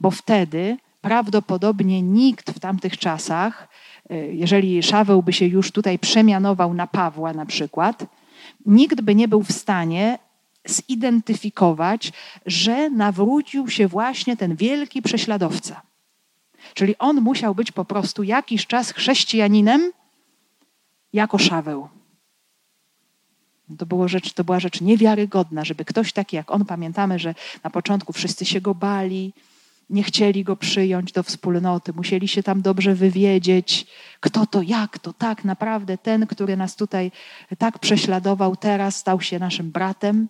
bo 0.00 0.10
wtedy 0.10 0.76
prawdopodobnie 1.06 2.02
nikt 2.02 2.50
w 2.50 2.58
tamtych 2.58 2.98
czasach, 2.98 3.68
y, 4.10 4.30
jeżeli 4.34 4.82
Szaweł 4.82 5.22
by 5.22 5.32
się 5.32 5.46
już 5.46 5.72
tutaj 5.72 5.98
przemianował 5.98 6.74
na 6.74 6.86
Pawła 6.86 7.32
na 7.32 7.46
przykład, 7.46 8.06
nikt 8.66 9.00
by 9.00 9.14
nie 9.14 9.28
był 9.28 9.42
w 9.42 9.52
stanie 9.52 10.18
zidentyfikować, 10.64 12.12
że 12.46 12.90
nawrócił 12.90 13.68
się 13.70 13.88
właśnie 13.88 14.36
ten 14.36 14.56
wielki 14.56 15.02
prześladowca. 15.02 15.82
Czyli 16.74 16.98
on 16.98 17.20
musiał 17.20 17.54
być 17.54 17.72
po 17.72 17.84
prostu 17.84 18.22
jakiś 18.22 18.66
czas 18.66 18.92
chrześcijaninem 18.92 19.92
jako 21.12 21.38
Szaweł. 21.38 21.88
To, 23.78 23.86
było 23.86 24.08
rzecz, 24.08 24.32
to 24.32 24.44
była 24.44 24.60
rzecz 24.60 24.80
niewiarygodna, 24.80 25.64
żeby 25.64 25.84
ktoś 25.84 26.12
taki 26.12 26.36
jak 26.36 26.50
on, 26.50 26.64
pamiętamy, 26.64 27.18
że 27.18 27.34
na 27.64 27.70
początku 27.70 28.12
wszyscy 28.12 28.44
się 28.44 28.60
go 28.60 28.74
bali, 28.74 29.32
nie 29.90 30.02
chcieli 30.02 30.44
go 30.44 30.56
przyjąć 30.56 31.12
do 31.12 31.22
wspólnoty, 31.22 31.92
musieli 31.92 32.28
się 32.28 32.42
tam 32.42 32.62
dobrze 32.62 32.94
wywiedzieć, 32.94 33.86
kto 34.20 34.46
to, 34.46 34.62
jak 34.62 34.98
to, 34.98 35.12
tak 35.12 35.44
naprawdę 35.44 35.98
ten, 35.98 36.26
który 36.26 36.56
nas 36.56 36.76
tutaj 36.76 37.12
tak 37.58 37.78
prześladował, 37.78 38.56
teraz 38.56 38.96
stał 38.96 39.20
się 39.20 39.38
naszym 39.38 39.70
bratem. 39.70 40.28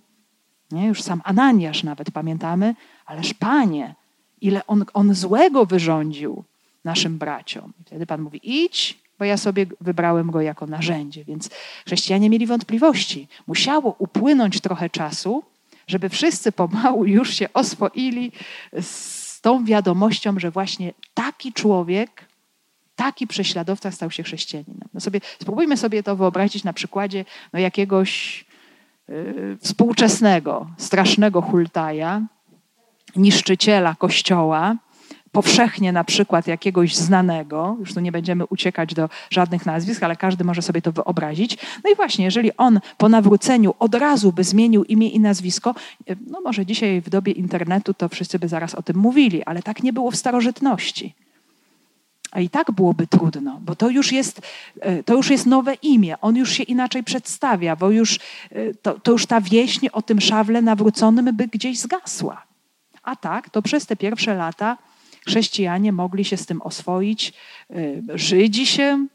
Nie? 0.70 0.86
Już 0.86 1.02
sam 1.02 1.20
Ananiasz 1.24 1.82
nawet 1.82 2.10
pamiętamy, 2.10 2.74
ależ 3.06 3.34
Panie, 3.34 3.94
ile 4.40 4.66
on, 4.66 4.84
on 4.94 5.14
złego 5.14 5.66
wyrządził 5.66 6.44
naszym 6.84 7.18
braciom. 7.18 7.72
I 7.80 7.84
wtedy 7.84 8.06
Pan 8.06 8.22
mówi: 8.22 8.40
idź, 8.42 8.98
bo 9.18 9.24
ja 9.24 9.36
sobie 9.36 9.66
wybrałem 9.80 10.30
go 10.30 10.40
jako 10.40 10.66
narzędzie. 10.66 11.24
Więc 11.24 11.50
chrześcijanie 11.86 12.30
mieli 12.30 12.46
wątpliwości. 12.46 13.28
Musiało 13.46 13.96
upłynąć 13.98 14.60
trochę 14.60 14.90
czasu, 14.90 15.42
żeby 15.86 16.08
wszyscy 16.08 16.52
pomału 16.52 17.04
już 17.04 17.34
się 17.34 17.52
oswoili 17.52 18.32
z 18.80 19.15
tą 19.46 19.64
wiadomością, 19.64 20.38
że 20.38 20.50
właśnie 20.50 20.92
taki 21.14 21.52
człowiek, 21.52 22.24
taki 22.96 23.26
prześladowca 23.26 23.90
stał 23.90 24.10
się 24.10 24.22
chrześcijaninem. 24.22 24.88
No 24.94 25.00
sobie, 25.00 25.20
spróbujmy 25.40 25.76
sobie 25.76 26.02
to 26.02 26.16
wyobrazić 26.16 26.64
na 26.64 26.72
przykładzie 26.72 27.24
no 27.52 27.58
jakiegoś 27.58 28.44
yy, 29.08 29.58
współczesnego, 29.60 30.66
strasznego 30.78 31.42
hultaja, 31.42 32.22
niszczyciela 33.16 33.94
kościoła, 33.94 34.76
powszechnie 35.36 35.92
na 35.92 36.04
przykład 36.04 36.46
jakiegoś 36.46 36.94
znanego, 36.94 37.76
już 37.80 37.94
tu 37.94 38.00
nie 38.00 38.12
będziemy 38.12 38.46
uciekać 38.46 38.94
do 38.94 39.08
żadnych 39.30 39.66
nazwisk, 39.66 40.02
ale 40.02 40.16
każdy 40.16 40.44
może 40.44 40.62
sobie 40.62 40.82
to 40.82 40.92
wyobrazić. 40.92 41.58
No 41.84 41.90
i 41.90 41.94
właśnie, 41.94 42.24
jeżeli 42.24 42.56
on 42.56 42.80
po 42.96 43.08
nawróceniu 43.08 43.74
od 43.78 43.94
razu 43.94 44.32
by 44.32 44.44
zmienił 44.44 44.84
imię 44.84 45.08
i 45.08 45.20
nazwisko, 45.20 45.74
no 46.26 46.40
może 46.40 46.66
dzisiaj 46.66 47.00
w 47.00 47.08
dobie 47.08 47.32
internetu 47.32 47.94
to 47.94 48.08
wszyscy 48.08 48.38
by 48.38 48.48
zaraz 48.48 48.74
o 48.74 48.82
tym 48.82 48.96
mówili, 48.96 49.44
ale 49.44 49.62
tak 49.62 49.82
nie 49.82 49.92
było 49.92 50.10
w 50.10 50.16
starożytności. 50.16 51.14
A 52.30 52.40
i 52.40 52.48
tak 52.48 52.70
byłoby 52.72 53.06
trudno, 53.06 53.60
bo 53.60 53.76
to 53.76 53.90
już 53.90 54.12
jest, 54.12 54.40
e, 54.80 55.02
to 55.02 55.14
już 55.14 55.30
jest 55.30 55.46
nowe 55.46 55.74
imię, 55.74 56.20
on 56.20 56.36
już 56.36 56.52
się 56.52 56.62
inaczej 56.62 57.04
przedstawia, 57.04 57.76
bo 57.76 57.90
już, 57.90 58.18
e, 58.50 58.74
to, 58.82 59.00
to 59.00 59.12
już 59.12 59.26
ta 59.26 59.40
wieśń 59.40 59.86
o 59.92 60.02
tym 60.02 60.20
szawle 60.20 60.62
nawróconym 60.62 61.36
by 61.36 61.48
gdzieś 61.48 61.78
zgasła. 61.78 62.42
A 63.02 63.16
tak, 63.16 63.50
to 63.50 63.62
przez 63.62 63.86
te 63.86 63.96
pierwsze 63.96 64.34
lata 64.34 64.76
chrześcijanie 65.26 65.92
mogli 65.92 66.24
się 66.24 66.36
z 66.36 66.46
tym 66.46 66.62
oswoić. 66.62 67.32
Y, 67.70 68.02
Żydzi 68.14 68.66
się 68.66 69.06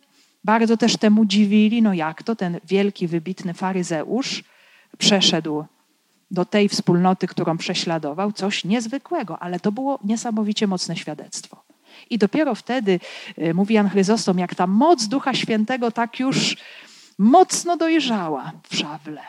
bardzo 0.44 0.78
też 0.78 0.98
temu 0.98 1.26
dziwili. 1.26 1.82
No 1.82 1.94
jak 1.94 2.24
to 2.24 2.36
ten 2.36 2.60
wielki, 2.68 3.08
wybitny 3.08 3.54
faryzeusz 3.54 4.44
przeszedł 4.98 5.66
do 6.32 6.46
tej 6.46 6.70
wspólnoty, 6.70 7.28
którą 7.28 7.58
prześladował, 7.58 8.32
coś 8.32 8.66
niezwykłego, 8.66 9.40
ale 9.40 9.60
to 9.60 9.72
było 9.72 10.00
niesamowicie 10.04 10.68
mocne 10.68 10.96
świadectwo. 10.96 11.64
I 12.10 12.18
dopiero 12.18 12.56
wtedy, 12.56 13.00
y, 13.38 13.54
mówi 13.54 13.76
Jan 13.76 13.90
Chryzostom, 13.90 14.40
jak 14.40 14.56
ta 14.56 14.68
moc 14.68 15.08
Ducha 15.08 15.34
Świętego 15.34 15.92
tak 15.92 16.20
już 16.20 16.58
mocno 17.18 17.78
dojrzała 17.78 18.52
w 18.70 18.76
szawle 18.76 19.22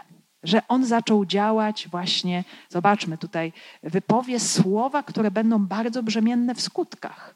że 0.42 0.68
on 0.68 0.84
zaczął 0.84 1.26
działać 1.26 1.88
właśnie, 1.88 2.44
zobaczmy 2.68 3.18
tutaj, 3.18 3.52
wypowie 3.82 4.40
słowa, 4.40 5.02
które 5.02 5.30
będą 5.30 5.66
bardzo 5.66 6.02
brzemienne 6.02 6.54
w 6.54 6.60
skutkach. 6.60 7.34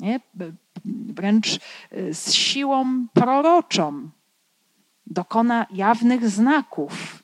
Nie? 0.00 0.20
Wręcz 0.84 1.56
y, 1.92 2.14
z 2.14 2.32
siłą 2.32 3.06
proroczą 3.12 4.10
dokona 5.06 5.66
jawnych 5.70 6.30
znaków. 6.30 7.22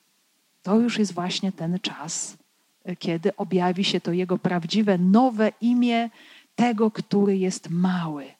To 0.62 0.76
już 0.80 0.98
jest 0.98 1.14
właśnie 1.14 1.52
ten 1.52 1.78
czas, 1.80 2.36
y, 2.88 2.96
kiedy 2.96 3.36
objawi 3.36 3.84
się 3.84 4.00
to 4.00 4.12
jego 4.12 4.38
prawdziwe, 4.38 4.98
nowe 4.98 5.52
imię 5.60 6.10
tego, 6.56 6.90
który 6.90 7.38
jest 7.38 7.70
mały, 7.70 8.35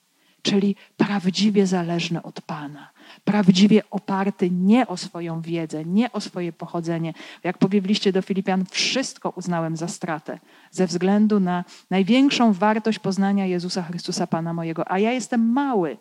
czyli 0.51 0.77
prawdziwie 0.97 1.67
zależny 1.67 2.23
od 2.23 2.41
Pana 2.41 2.97
prawdziwie 3.25 3.83
oparty 3.91 4.51
nie 4.51 4.87
o 4.87 4.97
swoją 4.97 5.41
wiedzę, 5.41 5.85
nie 5.85 6.13
o 6.13 6.21
swoje 6.21 6.53
pochodzenie. 6.53 7.15
Jak 7.45 7.59
powie 7.59 7.81
w 7.81 7.87
liście 7.87 8.13
do 8.13 8.23
Filipian, 8.23 8.65
wszystko 8.71 9.33
uznałem 9.37 9.77
za 9.77 9.89
stratę 9.89 10.39
ze 10.71 10.87
względu 10.87 11.41
na 11.41 11.65
największą 11.91 12.53
wartość 12.53 12.99
poznania 12.99 13.47
Jezusa 13.47 13.83
Chrystusa, 13.83 14.27
Pana 14.27 14.53
mojego. 14.53 14.93
A 14.93 14.99
ja 14.99 15.13
jestem 15.13 15.53
mały, 15.53 15.97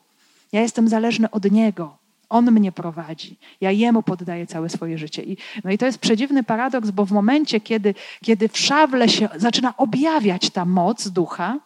ja 0.52 0.62
jestem 0.62 0.88
zależny 0.88 1.32
od 1.32 1.52
Niego. 1.52 1.98
On 2.30 2.52
mnie 2.52 2.72
prowadzi. 2.72 3.38
Ja 3.62 3.72
Jemu 3.72 4.04
poddaję 4.04 4.48
całe 4.48 4.70
swoje 4.70 4.98
życie. 4.98 5.24
I, 5.24 5.38
no 5.64 5.72
i 5.72 5.78
to 5.78 5.86
jest 5.86 6.00
przedziwny 6.00 6.44
paradoks, 6.44 6.92
bo 6.92 7.06
w 7.06 7.12
momencie, 7.12 7.60
kiedy, 7.60 7.94
kiedy 8.22 8.50
w 8.50 8.58
szawle 8.58 9.10
się 9.10 9.30
zaczyna 9.36 9.78
objawiać 9.78 10.50
ta 10.50 10.66
moc 10.66 11.08
ducha, 11.08 11.60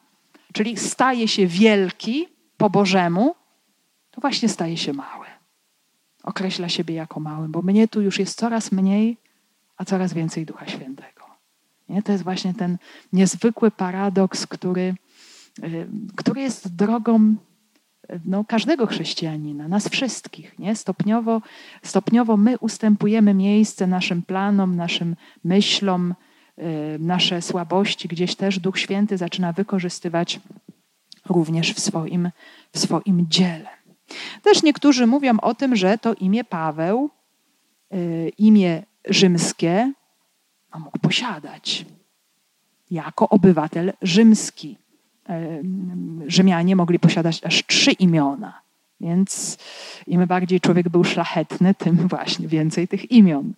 czyli 0.53 0.77
staje 0.77 1.27
się 1.27 1.47
wielki 1.47 2.27
po 2.59 2.69
Bożemu, 2.69 3.35
to 4.11 4.21
właśnie 4.21 4.49
staje 4.49 4.77
się 4.77 4.93
mały 4.93 5.25
określa 6.23 6.69
siebie 6.69 6.95
jako 6.95 7.19
małym, 7.19 7.51
bo 7.51 7.61
mnie 7.61 7.87
tu 7.87 8.01
już 8.01 8.19
jest 8.19 8.37
coraz 8.37 8.71
mniej, 8.71 9.17
a 9.77 9.85
coraz 9.85 10.13
więcej 10.13 10.45
Ducha 10.45 10.67
Świętego. 10.67 11.23
Nie? 11.89 12.03
To 12.03 12.11
jest 12.11 12.23
właśnie 12.23 12.53
ten 12.53 12.77
niezwykły 13.13 13.71
paradoks, 13.71 14.47
który, 14.47 14.95
y, 15.63 15.87
który 16.15 16.41
jest 16.41 16.75
drogą 16.75 17.35
no, 18.25 18.45
każdego 18.45 18.87
chrześcijanina, 18.87 19.67
nas 19.67 19.89
wszystkich. 19.89 20.59
Nie? 20.59 20.75
Stopniowo, 20.75 21.41
stopniowo 21.83 22.37
my 22.37 22.57
ustępujemy 22.57 23.33
miejsce 23.33 23.87
naszym 23.87 24.21
planom, 24.21 24.75
naszym 24.75 25.15
myślom, 25.43 26.13
y, 26.57 26.63
nasze 26.99 27.41
słabości, 27.41 28.07
gdzieś 28.07 28.35
też 28.35 28.59
Duch 28.59 28.79
Święty 28.79 29.17
zaczyna 29.17 29.53
wykorzystywać 29.53 30.39
również 31.29 31.73
w 31.73 31.79
swoim, 31.79 32.31
w 32.71 32.79
swoim 32.79 33.25
dziele. 33.29 33.69
Też 34.41 34.63
niektórzy 34.63 35.07
mówią 35.07 35.39
o 35.39 35.55
tym, 35.55 35.75
że 35.75 35.97
to 35.97 36.13
imię 36.13 36.43
Paweł, 36.43 37.09
y, 37.93 38.31
imię 38.37 38.83
rzymskie, 39.09 39.93
mógł 40.79 40.99
posiadać. 40.99 41.85
jako 42.91 43.29
obywatel 43.29 43.93
rzymski. 44.01 44.77
Rzymianie 46.27 46.75
mogli 46.75 46.99
posiadać 46.99 47.43
aż 47.43 47.65
trzy 47.65 47.91
imiona. 47.91 48.61
Więc 49.01 49.57
im 50.07 50.27
bardziej 50.27 50.61
człowiek 50.61 50.89
był 50.89 51.03
szlachetny, 51.03 51.75
tym 51.75 51.95
właśnie 52.07 52.47
więcej 52.47 52.87
tych 52.87 53.11
imion. 53.11 53.53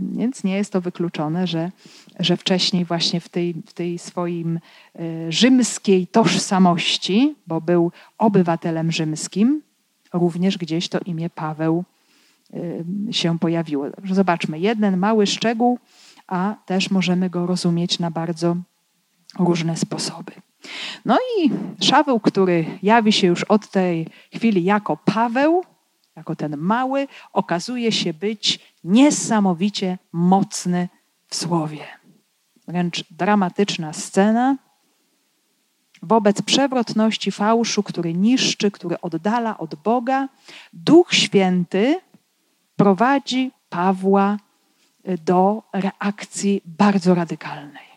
Więc 0.00 0.44
nie 0.44 0.56
jest 0.56 0.72
to 0.72 0.80
wykluczone, 0.80 1.46
że, 1.46 1.70
że 2.18 2.36
wcześniej 2.36 2.84
właśnie 2.84 3.20
w 3.20 3.28
tej, 3.28 3.54
w 3.66 3.72
tej 3.72 3.98
swoim 3.98 4.60
e, 4.94 5.32
rzymskiej 5.32 6.06
tożsamości, 6.06 7.34
bo 7.46 7.60
był 7.60 7.92
obywatelem 8.18 8.92
rzymskim, 8.92 9.62
również 10.12 10.58
gdzieś 10.58 10.88
to 10.88 10.98
imię 10.98 11.30
Paweł 11.30 11.84
się 13.10 13.38
pojawiło. 13.38 13.86
Zobaczmy, 14.10 14.58
jeden 14.58 14.96
mały 14.96 15.26
szczegół, 15.26 15.78
a 16.26 16.54
też 16.66 16.90
możemy 16.90 17.30
go 17.30 17.46
rozumieć 17.46 17.98
na 17.98 18.10
bardzo 18.10 18.56
różne 19.38 19.76
sposoby. 19.76 20.32
No 21.04 21.18
i 21.38 21.50
Szaweł, 21.84 22.20
który 22.20 22.78
jawi 22.82 23.12
się 23.12 23.26
już 23.26 23.44
od 23.44 23.70
tej 23.70 24.06
chwili 24.34 24.64
jako 24.64 24.96
Paweł, 24.96 25.64
jako 26.16 26.36
ten 26.36 26.56
mały, 26.56 27.08
okazuje 27.32 27.92
się 27.92 28.14
być 28.14 28.60
niesamowicie 28.84 29.98
mocny 30.12 30.88
w 31.26 31.34
słowie. 31.34 31.84
Wręcz 32.68 33.04
dramatyczna 33.10 33.92
scena 33.92 34.56
wobec 36.02 36.42
przewrotności 36.42 37.32
fałszu, 37.32 37.82
który 37.82 38.14
niszczy, 38.14 38.70
który 38.70 39.00
oddala 39.00 39.58
od 39.58 39.74
Boga. 39.74 40.28
Duch 40.72 41.14
Święty 41.14 42.00
prowadzi 42.76 43.50
Pawła 43.68 44.36
do 45.24 45.62
reakcji 45.72 46.62
bardzo 46.64 47.14
radykalnej. 47.14 47.91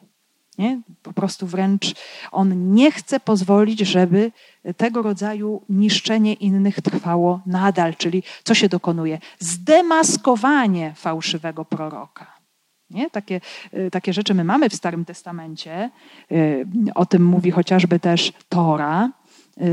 Nie? 0.57 0.81
Po 1.03 1.13
prostu 1.13 1.47
wręcz 1.47 1.93
on 2.31 2.73
nie 2.73 2.91
chce 2.91 3.19
pozwolić, 3.19 3.79
żeby 3.79 4.31
tego 4.77 5.01
rodzaju 5.01 5.61
niszczenie 5.69 6.33
innych 6.33 6.81
trwało 6.81 7.41
nadal. 7.45 7.95
Czyli 7.95 8.23
co 8.43 8.53
się 8.53 8.69
dokonuje? 8.69 9.19
Zdemaskowanie 9.39 10.93
fałszywego 10.95 11.65
proroka. 11.65 12.35
Nie? 12.89 13.09
Takie, 13.09 13.41
y, 13.73 13.91
takie 13.91 14.13
rzeczy 14.13 14.33
my 14.33 14.43
mamy 14.43 14.69
w 14.69 14.75
Starym 14.75 15.05
Testamencie. 15.05 15.89
Y, 16.31 16.65
o 16.95 17.05
tym 17.05 17.25
mówi 17.25 17.51
chociażby 17.51 17.99
też 17.99 18.33
Tora 18.49 19.11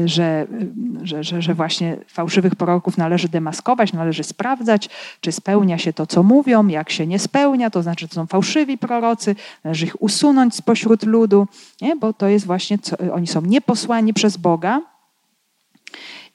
że, 0.04 0.46
że, 1.02 1.24
że, 1.24 1.42
że 1.42 1.54
właśnie 1.54 1.96
fałszywych 2.06 2.54
proroków 2.54 2.98
należy 2.98 3.28
demaskować, 3.28 3.92
należy 3.92 4.24
sprawdzać, 4.24 4.88
czy 5.20 5.32
spełnia 5.32 5.78
się 5.78 5.92
to, 5.92 6.06
co 6.06 6.22
mówią, 6.22 6.68
jak 6.68 6.90
się 6.90 7.06
nie 7.06 7.18
spełnia, 7.18 7.70
to 7.70 7.82
znaczy, 7.82 8.08
to 8.08 8.14
są 8.14 8.26
fałszywi 8.26 8.78
prorocy, 8.78 9.36
należy 9.64 9.86
ich 9.86 10.02
usunąć 10.02 10.54
spośród 10.54 11.02
ludu, 11.02 11.46
nie? 11.80 11.96
bo 11.96 12.12
to 12.12 12.28
jest 12.28 12.46
właśnie, 12.46 12.78
co, 12.78 12.96
oni 13.12 13.26
są 13.26 13.42
nieposłani 13.42 14.14
przez 14.14 14.36
Boga. 14.36 14.82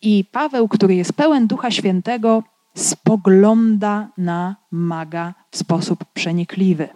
I 0.01 0.25
Paweł, 0.31 0.67
który 0.67 0.95
jest 0.95 1.13
pełen 1.13 1.47
Ducha 1.47 1.71
Świętego, 1.71 2.43
spogląda 2.75 4.07
na 4.17 4.55
maga 4.71 5.33
w 5.51 5.57
sposób 5.57 6.05
przenikliwy 6.13 6.89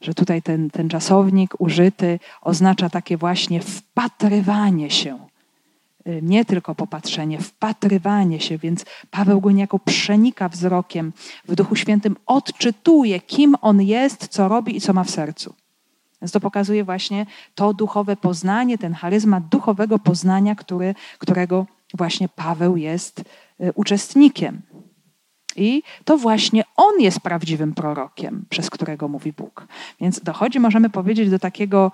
że 0.00 0.14
tutaj 0.14 0.42
ten, 0.42 0.70
ten 0.70 0.88
czasownik 0.88 1.60
użyty 1.60 2.18
oznacza 2.42 2.90
takie 2.90 3.16
właśnie 3.16 3.60
wpatrywanie 3.60 4.90
się 4.90 5.29
nie 6.22 6.44
tylko 6.44 6.74
popatrzenie, 6.74 7.38
wpatrywanie 7.38 8.40
się, 8.40 8.58
więc 8.58 8.84
Paweł 9.10 9.40
go 9.40 9.50
niejako 9.50 9.78
przenika 9.78 10.48
wzrokiem 10.48 11.12
w 11.48 11.54
Duchu 11.54 11.76
Świętym, 11.76 12.16
odczytuje, 12.26 13.20
kim 13.20 13.54
on 13.60 13.82
jest, 13.82 14.28
co 14.28 14.48
robi 14.48 14.76
i 14.76 14.80
co 14.80 14.92
ma 14.92 15.04
w 15.04 15.10
sercu. 15.10 15.54
Więc 16.22 16.32
to 16.32 16.40
pokazuje 16.40 16.84
właśnie 16.84 17.26
to 17.54 17.74
duchowe 17.74 18.16
poznanie, 18.16 18.78
ten 18.78 18.94
charyzmat 18.94 19.48
duchowego 19.48 19.98
poznania, 19.98 20.54
który, 20.54 20.94
którego 21.18 21.66
właśnie 21.94 22.28
Paweł 22.28 22.76
jest 22.76 23.20
y, 23.60 23.72
uczestnikiem. 23.74 24.62
I 25.56 25.82
to 26.04 26.18
właśnie 26.18 26.64
on 26.76 27.00
jest 27.00 27.20
prawdziwym 27.20 27.74
prorokiem, 27.74 28.44
przez 28.48 28.70
którego 28.70 29.08
mówi 29.08 29.32
Bóg. 29.32 29.66
Więc 30.00 30.20
dochodzi, 30.20 30.60
możemy 30.60 30.90
powiedzieć, 30.90 31.30
do 31.30 31.38
takiego 31.38 31.92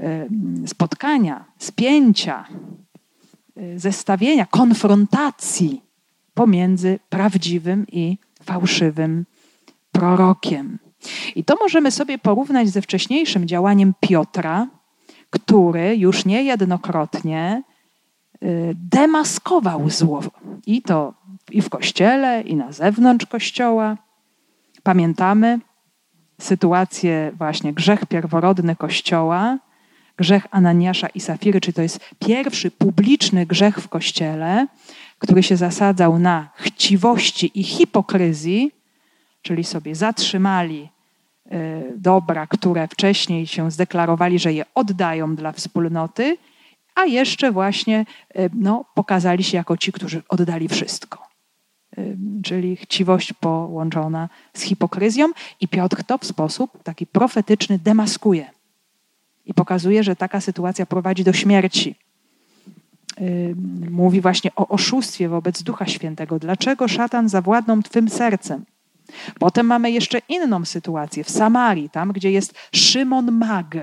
y, 0.00 0.28
spotkania, 0.66 1.44
spięcia 1.58 2.44
Y, 2.48 2.85
zestawienia, 3.76 4.46
konfrontacji 4.46 5.82
pomiędzy 6.34 6.98
prawdziwym 7.08 7.86
i 7.92 8.18
fałszywym 8.42 9.24
prorokiem. 9.92 10.78
I 11.34 11.44
to 11.44 11.56
możemy 11.60 11.90
sobie 11.90 12.18
porównać 12.18 12.68
ze 12.68 12.82
wcześniejszym 12.82 13.48
działaniem 13.48 13.94
Piotra, 14.00 14.66
który 15.30 15.96
już 15.96 16.24
niejednokrotnie 16.24 17.62
y, 18.42 18.74
demaskował 18.74 19.90
zło. 19.90 20.22
I 20.66 20.82
to 20.82 21.14
i 21.50 21.62
w 21.62 21.68
kościele, 21.68 22.42
i 22.42 22.56
na 22.56 22.72
zewnątrz 22.72 23.26
kościoła. 23.26 23.96
Pamiętamy 24.82 25.60
sytuację 26.40 27.32
właśnie 27.38 27.72
grzech 27.72 28.06
pierworodny 28.06 28.76
kościoła, 28.76 29.58
grzech 30.16 30.46
Ananiasza 30.50 31.08
i 31.08 31.20
Safiry, 31.20 31.60
czy 31.60 31.72
to 31.72 31.82
jest 31.82 32.00
pierwszy 32.18 32.70
publiczny 32.70 33.46
grzech 33.46 33.78
w 33.78 33.88
Kościele, 33.88 34.66
który 35.18 35.42
się 35.42 35.56
zasadzał 35.56 36.18
na 36.18 36.48
chciwości 36.54 37.60
i 37.60 37.62
hipokryzji, 37.62 38.72
czyli 39.42 39.64
sobie 39.64 39.94
zatrzymali 39.94 40.88
e, 41.50 41.82
dobra, 41.96 42.46
które 42.46 42.88
wcześniej 42.88 43.46
się 43.46 43.70
zdeklarowali, 43.70 44.38
że 44.38 44.52
je 44.52 44.64
oddają 44.74 45.36
dla 45.36 45.52
wspólnoty, 45.52 46.36
a 46.94 47.04
jeszcze 47.04 47.52
właśnie 47.52 48.06
e, 48.34 48.48
no, 48.54 48.84
pokazali 48.94 49.44
się 49.44 49.56
jako 49.56 49.76
ci, 49.76 49.92
którzy 49.92 50.22
oddali 50.28 50.68
wszystko. 50.68 51.26
E, 51.98 52.02
czyli 52.44 52.76
chciwość 52.76 53.32
połączona 53.32 54.28
z 54.54 54.62
hipokryzją, 54.62 55.28
i 55.60 55.68
Piotr 55.68 56.04
to 56.04 56.18
w 56.18 56.24
sposób 56.24 56.82
taki 56.82 57.06
profetyczny 57.06 57.78
demaskuje 57.78 58.55
i 59.46 59.54
pokazuje, 59.54 60.02
że 60.04 60.16
taka 60.16 60.40
sytuacja 60.40 60.86
prowadzi 60.86 61.24
do 61.24 61.32
śmierci. 61.32 61.94
Mówi 63.90 64.20
właśnie 64.20 64.50
o 64.56 64.68
oszustwie 64.68 65.28
wobec 65.28 65.62
Ducha 65.62 65.86
Świętego. 65.86 66.38
Dlaczego 66.38 66.88
szatan 66.88 67.28
zawładnął 67.28 67.82
Twym 67.82 68.08
sercem? 68.08 68.64
Potem 69.38 69.66
mamy 69.66 69.90
jeszcze 69.90 70.18
inną 70.28 70.64
sytuację 70.64 71.24
w 71.24 71.30
Samarii, 71.30 71.90
tam 71.90 72.12
gdzie 72.12 72.32
jest 72.32 72.54
Szymon 72.72 73.32
Mag. 73.32 73.76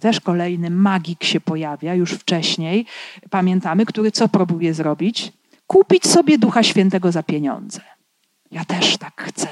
Też 0.00 0.20
kolejny 0.20 0.70
magik 0.70 1.24
się 1.24 1.40
pojawia 1.40 1.94
już 1.94 2.12
wcześniej, 2.12 2.86
pamiętamy, 3.30 3.86
który 3.86 4.12
co 4.12 4.28
próbuje 4.28 4.74
zrobić? 4.74 5.32
Kupić 5.66 6.06
sobie 6.06 6.38
Ducha 6.38 6.62
Świętego 6.62 7.12
za 7.12 7.22
pieniądze. 7.22 7.80
Ja 8.50 8.64
też 8.64 8.96
tak 8.96 9.22
chcę. 9.22 9.48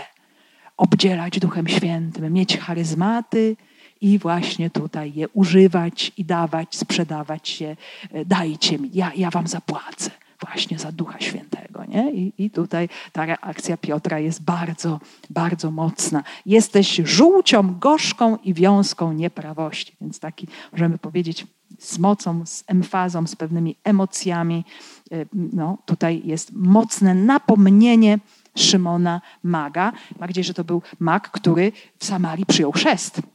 Obdzielać 0.76 1.38
Duchem 1.38 1.68
Świętym, 1.68 2.32
mieć 2.32 2.58
charyzmaty, 2.58 3.56
i 4.04 4.18
właśnie 4.18 4.70
tutaj 4.70 5.12
je 5.14 5.28
używać 5.28 6.12
i 6.16 6.24
dawać, 6.24 6.76
sprzedawać 6.76 7.48
się. 7.48 7.76
E, 8.12 8.24
dajcie 8.24 8.78
mi, 8.78 8.90
ja, 8.92 9.12
ja 9.16 9.30
wam 9.30 9.46
zapłacę 9.46 10.10
właśnie 10.40 10.78
za 10.78 10.92
Ducha 10.92 11.20
Świętego. 11.20 11.84
Nie? 11.84 12.12
I, 12.12 12.32
I 12.38 12.50
tutaj 12.50 12.88
ta 13.12 13.26
reakcja 13.26 13.76
Piotra 13.76 14.18
jest 14.18 14.42
bardzo, 14.42 15.00
bardzo 15.30 15.70
mocna. 15.70 16.22
Jesteś 16.46 17.00
żółcią, 17.04 17.78
gorzką 17.78 18.36
i 18.36 18.54
wiązką 18.54 19.12
nieprawości. 19.12 19.96
Więc 20.00 20.20
taki, 20.20 20.46
możemy 20.72 20.98
powiedzieć, 20.98 21.46
z 21.78 21.98
mocą, 21.98 22.46
z 22.46 22.64
emfazą, 22.66 23.26
z 23.26 23.36
pewnymi 23.36 23.76
emocjami. 23.84 24.64
E, 25.12 25.26
no, 25.32 25.78
tutaj 25.86 26.22
jest 26.24 26.52
mocne 26.52 27.14
napomnienie 27.14 28.18
Szymona 28.54 29.20
Maga. 29.42 29.92
Ma 30.20 30.26
gdzieś, 30.26 30.46
że 30.46 30.54
to 30.54 30.64
był 30.64 30.82
mag, 30.98 31.30
który 31.30 31.72
w 31.98 32.04
Samarii 32.04 32.46
przyjął 32.46 32.72
chrzest. 32.72 33.33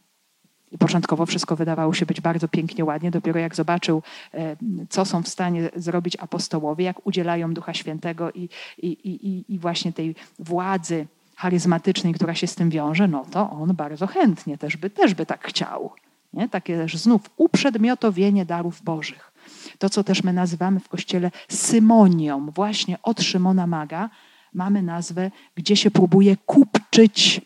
I 0.71 0.77
początkowo 0.77 1.25
wszystko 1.25 1.55
wydawało 1.55 1.93
się 1.93 2.05
być 2.05 2.21
bardzo 2.21 2.47
pięknie, 2.47 2.85
ładnie. 2.85 3.11
Dopiero 3.11 3.39
jak 3.39 3.55
zobaczył, 3.55 4.01
e, 4.33 4.55
co 4.89 5.05
są 5.05 5.23
w 5.23 5.27
stanie 5.27 5.69
zrobić 5.75 6.15
apostołowie, 6.15 6.85
jak 6.85 7.07
udzielają 7.07 7.53
Ducha 7.53 7.73
Świętego 7.73 8.31
i, 8.31 8.49
i, 8.77 8.87
i, 8.87 9.53
i 9.53 9.59
właśnie 9.59 9.93
tej 9.93 10.15
władzy 10.39 11.07
charyzmatycznej, 11.35 12.13
która 12.13 12.35
się 12.35 12.47
z 12.47 12.55
tym 12.55 12.69
wiąże, 12.69 13.07
no 13.07 13.25
to 13.31 13.49
on 13.49 13.75
bardzo 13.75 14.07
chętnie 14.07 14.57
też 14.57 14.77
by, 14.77 14.89
też 14.89 15.13
by 15.13 15.25
tak 15.25 15.47
chciał. 15.47 15.91
Nie? 16.33 16.49
Takie 16.49 16.77
też 16.77 16.97
znów 16.97 17.21
uprzedmiotowienie 17.37 18.45
darów 18.45 18.81
Bożych. 18.81 19.31
To, 19.77 19.89
co 19.89 20.03
też 20.03 20.23
my 20.23 20.33
nazywamy 20.33 20.79
w 20.79 20.89
Kościele 20.89 21.31
Symonią, 21.49 22.51
właśnie 22.51 22.97
od 23.03 23.21
Szymona 23.21 23.67
Maga, 23.67 24.09
mamy 24.53 24.81
nazwę, 24.81 25.31
gdzie 25.55 25.75
się 25.75 25.91
próbuje 25.91 26.37
kupczyć 26.37 27.41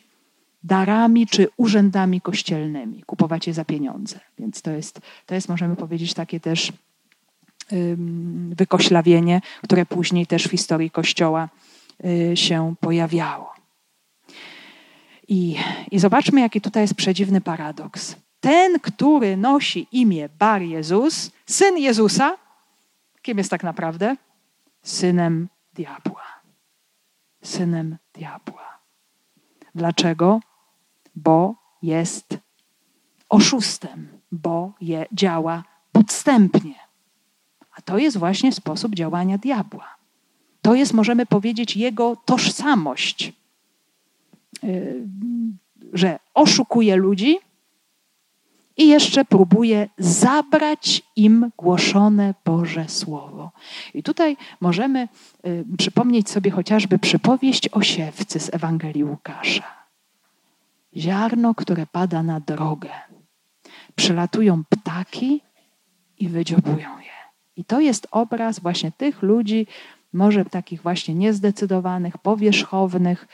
darami 0.63 1.27
czy 1.27 1.47
urzędami 1.57 2.21
kościelnymi, 2.21 3.03
kupować 3.03 3.47
je 3.47 3.53
za 3.53 3.65
pieniądze. 3.65 4.19
Więc 4.39 4.61
to 4.61 4.71
jest, 4.71 4.99
to 5.25 5.35
jest 5.35 5.49
możemy 5.49 5.75
powiedzieć, 5.75 6.13
takie 6.13 6.39
też 6.39 6.71
wykoślawienie, 8.49 9.41
które 9.63 9.85
później 9.85 10.27
też 10.27 10.47
w 10.47 10.51
historii 10.51 10.91
Kościoła 10.91 11.49
y, 12.05 12.37
się 12.37 12.75
pojawiało. 12.79 13.53
I, 15.27 15.55
I 15.91 15.99
zobaczmy, 15.99 16.41
jaki 16.41 16.61
tutaj 16.61 16.83
jest 16.83 16.95
przedziwny 16.95 17.41
paradoks. 17.41 18.15
ten, 18.39 18.79
który 18.79 19.37
nosi 19.37 19.87
imię 19.91 20.29
Bar 20.39 20.61
Jezus, 20.61 21.31
syn 21.45 21.77
Jezusa, 21.77 22.37
kim 23.21 23.37
jest 23.37 23.49
tak 23.49 23.63
naprawdę? 23.63 24.15
Synem 24.81 25.47
diabła. 25.73 26.23
Synem 27.43 27.97
diabła. 28.13 28.79
Dlaczego? 29.75 30.39
Bo 31.15 31.55
jest 31.81 32.37
oszustem, 33.29 34.07
bo 34.31 34.71
je 34.81 35.05
działa 35.11 35.63
podstępnie. 35.91 36.75
A 37.77 37.81
to 37.81 37.97
jest 37.97 38.17
właśnie 38.17 38.51
sposób 38.51 38.95
działania 38.95 39.37
diabła. 39.37 39.95
To 40.61 40.75
jest, 40.75 40.93
możemy 40.93 41.25
powiedzieć, 41.25 41.77
jego 41.77 42.15
tożsamość, 42.25 43.33
yy, 44.63 45.07
że 45.93 46.19
oszukuje 46.33 46.95
ludzi 46.95 47.37
i 48.77 48.87
jeszcze 48.87 49.25
próbuje 49.25 49.89
zabrać 49.97 51.01
im 51.15 51.51
głoszone 51.57 52.33
Boże 52.45 52.89
Słowo. 52.89 53.51
I 53.93 54.03
tutaj 54.03 54.37
możemy 54.61 55.07
yy, 55.43 55.65
przypomnieć 55.77 56.29
sobie 56.29 56.51
chociażby 56.51 56.99
przypowieść 56.99 57.69
o 57.69 57.81
siewcy 57.81 58.39
z 58.39 58.53
Ewangelii 58.53 59.03
Łukasza. 59.03 59.82
Ziarno, 60.97 61.55
które 61.55 61.85
pada 61.85 62.23
na 62.23 62.39
drogę. 62.39 62.89
Przylatują 63.95 64.63
ptaki 64.69 65.41
i 66.19 66.29
wydziobują 66.29 66.99
je. 66.99 67.13
I 67.55 67.65
to 67.65 67.79
jest 67.79 68.07
obraz 68.11 68.59
właśnie 68.59 68.91
tych 68.91 69.21
ludzi, 69.21 69.67
może 70.13 70.45
takich 70.45 70.81
właśnie 70.81 71.15
niezdecydowanych, 71.15 72.17
powierzchownych, 72.17 73.27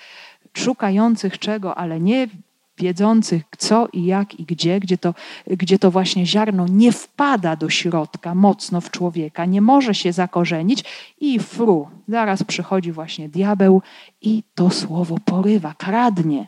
szukających 0.53 1.39
czego, 1.39 1.76
ale 1.76 1.99
nie 1.99 2.28
wiedzących 2.78 3.43
co 3.57 3.88
i 3.93 4.05
jak 4.05 4.39
i 4.39 4.45
gdzie, 4.45 4.80
gdzie 4.80 4.97
to, 4.97 5.14
gdzie 5.47 5.80
to 5.80 5.91
właśnie 5.91 6.26
ziarno 6.26 6.66
nie 6.70 6.91
wpada 6.91 7.55
do 7.55 7.70
środka 7.70 8.36
mocno 8.36 8.82
w 8.82 8.91
człowieka, 8.91 9.45
nie 9.45 9.62
może 9.62 9.95
się 9.95 10.14
zakorzenić 10.14 10.84
i 11.22 11.39
fru, 11.39 11.88
zaraz 12.07 12.43
przychodzi 12.43 12.91
właśnie 12.91 13.30
diabeł 13.30 13.82
i 14.22 14.43
to 14.55 14.70
słowo 14.70 15.16
porywa, 15.26 15.74
kradnie. 15.78 16.47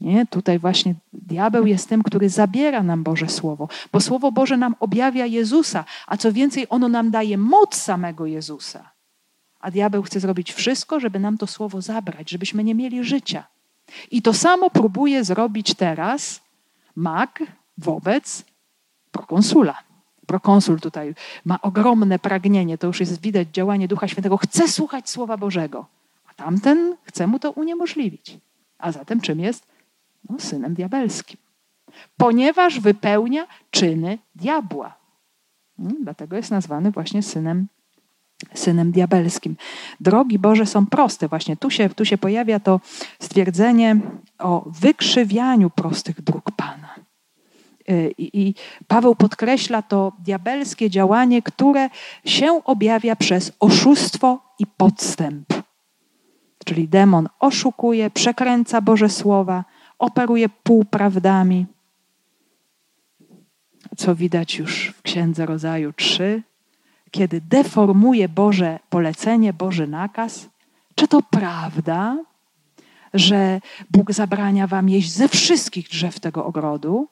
Nie? 0.00 0.26
Tutaj 0.26 0.58
właśnie 0.58 0.94
diabeł 1.12 1.66
jest 1.66 1.88
tym, 1.88 2.02
który 2.02 2.28
zabiera 2.28 2.82
nam 2.82 3.02
Boże 3.02 3.28
Słowo, 3.28 3.68
bo 3.92 4.00
Słowo 4.00 4.32
Boże 4.32 4.56
nam 4.56 4.74
objawia 4.80 5.26
Jezusa, 5.26 5.84
a 6.06 6.16
co 6.16 6.32
więcej, 6.32 6.66
ono 6.68 6.88
nam 6.88 7.10
daje 7.10 7.38
moc 7.38 7.74
samego 7.74 8.26
Jezusa. 8.26 8.90
A 9.60 9.70
diabeł 9.70 10.02
chce 10.02 10.20
zrobić 10.20 10.52
wszystko, 10.52 11.00
żeby 11.00 11.18
nam 11.20 11.38
to 11.38 11.46
Słowo 11.46 11.82
zabrać, 11.82 12.30
żebyśmy 12.30 12.64
nie 12.64 12.74
mieli 12.74 13.04
życia. 13.04 13.44
I 14.10 14.22
to 14.22 14.34
samo 14.34 14.70
próbuje 14.70 15.24
zrobić 15.24 15.74
teraz 15.74 16.40
mag 16.96 17.42
wobec 17.78 18.44
prokonsula. 19.12 19.78
Prokonsul 20.26 20.80
tutaj 20.80 21.14
ma 21.44 21.60
ogromne 21.60 22.18
pragnienie, 22.18 22.78
to 22.78 22.86
już 22.86 23.00
jest 23.00 23.20
widać 23.20 23.48
działanie 23.48 23.88
Ducha 23.88 24.08
Świętego, 24.08 24.36
chce 24.36 24.68
słuchać 24.68 25.10
Słowa 25.10 25.36
Bożego, 25.36 25.86
a 26.26 26.34
tamten 26.34 26.96
chce 27.04 27.26
mu 27.26 27.38
to 27.38 27.50
uniemożliwić. 27.50 28.38
A 28.78 28.92
zatem 28.92 29.20
czym 29.20 29.40
jest? 29.40 29.66
No, 30.30 30.38
synem 30.38 30.74
diabelskim. 30.74 31.36
Ponieważ 32.16 32.80
wypełnia 32.80 33.46
czyny 33.70 34.18
diabła. 34.34 34.94
No, 35.78 35.90
dlatego 36.02 36.36
jest 36.36 36.50
nazwany 36.50 36.90
właśnie 36.90 37.22
synem, 37.22 37.66
synem 38.54 38.92
diabelskim. 38.92 39.56
Drogi 40.00 40.38
Boże 40.38 40.66
są 40.66 40.86
proste. 40.86 41.28
Właśnie 41.28 41.56
tu 41.56 41.70
się, 41.70 41.88
tu 41.88 42.04
się 42.04 42.18
pojawia 42.18 42.60
to 42.60 42.80
stwierdzenie 43.20 43.96
o 44.38 44.64
wykrzywianiu 44.66 45.70
prostych 45.70 46.22
dróg 46.22 46.50
Pana. 46.50 46.94
Y, 47.90 48.14
I 48.18 48.54
Paweł 48.88 49.14
podkreśla 49.14 49.82
to 49.82 50.12
diabelskie 50.18 50.90
działanie, 50.90 51.42
które 51.42 51.90
się 52.24 52.64
objawia 52.64 53.16
przez 53.16 53.52
oszustwo 53.60 54.38
i 54.58 54.66
podstęp. 54.66 55.54
Czyli 56.64 56.88
demon 56.88 57.28
oszukuje, 57.40 58.10
przekręca 58.10 58.80
Boże 58.80 59.08
Słowa, 59.08 59.64
operuje 59.98 60.48
półprawdami. 60.48 61.66
Co 63.96 64.14
widać 64.14 64.58
już 64.58 64.94
w 64.96 65.02
Księdze 65.02 65.46
Rodzaju 65.46 65.92
3, 65.92 66.42
kiedy 67.10 67.40
deformuje 67.40 68.28
Boże 68.28 68.78
polecenie, 68.90 69.52
Boży 69.52 69.86
nakaz. 69.86 70.48
Czy 70.94 71.08
to 71.08 71.22
prawda, 71.22 72.24
że 73.14 73.60
Bóg 73.90 74.12
zabrania 74.12 74.66
wam 74.66 74.88
jeść 74.88 75.10
ze 75.10 75.28
wszystkich 75.28 75.88
drzew 75.88 76.20
tego 76.20 76.44
ogrodu? 76.44 77.08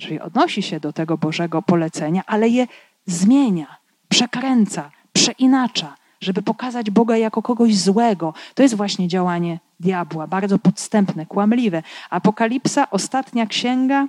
Czyli 0.00 0.20
odnosi 0.20 0.62
się 0.62 0.80
do 0.80 0.92
tego 0.92 1.18
Bożego 1.18 1.62
polecenia, 1.62 2.22
ale 2.26 2.48
je 2.48 2.66
zmienia, 3.06 3.76
przekręca, 4.08 4.90
przeinacza, 5.12 5.96
żeby 6.20 6.42
pokazać 6.42 6.90
Boga 6.90 7.16
jako 7.16 7.42
kogoś 7.42 7.76
złego. 7.76 8.34
To 8.54 8.62
jest 8.62 8.74
właśnie 8.74 9.08
działanie 9.08 9.60
diabła, 9.80 10.26
bardzo 10.26 10.58
podstępne, 10.58 11.26
kłamliwe. 11.26 11.82
Apokalipsa, 12.10 12.90
ostatnia 12.90 13.46
księga, 13.46 14.06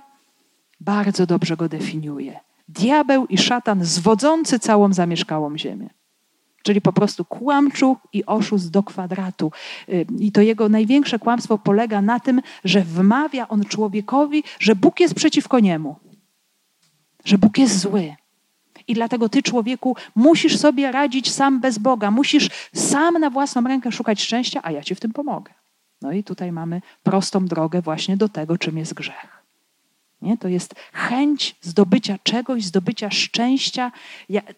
bardzo 0.80 1.26
dobrze 1.26 1.56
go 1.56 1.68
definiuje. 1.68 2.40
Diabeł 2.68 3.26
i 3.26 3.38
szatan 3.38 3.84
zwodzący 3.84 4.58
całą 4.58 4.92
zamieszkałą 4.92 5.58
ziemię. 5.58 5.90
Czyli 6.62 6.80
po 6.80 6.92
prostu 6.92 7.24
kłamczuch 7.24 7.98
i 8.12 8.26
oszust 8.26 8.70
do 8.70 8.82
kwadratu. 8.82 9.52
Y, 9.88 10.06
I 10.18 10.32
to 10.32 10.40
jego 10.40 10.68
największe 10.68 11.18
kłamstwo 11.18 11.58
polega 11.58 12.02
na 12.02 12.20
tym, 12.20 12.40
że 12.64 12.80
wmawia 12.80 13.48
on 13.48 13.64
człowiekowi, 13.64 14.44
że 14.58 14.76
Bóg 14.76 15.00
jest 15.00 15.14
przeciwko 15.14 15.60
niemu, 15.60 15.96
że 17.24 17.38
Bóg 17.38 17.58
jest 17.58 17.78
zły. 17.78 18.14
I 18.88 18.94
dlatego 18.94 19.28
ty, 19.28 19.42
człowieku, 19.42 19.96
musisz 20.14 20.58
sobie 20.58 20.92
radzić 20.92 21.32
sam 21.32 21.60
bez 21.60 21.78
Boga, 21.78 22.10
musisz 22.10 22.48
sam 22.74 23.18
na 23.18 23.30
własną 23.30 23.62
rękę 23.62 23.92
szukać 23.92 24.22
szczęścia, 24.22 24.60
a 24.62 24.70
ja 24.70 24.82
ci 24.82 24.94
w 24.94 25.00
tym 25.00 25.12
pomogę. 25.12 25.61
No 26.02 26.12
i 26.12 26.24
tutaj 26.24 26.52
mamy 26.52 26.82
prostą 27.02 27.46
drogę 27.46 27.82
właśnie 27.82 28.16
do 28.16 28.28
tego, 28.28 28.58
czym 28.58 28.78
jest 28.78 28.94
grzech. 28.94 29.42
Nie? 30.22 30.38
To 30.38 30.48
jest 30.48 30.74
chęć 30.92 31.56
zdobycia 31.60 32.18
czegoś, 32.22 32.64
zdobycia 32.64 33.10
szczęścia, 33.10 33.92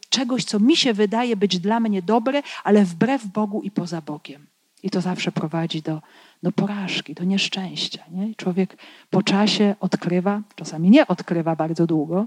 czegoś, 0.08 0.44
co 0.44 0.60
mi 0.60 0.76
się 0.76 0.94
wydaje 0.94 1.36
być 1.36 1.58
dla 1.58 1.80
mnie 1.80 2.02
dobre, 2.02 2.42
ale 2.64 2.84
wbrew 2.84 3.26
Bogu 3.26 3.62
i 3.62 3.70
poza 3.70 4.00
Bogiem. 4.00 4.46
I 4.82 4.90
to 4.90 5.00
zawsze 5.00 5.32
prowadzi 5.32 5.82
do, 5.82 6.02
do 6.42 6.52
porażki, 6.52 7.14
do 7.14 7.24
nieszczęścia. 7.24 8.04
Nie? 8.10 8.34
Człowiek 8.34 8.76
po 9.10 9.22
czasie 9.22 9.74
odkrywa, 9.80 10.42
czasami 10.54 10.90
nie 10.90 11.06
odkrywa 11.06 11.56
bardzo 11.56 11.86
długo, 11.86 12.26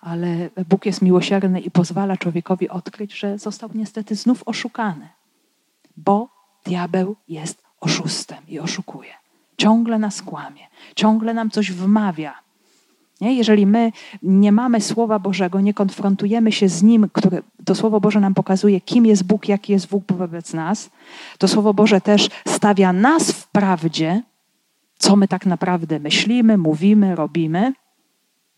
ale 0.00 0.50
Bóg 0.68 0.86
jest 0.86 1.02
miłosierny 1.02 1.60
i 1.60 1.70
pozwala 1.70 2.16
człowiekowi 2.16 2.68
odkryć, 2.68 3.18
że 3.18 3.38
został 3.38 3.70
niestety 3.74 4.14
znów 4.14 4.42
oszukany, 4.46 5.08
bo 5.96 6.28
diabeł 6.64 7.16
jest 7.28 7.69
oszustem 7.80 8.38
i 8.48 8.58
oszukuje. 8.58 9.10
Ciągle 9.56 9.98
nas 9.98 10.22
kłamie, 10.22 10.62
ciągle 10.96 11.34
nam 11.34 11.50
coś 11.50 11.72
wmawia. 11.72 12.34
Nie? 13.20 13.34
Jeżeli 13.34 13.66
my 13.66 13.92
nie 14.22 14.52
mamy 14.52 14.80
Słowa 14.80 15.18
Bożego, 15.18 15.60
nie 15.60 15.74
konfrontujemy 15.74 16.52
się 16.52 16.68
z 16.68 16.82
Nim, 16.82 17.08
które 17.12 17.42
to 17.64 17.74
Słowo 17.74 18.00
Boże 18.00 18.20
nam 18.20 18.34
pokazuje, 18.34 18.80
kim 18.80 19.06
jest 19.06 19.24
Bóg, 19.24 19.48
jaki 19.48 19.72
jest 19.72 19.88
Bóg 19.88 20.12
wobec 20.12 20.52
nas, 20.54 20.90
to 21.38 21.48
Słowo 21.48 21.74
Boże 21.74 22.00
też 22.00 22.28
stawia 22.46 22.92
nas 22.92 23.32
w 23.32 23.48
prawdzie, 23.48 24.22
co 24.98 25.16
my 25.16 25.28
tak 25.28 25.46
naprawdę 25.46 26.00
myślimy, 26.00 26.58
mówimy, 26.58 27.14
robimy, 27.14 27.72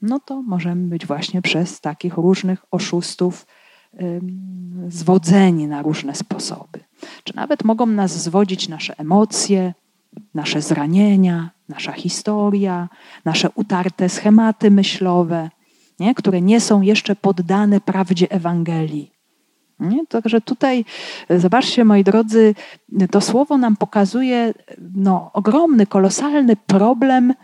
no 0.02 0.20
to 0.20 0.42
możemy 0.42 0.88
być 0.88 1.06
właśnie 1.06 1.42
przez 1.42 1.80
takich 1.80 2.14
różnych 2.14 2.64
oszustów 2.70 3.46
zwodzeni 4.88 5.66
na 5.66 5.82
różne 5.82 6.14
sposoby. 6.14 6.80
Czy 7.24 7.36
nawet 7.36 7.64
mogą 7.64 7.86
nas 7.86 8.22
zwodzić 8.22 8.68
nasze 8.68 8.98
emocje, 8.98 9.74
nasze 10.34 10.62
zranienia, 10.62 11.50
nasza 11.68 11.92
historia, 11.92 12.88
nasze 13.24 13.50
utarte 13.54 14.08
schematy 14.08 14.70
myślowe, 14.70 15.50
nie? 16.00 16.14
które 16.14 16.40
nie 16.40 16.60
są 16.60 16.82
jeszcze 16.82 17.16
poddane 17.16 17.80
prawdzie 17.80 18.30
Ewangelii. 18.30 19.12
Nie? 19.80 20.06
Także 20.06 20.40
tutaj, 20.40 20.84
zobaczcie, 21.30 21.84
moi 21.84 22.04
drodzy, 22.04 22.54
to 23.10 23.20
słowo 23.20 23.58
nam 23.58 23.76
pokazuje 23.76 24.54
no, 24.94 25.30
ogromny, 25.32 25.86
kolosalny 25.86 26.56
problem 26.56 27.34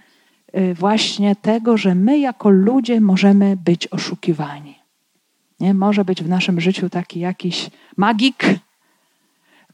y, 0.56 0.74
właśnie 0.74 1.36
tego, 1.36 1.76
że 1.76 1.94
my 1.94 2.18
jako 2.18 2.50
ludzie 2.50 3.00
możemy 3.00 3.56
być 3.56 3.86
oszukiwani. 3.86 4.78
Nie? 5.60 5.74
Może 5.74 6.04
być 6.04 6.22
w 6.22 6.28
naszym 6.28 6.60
życiu 6.60 6.90
taki 6.90 7.20
jakiś 7.20 7.70
magik, 7.96 8.44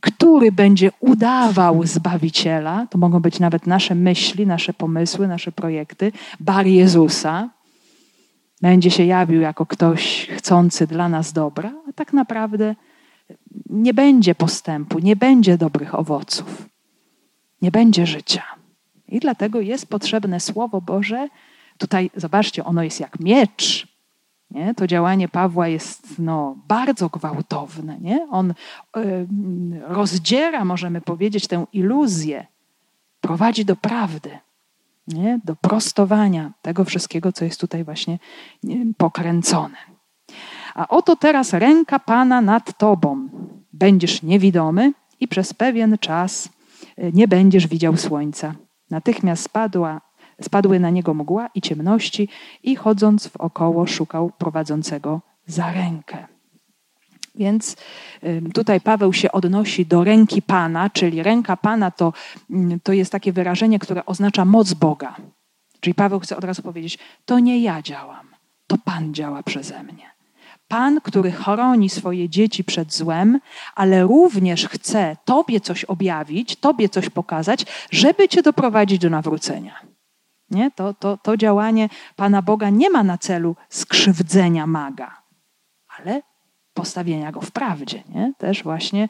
który 0.04 0.52
będzie 0.52 0.90
udawał 1.00 1.86
Zbawiciela, 1.86 2.86
to 2.90 2.98
mogą 2.98 3.20
być 3.20 3.40
nawet 3.40 3.66
nasze 3.66 3.94
myśli, 3.94 4.46
nasze 4.46 4.72
pomysły, 4.72 5.28
nasze 5.28 5.52
projekty, 5.52 6.12
bar 6.40 6.66
Jezusa, 6.66 7.50
będzie 8.62 8.90
się 8.90 9.04
jawił 9.04 9.40
jako 9.40 9.66
ktoś 9.66 10.28
chcący 10.36 10.86
dla 10.86 11.08
nas 11.08 11.32
dobra, 11.32 11.72
a 11.88 11.92
tak 11.92 12.12
naprawdę 12.12 12.74
nie 13.70 13.94
będzie 13.94 14.34
postępu, 14.34 14.98
nie 14.98 15.16
będzie 15.16 15.58
dobrych 15.58 15.94
owoców, 15.94 16.68
nie 17.62 17.70
będzie 17.70 18.06
życia. 18.06 18.42
I 19.08 19.20
dlatego 19.20 19.60
jest 19.60 19.86
potrzebne 19.86 20.40
Słowo 20.40 20.80
Boże. 20.80 21.28
Tutaj 21.78 22.10
zobaczcie, 22.16 22.64
ono 22.64 22.82
jest 22.82 23.00
jak 23.00 23.20
miecz. 23.20 23.93
Nie? 24.50 24.74
To 24.74 24.86
działanie 24.86 25.28
Pawła 25.28 25.68
jest 25.68 26.18
no, 26.18 26.56
bardzo 26.68 27.08
gwałtowne. 27.08 27.98
Nie? 28.00 28.26
On 28.30 28.54
rozdziera, 29.86 30.64
możemy 30.64 31.00
powiedzieć, 31.00 31.46
tę 31.46 31.66
iluzję, 31.72 32.46
prowadzi 33.20 33.64
do 33.64 33.76
prawdy, 33.76 34.38
nie? 35.08 35.40
do 35.44 35.56
prostowania 35.56 36.52
tego 36.62 36.84
wszystkiego, 36.84 37.32
co 37.32 37.44
jest 37.44 37.60
tutaj 37.60 37.84
właśnie 37.84 38.18
nie, 38.62 38.86
pokręcone. 38.96 39.76
A 40.74 40.88
oto 40.88 41.16
teraz 41.16 41.52
ręka 41.52 41.98
Pana 41.98 42.40
nad 42.40 42.78
Tobą. 42.78 43.28
Będziesz 43.72 44.22
niewidomy 44.22 44.92
i 45.20 45.28
przez 45.28 45.54
pewien 45.54 45.98
czas 45.98 46.48
y, 46.98 47.10
nie 47.14 47.28
będziesz 47.28 47.66
widział 47.66 47.96
słońca. 47.96 48.54
Natychmiast 48.90 49.42
spadła, 49.42 50.00
spadły 50.40 50.80
na 50.80 50.90
niego 50.90 51.14
mgła 51.14 51.48
i 51.54 51.60
ciemności 51.60 52.28
i 52.62 52.76
chodząc 52.76 53.28
w 53.28 53.36
około 53.36 53.86
szukał 53.86 54.30
prowadzącego 54.38 55.20
za 55.46 55.72
rękę. 55.72 56.26
Więc 57.34 57.76
tutaj 58.54 58.80
Paweł 58.80 59.12
się 59.12 59.32
odnosi 59.32 59.86
do 59.86 60.04
ręki 60.04 60.42
Pana, 60.42 60.90
czyli 60.90 61.22
ręka 61.22 61.56
Pana 61.56 61.90
to, 61.90 62.12
to 62.82 62.92
jest 62.92 63.12
takie 63.12 63.32
wyrażenie, 63.32 63.78
które 63.78 64.06
oznacza 64.06 64.44
moc 64.44 64.74
Boga. 64.74 65.16
Czyli 65.80 65.94
Paweł 65.94 66.20
chce 66.20 66.36
od 66.36 66.44
razu 66.44 66.62
powiedzieć: 66.62 66.98
To 67.24 67.38
nie 67.38 67.60
ja 67.60 67.82
działam, 67.82 68.26
to 68.66 68.76
Pan 68.84 69.14
działa 69.14 69.42
przeze 69.42 69.82
mnie. 69.82 70.14
Pan, 70.68 71.00
który 71.00 71.32
chroni 71.32 71.90
swoje 71.90 72.28
dzieci 72.28 72.64
przed 72.64 72.94
złem, 72.94 73.40
ale 73.74 74.02
również 74.02 74.68
chce 74.68 75.16
Tobie 75.24 75.60
coś 75.60 75.84
objawić, 75.84 76.56
Tobie 76.56 76.88
coś 76.88 77.10
pokazać, 77.10 77.66
żeby 77.90 78.28
Cię 78.28 78.42
doprowadzić 78.42 78.98
do 78.98 79.10
nawrócenia. 79.10 79.93
Nie? 80.50 80.70
To, 80.70 80.94
to, 80.94 81.16
to 81.16 81.36
działanie 81.36 81.88
Pana 82.16 82.42
Boga 82.42 82.70
nie 82.70 82.90
ma 82.90 83.02
na 83.02 83.18
celu 83.18 83.56
skrzywdzenia 83.68 84.66
maga, 84.66 85.22
ale 85.98 86.22
postawienia 86.74 87.32
go 87.32 87.40
w 87.40 87.50
prawdzie. 87.50 88.02
Nie? 88.08 88.32
Też 88.38 88.62
właśnie 88.62 89.08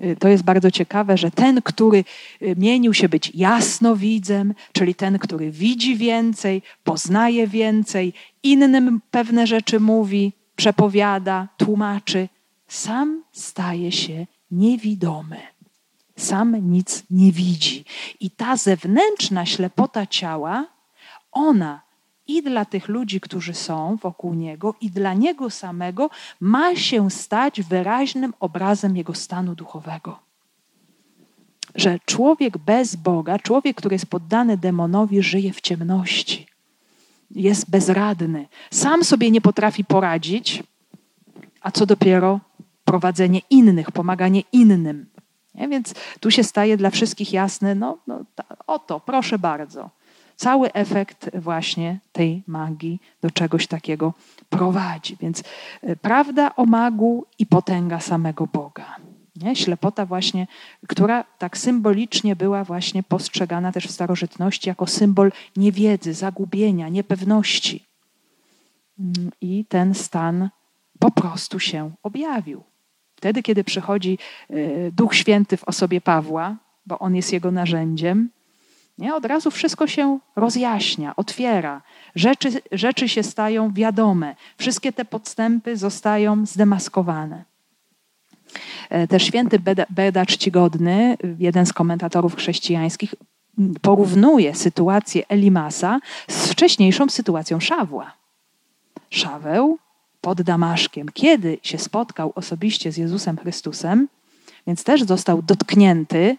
y, 0.00 0.16
to 0.16 0.28
jest 0.28 0.42
bardzo 0.42 0.70
ciekawe, 0.70 1.16
że 1.16 1.30
ten, 1.30 1.62
który 1.62 2.04
y, 2.42 2.54
mienił 2.58 2.94
się 2.94 3.08
być 3.08 3.32
jasnowidzem, 3.34 4.54
czyli 4.72 4.94
ten, 4.94 5.18
który 5.18 5.50
widzi 5.50 5.96
więcej, 5.96 6.62
poznaje 6.84 7.46
więcej, 7.46 8.12
innym 8.42 9.00
pewne 9.10 9.46
rzeczy 9.46 9.80
mówi, 9.80 10.32
przepowiada, 10.56 11.48
tłumaczy, 11.56 12.28
sam 12.68 13.22
staje 13.32 13.92
się 13.92 14.26
niewidomy. 14.50 15.38
Sam 16.16 16.70
nic 16.70 17.04
nie 17.10 17.32
widzi. 17.32 17.84
I 18.20 18.30
ta 18.30 18.56
zewnętrzna 18.56 19.46
ślepota 19.46 20.06
ciała, 20.06 20.75
ona 21.36 21.80
i 22.28 22.42
dla 22.42 22.64
tych 22.64 22.88
ludzi, 22.88 23.20
którzy 23.20 23.54
są 23.54 23.96
wokół 24.02 24.34
niego, 24.34 24.74
i 24.80 24.90
dla 24.90 25.14
niego 25.14 25.50
samego 25.50 26.10
ma 26.40 26.76
się 26.76 27.10
stać 27.10 27.62
wyraźnym 27.62 28.34
obrazem 28.40 28.96
jego 28.96 29.14
stanu 29.14 29.54
duchowego. 29.54 30.18
Że 31.74 31.98
człowiek 32.04 32.58
bez 32.58 32.96
Boga, 32.96 33.38
człowiek, 33.38 33.76
który 33.76 33.94
jest 33.94 34.06
poddany 34.06 34.56
demonowi, 34.56 35.22
żyje 35.22 35.52
w 35.52 35.60
ciemności 35.60 36.46
jest 37.30 37.70
bezradny, 37.70 38.48
sam 38.70 39.04
sobie 39.04 39.30
nie 39.30 39.40
potrafi 39.40 39.84
poradzić, 39.84 40.62
a 41.60 41.70
co 41.70 41.86
dopiero 41.86 42.40
prowadzenie 42.84 43.40
innych, 43.50 43.92
pomaganie 43.92 44.42
innym. 44.52 45.06
Nie? 45.54 45.68
Więc 45.68 45.94
tu 46.20 46.30
się 46.30 46.44
staje 46.44 46.76
dla 46.76 46.90
wszystkich 46.90 47.32
jasne, 47.32 47.74
no, 47.74 47.98
no 48.06 48.24
ta, 48.34 48.44
oto, 48.66 49.00
proszę 49.00 49.38
bardzo. 49.38 49.90
Cały 50.36 50.72
efekt 50.72 51.30
właśnie 51.34 51.98
tej 52.12 52.42
magii 52.46 53.00
do 53.22 53.30
czegoś 53.30 53.66
takiego 53.66 54.14
prowadzi. 54.50 55.16
Więc 55.20 55.42
e, 55.82 55.96
prawda 55.96 56.56
o 56.56 56.66
magu 56.66 57.26
i 57.38 57.46
potęga 57.46 58.00
samego 58.00 58.46
Boga. 58.46 58.96
Nie? 59.36 59.56
Ślepota 59.56 60.06
właśnie, 60.06 60.46
która 60.88 61.24
tak 61.38 61.58
symbolicznie 61.58 62.36
była 62.36 62.64
właśnie 62.64 63.02
postrzegana 63.02 63.72
też 63.72 63.86
w 63.86 63.90
starożytności 63.90 64.68
jako 64.68 64.86
symbol 64.86 65.32
niewiedzy, 65.56 66.14
zagubienia, 66.14 66.88
niepewności. 66.88 67.84
Mm, 69.00 69.30
I 69.40 69.64
ten 69.64 69.94
stan 69.94 70.48
po 70.98 71.10
prostu 71.10 71.60
się 71.60 71.90
objawił. 72.02 72.62
Wtedy, 73.16 73.42
kiedy 73.42 73.64
przychodzi 73.64 74.18
y, 74.50 74.92
Duch 74.96 75.14
Święty 75.14 75.56
w 75.56 75.64
osobie 75.64 76.00
Pawła, 76.00 76.56
bo 76.86 76.98
on 76.98 77.16
jest 77.16 77.32
jego 77.32 77.50
narzędziem, 77.50 78.30
nie? 78.98 79.14
od 79.14 79.24
razu 79.24 79.50
wszystko 79.50 79.86
się 79.86 80.18
rozjaśnia, 80.36 81.16
otwiera. 81.16 81.82
Rzeczy, 82.14 82.48
rzeczy 82.72 83.08
się 83.08 83.22
stają 83.22 83.72
wiadome. 83.72 84.36
Wszystkie 84.58 84.92
te 84.92 85.04
podstępy 85.04 85.76
zostają 85.76 86.46
zdemaskowane. 86.46 87.44
E, 88.90 89.08
też 89.08 89.22
święty 89.22 89.58
Beda 89.90 90.26
Czcigodny, 90.26 91.16
jeden 91.38 91.66
z 91.66 91.72
komentatorów 91.72 92.36
chrześcijańskich, 92.36 93.14
porównuje 93.82 94.54
sytuację 94.54 95.28
Elimasa 95.28 96.00
z 96.28 96.48
wcześniejszą 96.48 97.08
sytuacją 97.08 97.60
Szawła. 97.60 98.12
Szaweł 99.10 99.78
pod 100.20 100.42
Damaszkiem, 100.42 101.08
kiedy 101.14 101.58
się 101.62 101.78
spotkał 101.78 102.32
osobiście 102.34 102.92
z 102.92 102.96
Jezusem 102.96 103.36
Chrystusem, 103.36 104.08
więc 104.66 104.84
też 104.84 105.02
został 105.02 105.42
dotknięty 105.42 106.36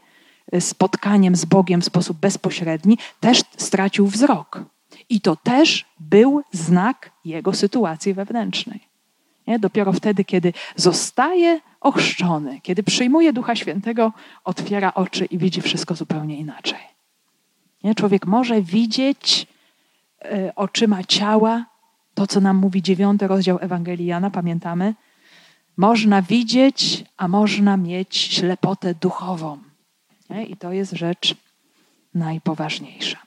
spotkaniem 0.59 1.35
z 1.35 1.45
Bogiem 1.45 1.81
w 1.81 1.85
sposób 1.85 2.17
bezpośredni, 2.17 2.97
też 3.19 3.43
stracił 3.57 4.07
wzrok. 4.07 4.63
I 5.09 5.21
to 5.21 5.35
też 5.35 5.85
był 5.99 6.41
znak 6.51 7.11
jego 7.25 7.53
sytuacji 7.53 8.13
wewnętrznej. 8.13 8.79
Nie? 9.47 9.59
Dopiero 9.59 9.93
wtedy, 9.93 10.23
kiedy 10.23 10.53
zostaje 10.75 11.61
ochrzczony, 11.81 12.61
kiedy 12.61 12.83
przyjmuje 12.83 13.33
Ducha 13.33 13.55
Świętego, 13.55 14.13
otwiera 14.43 14.93
oczy 14.93 15.25
i 15.25 15.37
widzi 15.37 15.61
wszystko 15.61 15.95
zupełnie 15.95 16.37
inaczej. 16.37 16.79
Nie? 17.83 17.95
Człowiek 17.95 18.25
może 18.25 18.61
widzieć 18.61 19.47
y, 20.25 20.55
oczyma 20.55 21.03
ciała 21.03 21.65
to, 22.13 22.27
co 22.27 22.41
nam 22.41 22.57
mówi 22.57 22.81
dziewiąty 22.81 23.27
rozdział 23.27 23.57
Ewangelii 23.61 24.05
Jana, 24.05 24.29
pamiętamy? 24.29 24.93
Można 25.77 26.21
widzieć, 26.21 27.05
a 27.17 27.27
można 27.27 27.77
mieć 27.77 28.17
ślepotę 28.17 28.95
duchową. 28.95 29.66
I 30.47 30.57
to 30.57 30.71
jest 30.71 30.91
rzecz 30.91 31.35
najpoważniejsza. 32.13 33.17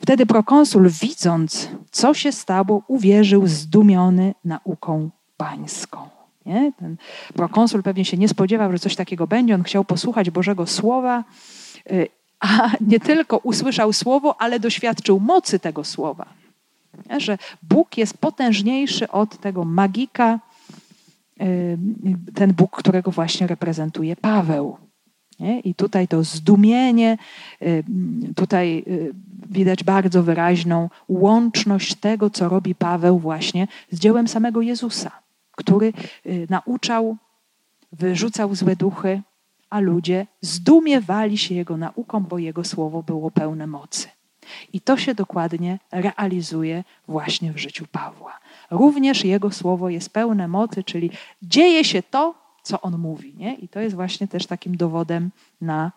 Wtedy 0.00 0.26
prokonsul, 0.26 0.88
widząc, 0.88 1.68
co 1.90 2.14
się 2.14 2.32
stało, 2.32 2.82
uwierzył 2.88 3.46
zdumiony 3.46 4.34
nauką 4.44 5.10
pańską. 5.36 6.08
Nie? 6.46 6.72
Ten 6.72 6.96
prokonsul 7.34 7.82
pewnie 7.82 8.04
się 8.04 8.16
nie 8.16 8.28
spodziewał, 8.28 8.72
że 8.72 8.78
coś 8.78 8.96
takiego 8.96 9.26
będzie. 9.26 9.54
On 9.54 9.62
chciał 9.62 9.84
posłuchać 9.84 10.30
Bożego 10.30 10.66
Słowa, 10.66 11.24
y, 11.92 12.08
a 12.40 12.70
nie 12.80 13.00
tylko 13.00 13.36
usłyszał 13.38 13.92
Słowo, 13.92 14.40
ale 14.40 14.60
doświadczył 14.60 15.20
mocy 15.20 15.58
tego 15.58 15.84
Słowa. 15.84 16.26
Nie? 17.10 17.20
Że 17.20 17.38
Bóg 17.62 17.98
jest 17.98 18.18
potężniejszy 18.18 19.08
od 19.08 19.38
tego 19.38 19.64
magika, 19.64 20.40
y, 21.42 21.78
ten 22.34 22.52
Bóg, 22.52 22.76
którego 22.76 23.10
właśnie 23.10 23.46
reprezentuje 23.46 24.16
Paweł. 24.16 24.87
Nie? 25.40 25.60
I 25.60 25.74
tutaj 25.74 26.08
to 26.08 26.24
zdumienie, 26.24 27.18
y, 27.62 27.84
tutaj 28.36 28.84
widać 29.50 29.84
bardzo 29.84 30.22
wyraźną 30.22 30.90
łączność 31.08 31.94
tego, 31.94 32.30
co 32.30 32.48
robi 32.48 32.74
Paweł 32.74 33.18
właśnie 33.18 33.68
z 33.90 33.98
dziełem 33.98 34.28
samego 34.28 34.62
Jezusa 34.62 35.10
który 35.58 35.92
y, 36.26 36.46
nauczał, 36.50 37.16
wyrzucał 37.92 38.54
złe 38.54 38.76
duchy, 38.76 39.22
a 39.70 39.80
ludzie 39.80 40.26
zdumiewali 40.40 41.38
się 41.38 41.54
jego 41.54 41.76
nauką, 41.76 42.20
bo 42.20 42.38
jego 42.38 42.64
słowo 42.64 43.02
było 43.02 43.30
pełne 43.30 43.66
mocy. 43.66 44.08
I 44.72 44.80
to 44.80 44.96
się 44.96 45.14
dokładnie 45.14 45.78
realizuje 45.92 46.84
właśnie 47.08 47.52
w 47.52 47.58
życiu 47.58 47.86
Pawła. 47.92 48.38
Również 48.70 49.24
jego 49.24 49.50
słowo 49.50 49.88
jest 49.88 50.10
pełne 50.10 50.48
mocy, 50.48 50.84
czyli 50.84 51.10
dzieje 51.42 51.84
się 51.84 52.02
to, 52.02 52.34
co 52.68 52.80
on 52.80 52.98
mówi. 52.98 53.34
Nie? 53.36 53.54
I 53.54 53.68
to 53.68 53.80
jest 53.80 53.96
właśnie 53.96 54.28
też 54.28 54.46
takim 54.46 54.76
dowodem 54.76 55.30
na, 55.60 55.92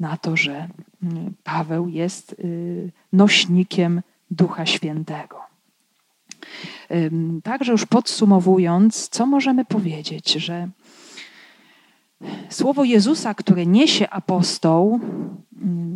na 0.00 0.16
to, 0.16 0.36
że 0.36 0.68
mm, 1.02 1.34
Paweł 1.44 1.88
jest 1.88 2.32
y, 2.32 2.92
nośnikiem 3.12 4.02
Ducha 4.30 4.66
Świętego. 4.66 5.42
Także 7.42 7.72
już 7.72 7.86
podsumowując, 7.86 9.08
co 9.08 9.26
możemy 9.26 9.64
powiedzieć, 9.64 10.32
że 10.32 10.68
słowo 12.48 12.84
Jezusa, 12.84 13.34
które 13.34 13.66
niesie 13.66 14.10
apostoł, 14.10 15.00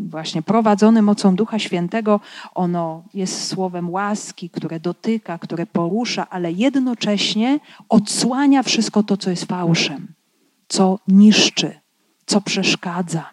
właśnie 0.09 0.43
prowadzony 0.43 1.03
mocą 1.03 1.37
Ducha 1.37 1.59
Świętego, 1.59 2.21
ono 2.55 3.03
jest 3.15 3.49
słowem 3.49 3.91
łaski, 3.91 4.51
które 4.51 4.81
dotyka, 4.81 5.39
które 5.39 5.67
porusza, 5.67 6.27
ale 6.31 6.53
jednocześnie 6.53 7.61
odsłania 7.89 8.63
wszystko 8.63 9.03
to, 9.03 9.17
co 9.17 9.31
jest 9.31 9.45
fałszem, 9.45 10.09
co 10.69 10.99
niszczy, 11.09 11.75
co 12.27 12.41
przeszkadza, 12.41 13.31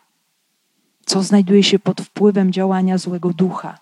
co 1.05 1.23
znajduje 1.23 1.63
się 1.63 1.79
pod 1.79 2.01
wpływem 2.01 2.51
działania 2.51 2.97
złego 2.97 3.29
ducha. 3.33 3.77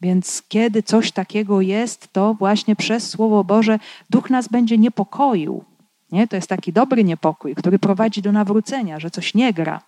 Więc 0.00 0.42
kiedy 0.48 0.82
coś 0.82 1.12
takiego 1.12 1.60
jest, 1.60 2.12
to 2.12 2.34
właśnie 2.34 2.76
przez 2.76 3.10
Słowo 3.10 3.44
Boże 3.44 3.78
duch 4.10 4.30
nas 4.30 4.48
będzie 4.48 4.78
niepokoił. 4.78 5.64
Nie? 6.12 6.28
To 6.28 6.36
jest 6.36 6.48
taki 6.48 6.72
dobry 6.72 7.04
niepokój, 7.04 7.54
który 7.54 7.78
prowadzi 7.78 8.22
do 8.22 8.32
nawrócenia, 8.32 9.00
że 9.00 9.10
coś 9.10 9.34
nie 9.34 9.52
gra. 9.52 9.80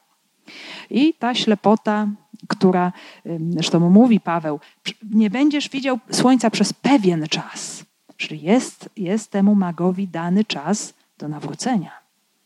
I 0.91 1.15
ta 1.15 1.35
ślepota, 1.35 2.09
która, 2.49 2.93
zresztą 3.51 3.91
mówi 3.91 4.21
Paweł, 4.21 4.61
nie 5.11 5.31
będziesz 5.31 5.69
widział 5.69 5.99
słońca 6.11 6.51
przez 6.51 6.73
pewien 6.73 7.27
czas. 7.29 7.85
Czyli 8.17 8.43
jest, 8.43 8.89
jest 8.97 9.31
temu 9.31 9.55
magowi 9.55 10.09
dany 10.09 10.45
czas 10.45 10.95
do 11.19 11.29
nawrócenia. 11.29 11.91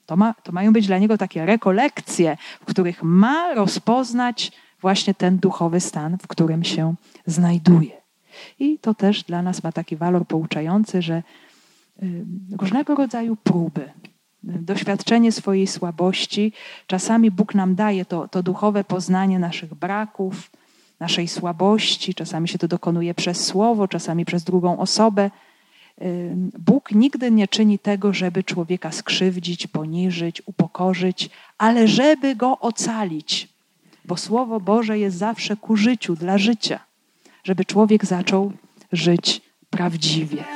To, 0.06 0.16
ma, 0.16 0.34
to 0.34 0.52
mają 0.52 0.72
być 0.72 0.86
dla 0.86 0.98
niego 0.98 1.18
takie 1.18 1.46
rekolekcje, 1.46 2.36
w 2.60 2.64
których 2.64 3.02
ma 3.02 3.54
rozpoznać 3.54 4.52
właśnie 4.80 5.14
ten 5.14 5.38
duchowy 5.38 5.80
stan, 5.80 6.18
w 6.18 6.26
którym 6.26 6.64
się 6.64 6.94
znajduje. 7.26 7.90
I 8.58 8.78
to 8.78 8.94
też 8.94 9.22
dla 9.22 9.42
nas 9.42 9.62
ma 9.62 9.72
taki 9.72 9.96
walor 9.96 10.26
pouczający, 10.26 11.02
że 11.02 11.22
różnego 12.58 12.94
rodzaju 12.94 13.36
próby, 13.36 13.90
doświadczenie 14.42 15.32
swojej 15.32 15.66
słabości. 15.66 16.52
Czasami 16.86 17.30
Bóg 17.30 17.54
nam 17.54 17.74
daje 17.74 18.04
to, 18.04 18.28
to 18.28 18.42
duchowe 18.42 18.84
poznanie 18.84 19.38
naszych 19.38 19.74
braków, 19.74 20.50
naszej 21.00 21.28
słabości. 21.28 22.14
Czasami 22.14 22.48
się 22.48 22.58
to 22.58 22.68
dokonuje 22.68 23.14
przez 23.14 23.44
słowo, 23.44 23.88
czasami 23.88 24.24
przez 24.24 24.44
drugą 24.44 24.78
osobę. 24.78 25.30
Bóg 26.58 26.92
nigdy 26.92 27.30
nie 27.30 27.48
czyni 27.48 27.78
tego, 27.78 28.12
żeby 28.12 28.44
człowieka 28.44 28.92
skrzywdzić, 28.92 29.66
poniżyć, 29.66 30.42
upokorzyć, 30.46 31.30
ale 31.58 31.88
żeby 31.88 32.36
go 32.36 32.58
ocalić. 32.58 33.48
Bo 34.04 34.16
Słowo 34.16 34.60
Boże 34.60 34.98
jest 34.98 35.16
zawsze 35.16 35.56
ku 35.56 35.76
życiu, 35.76 36.16
dla 36.16 36.38
życia, 36.38 36.80
żeby 37.44 37.64
człowiek 37.64 38.04
zaczął 38.04 38.52
żyć 38.92 39.40
prawdziwie. 39.70 40.55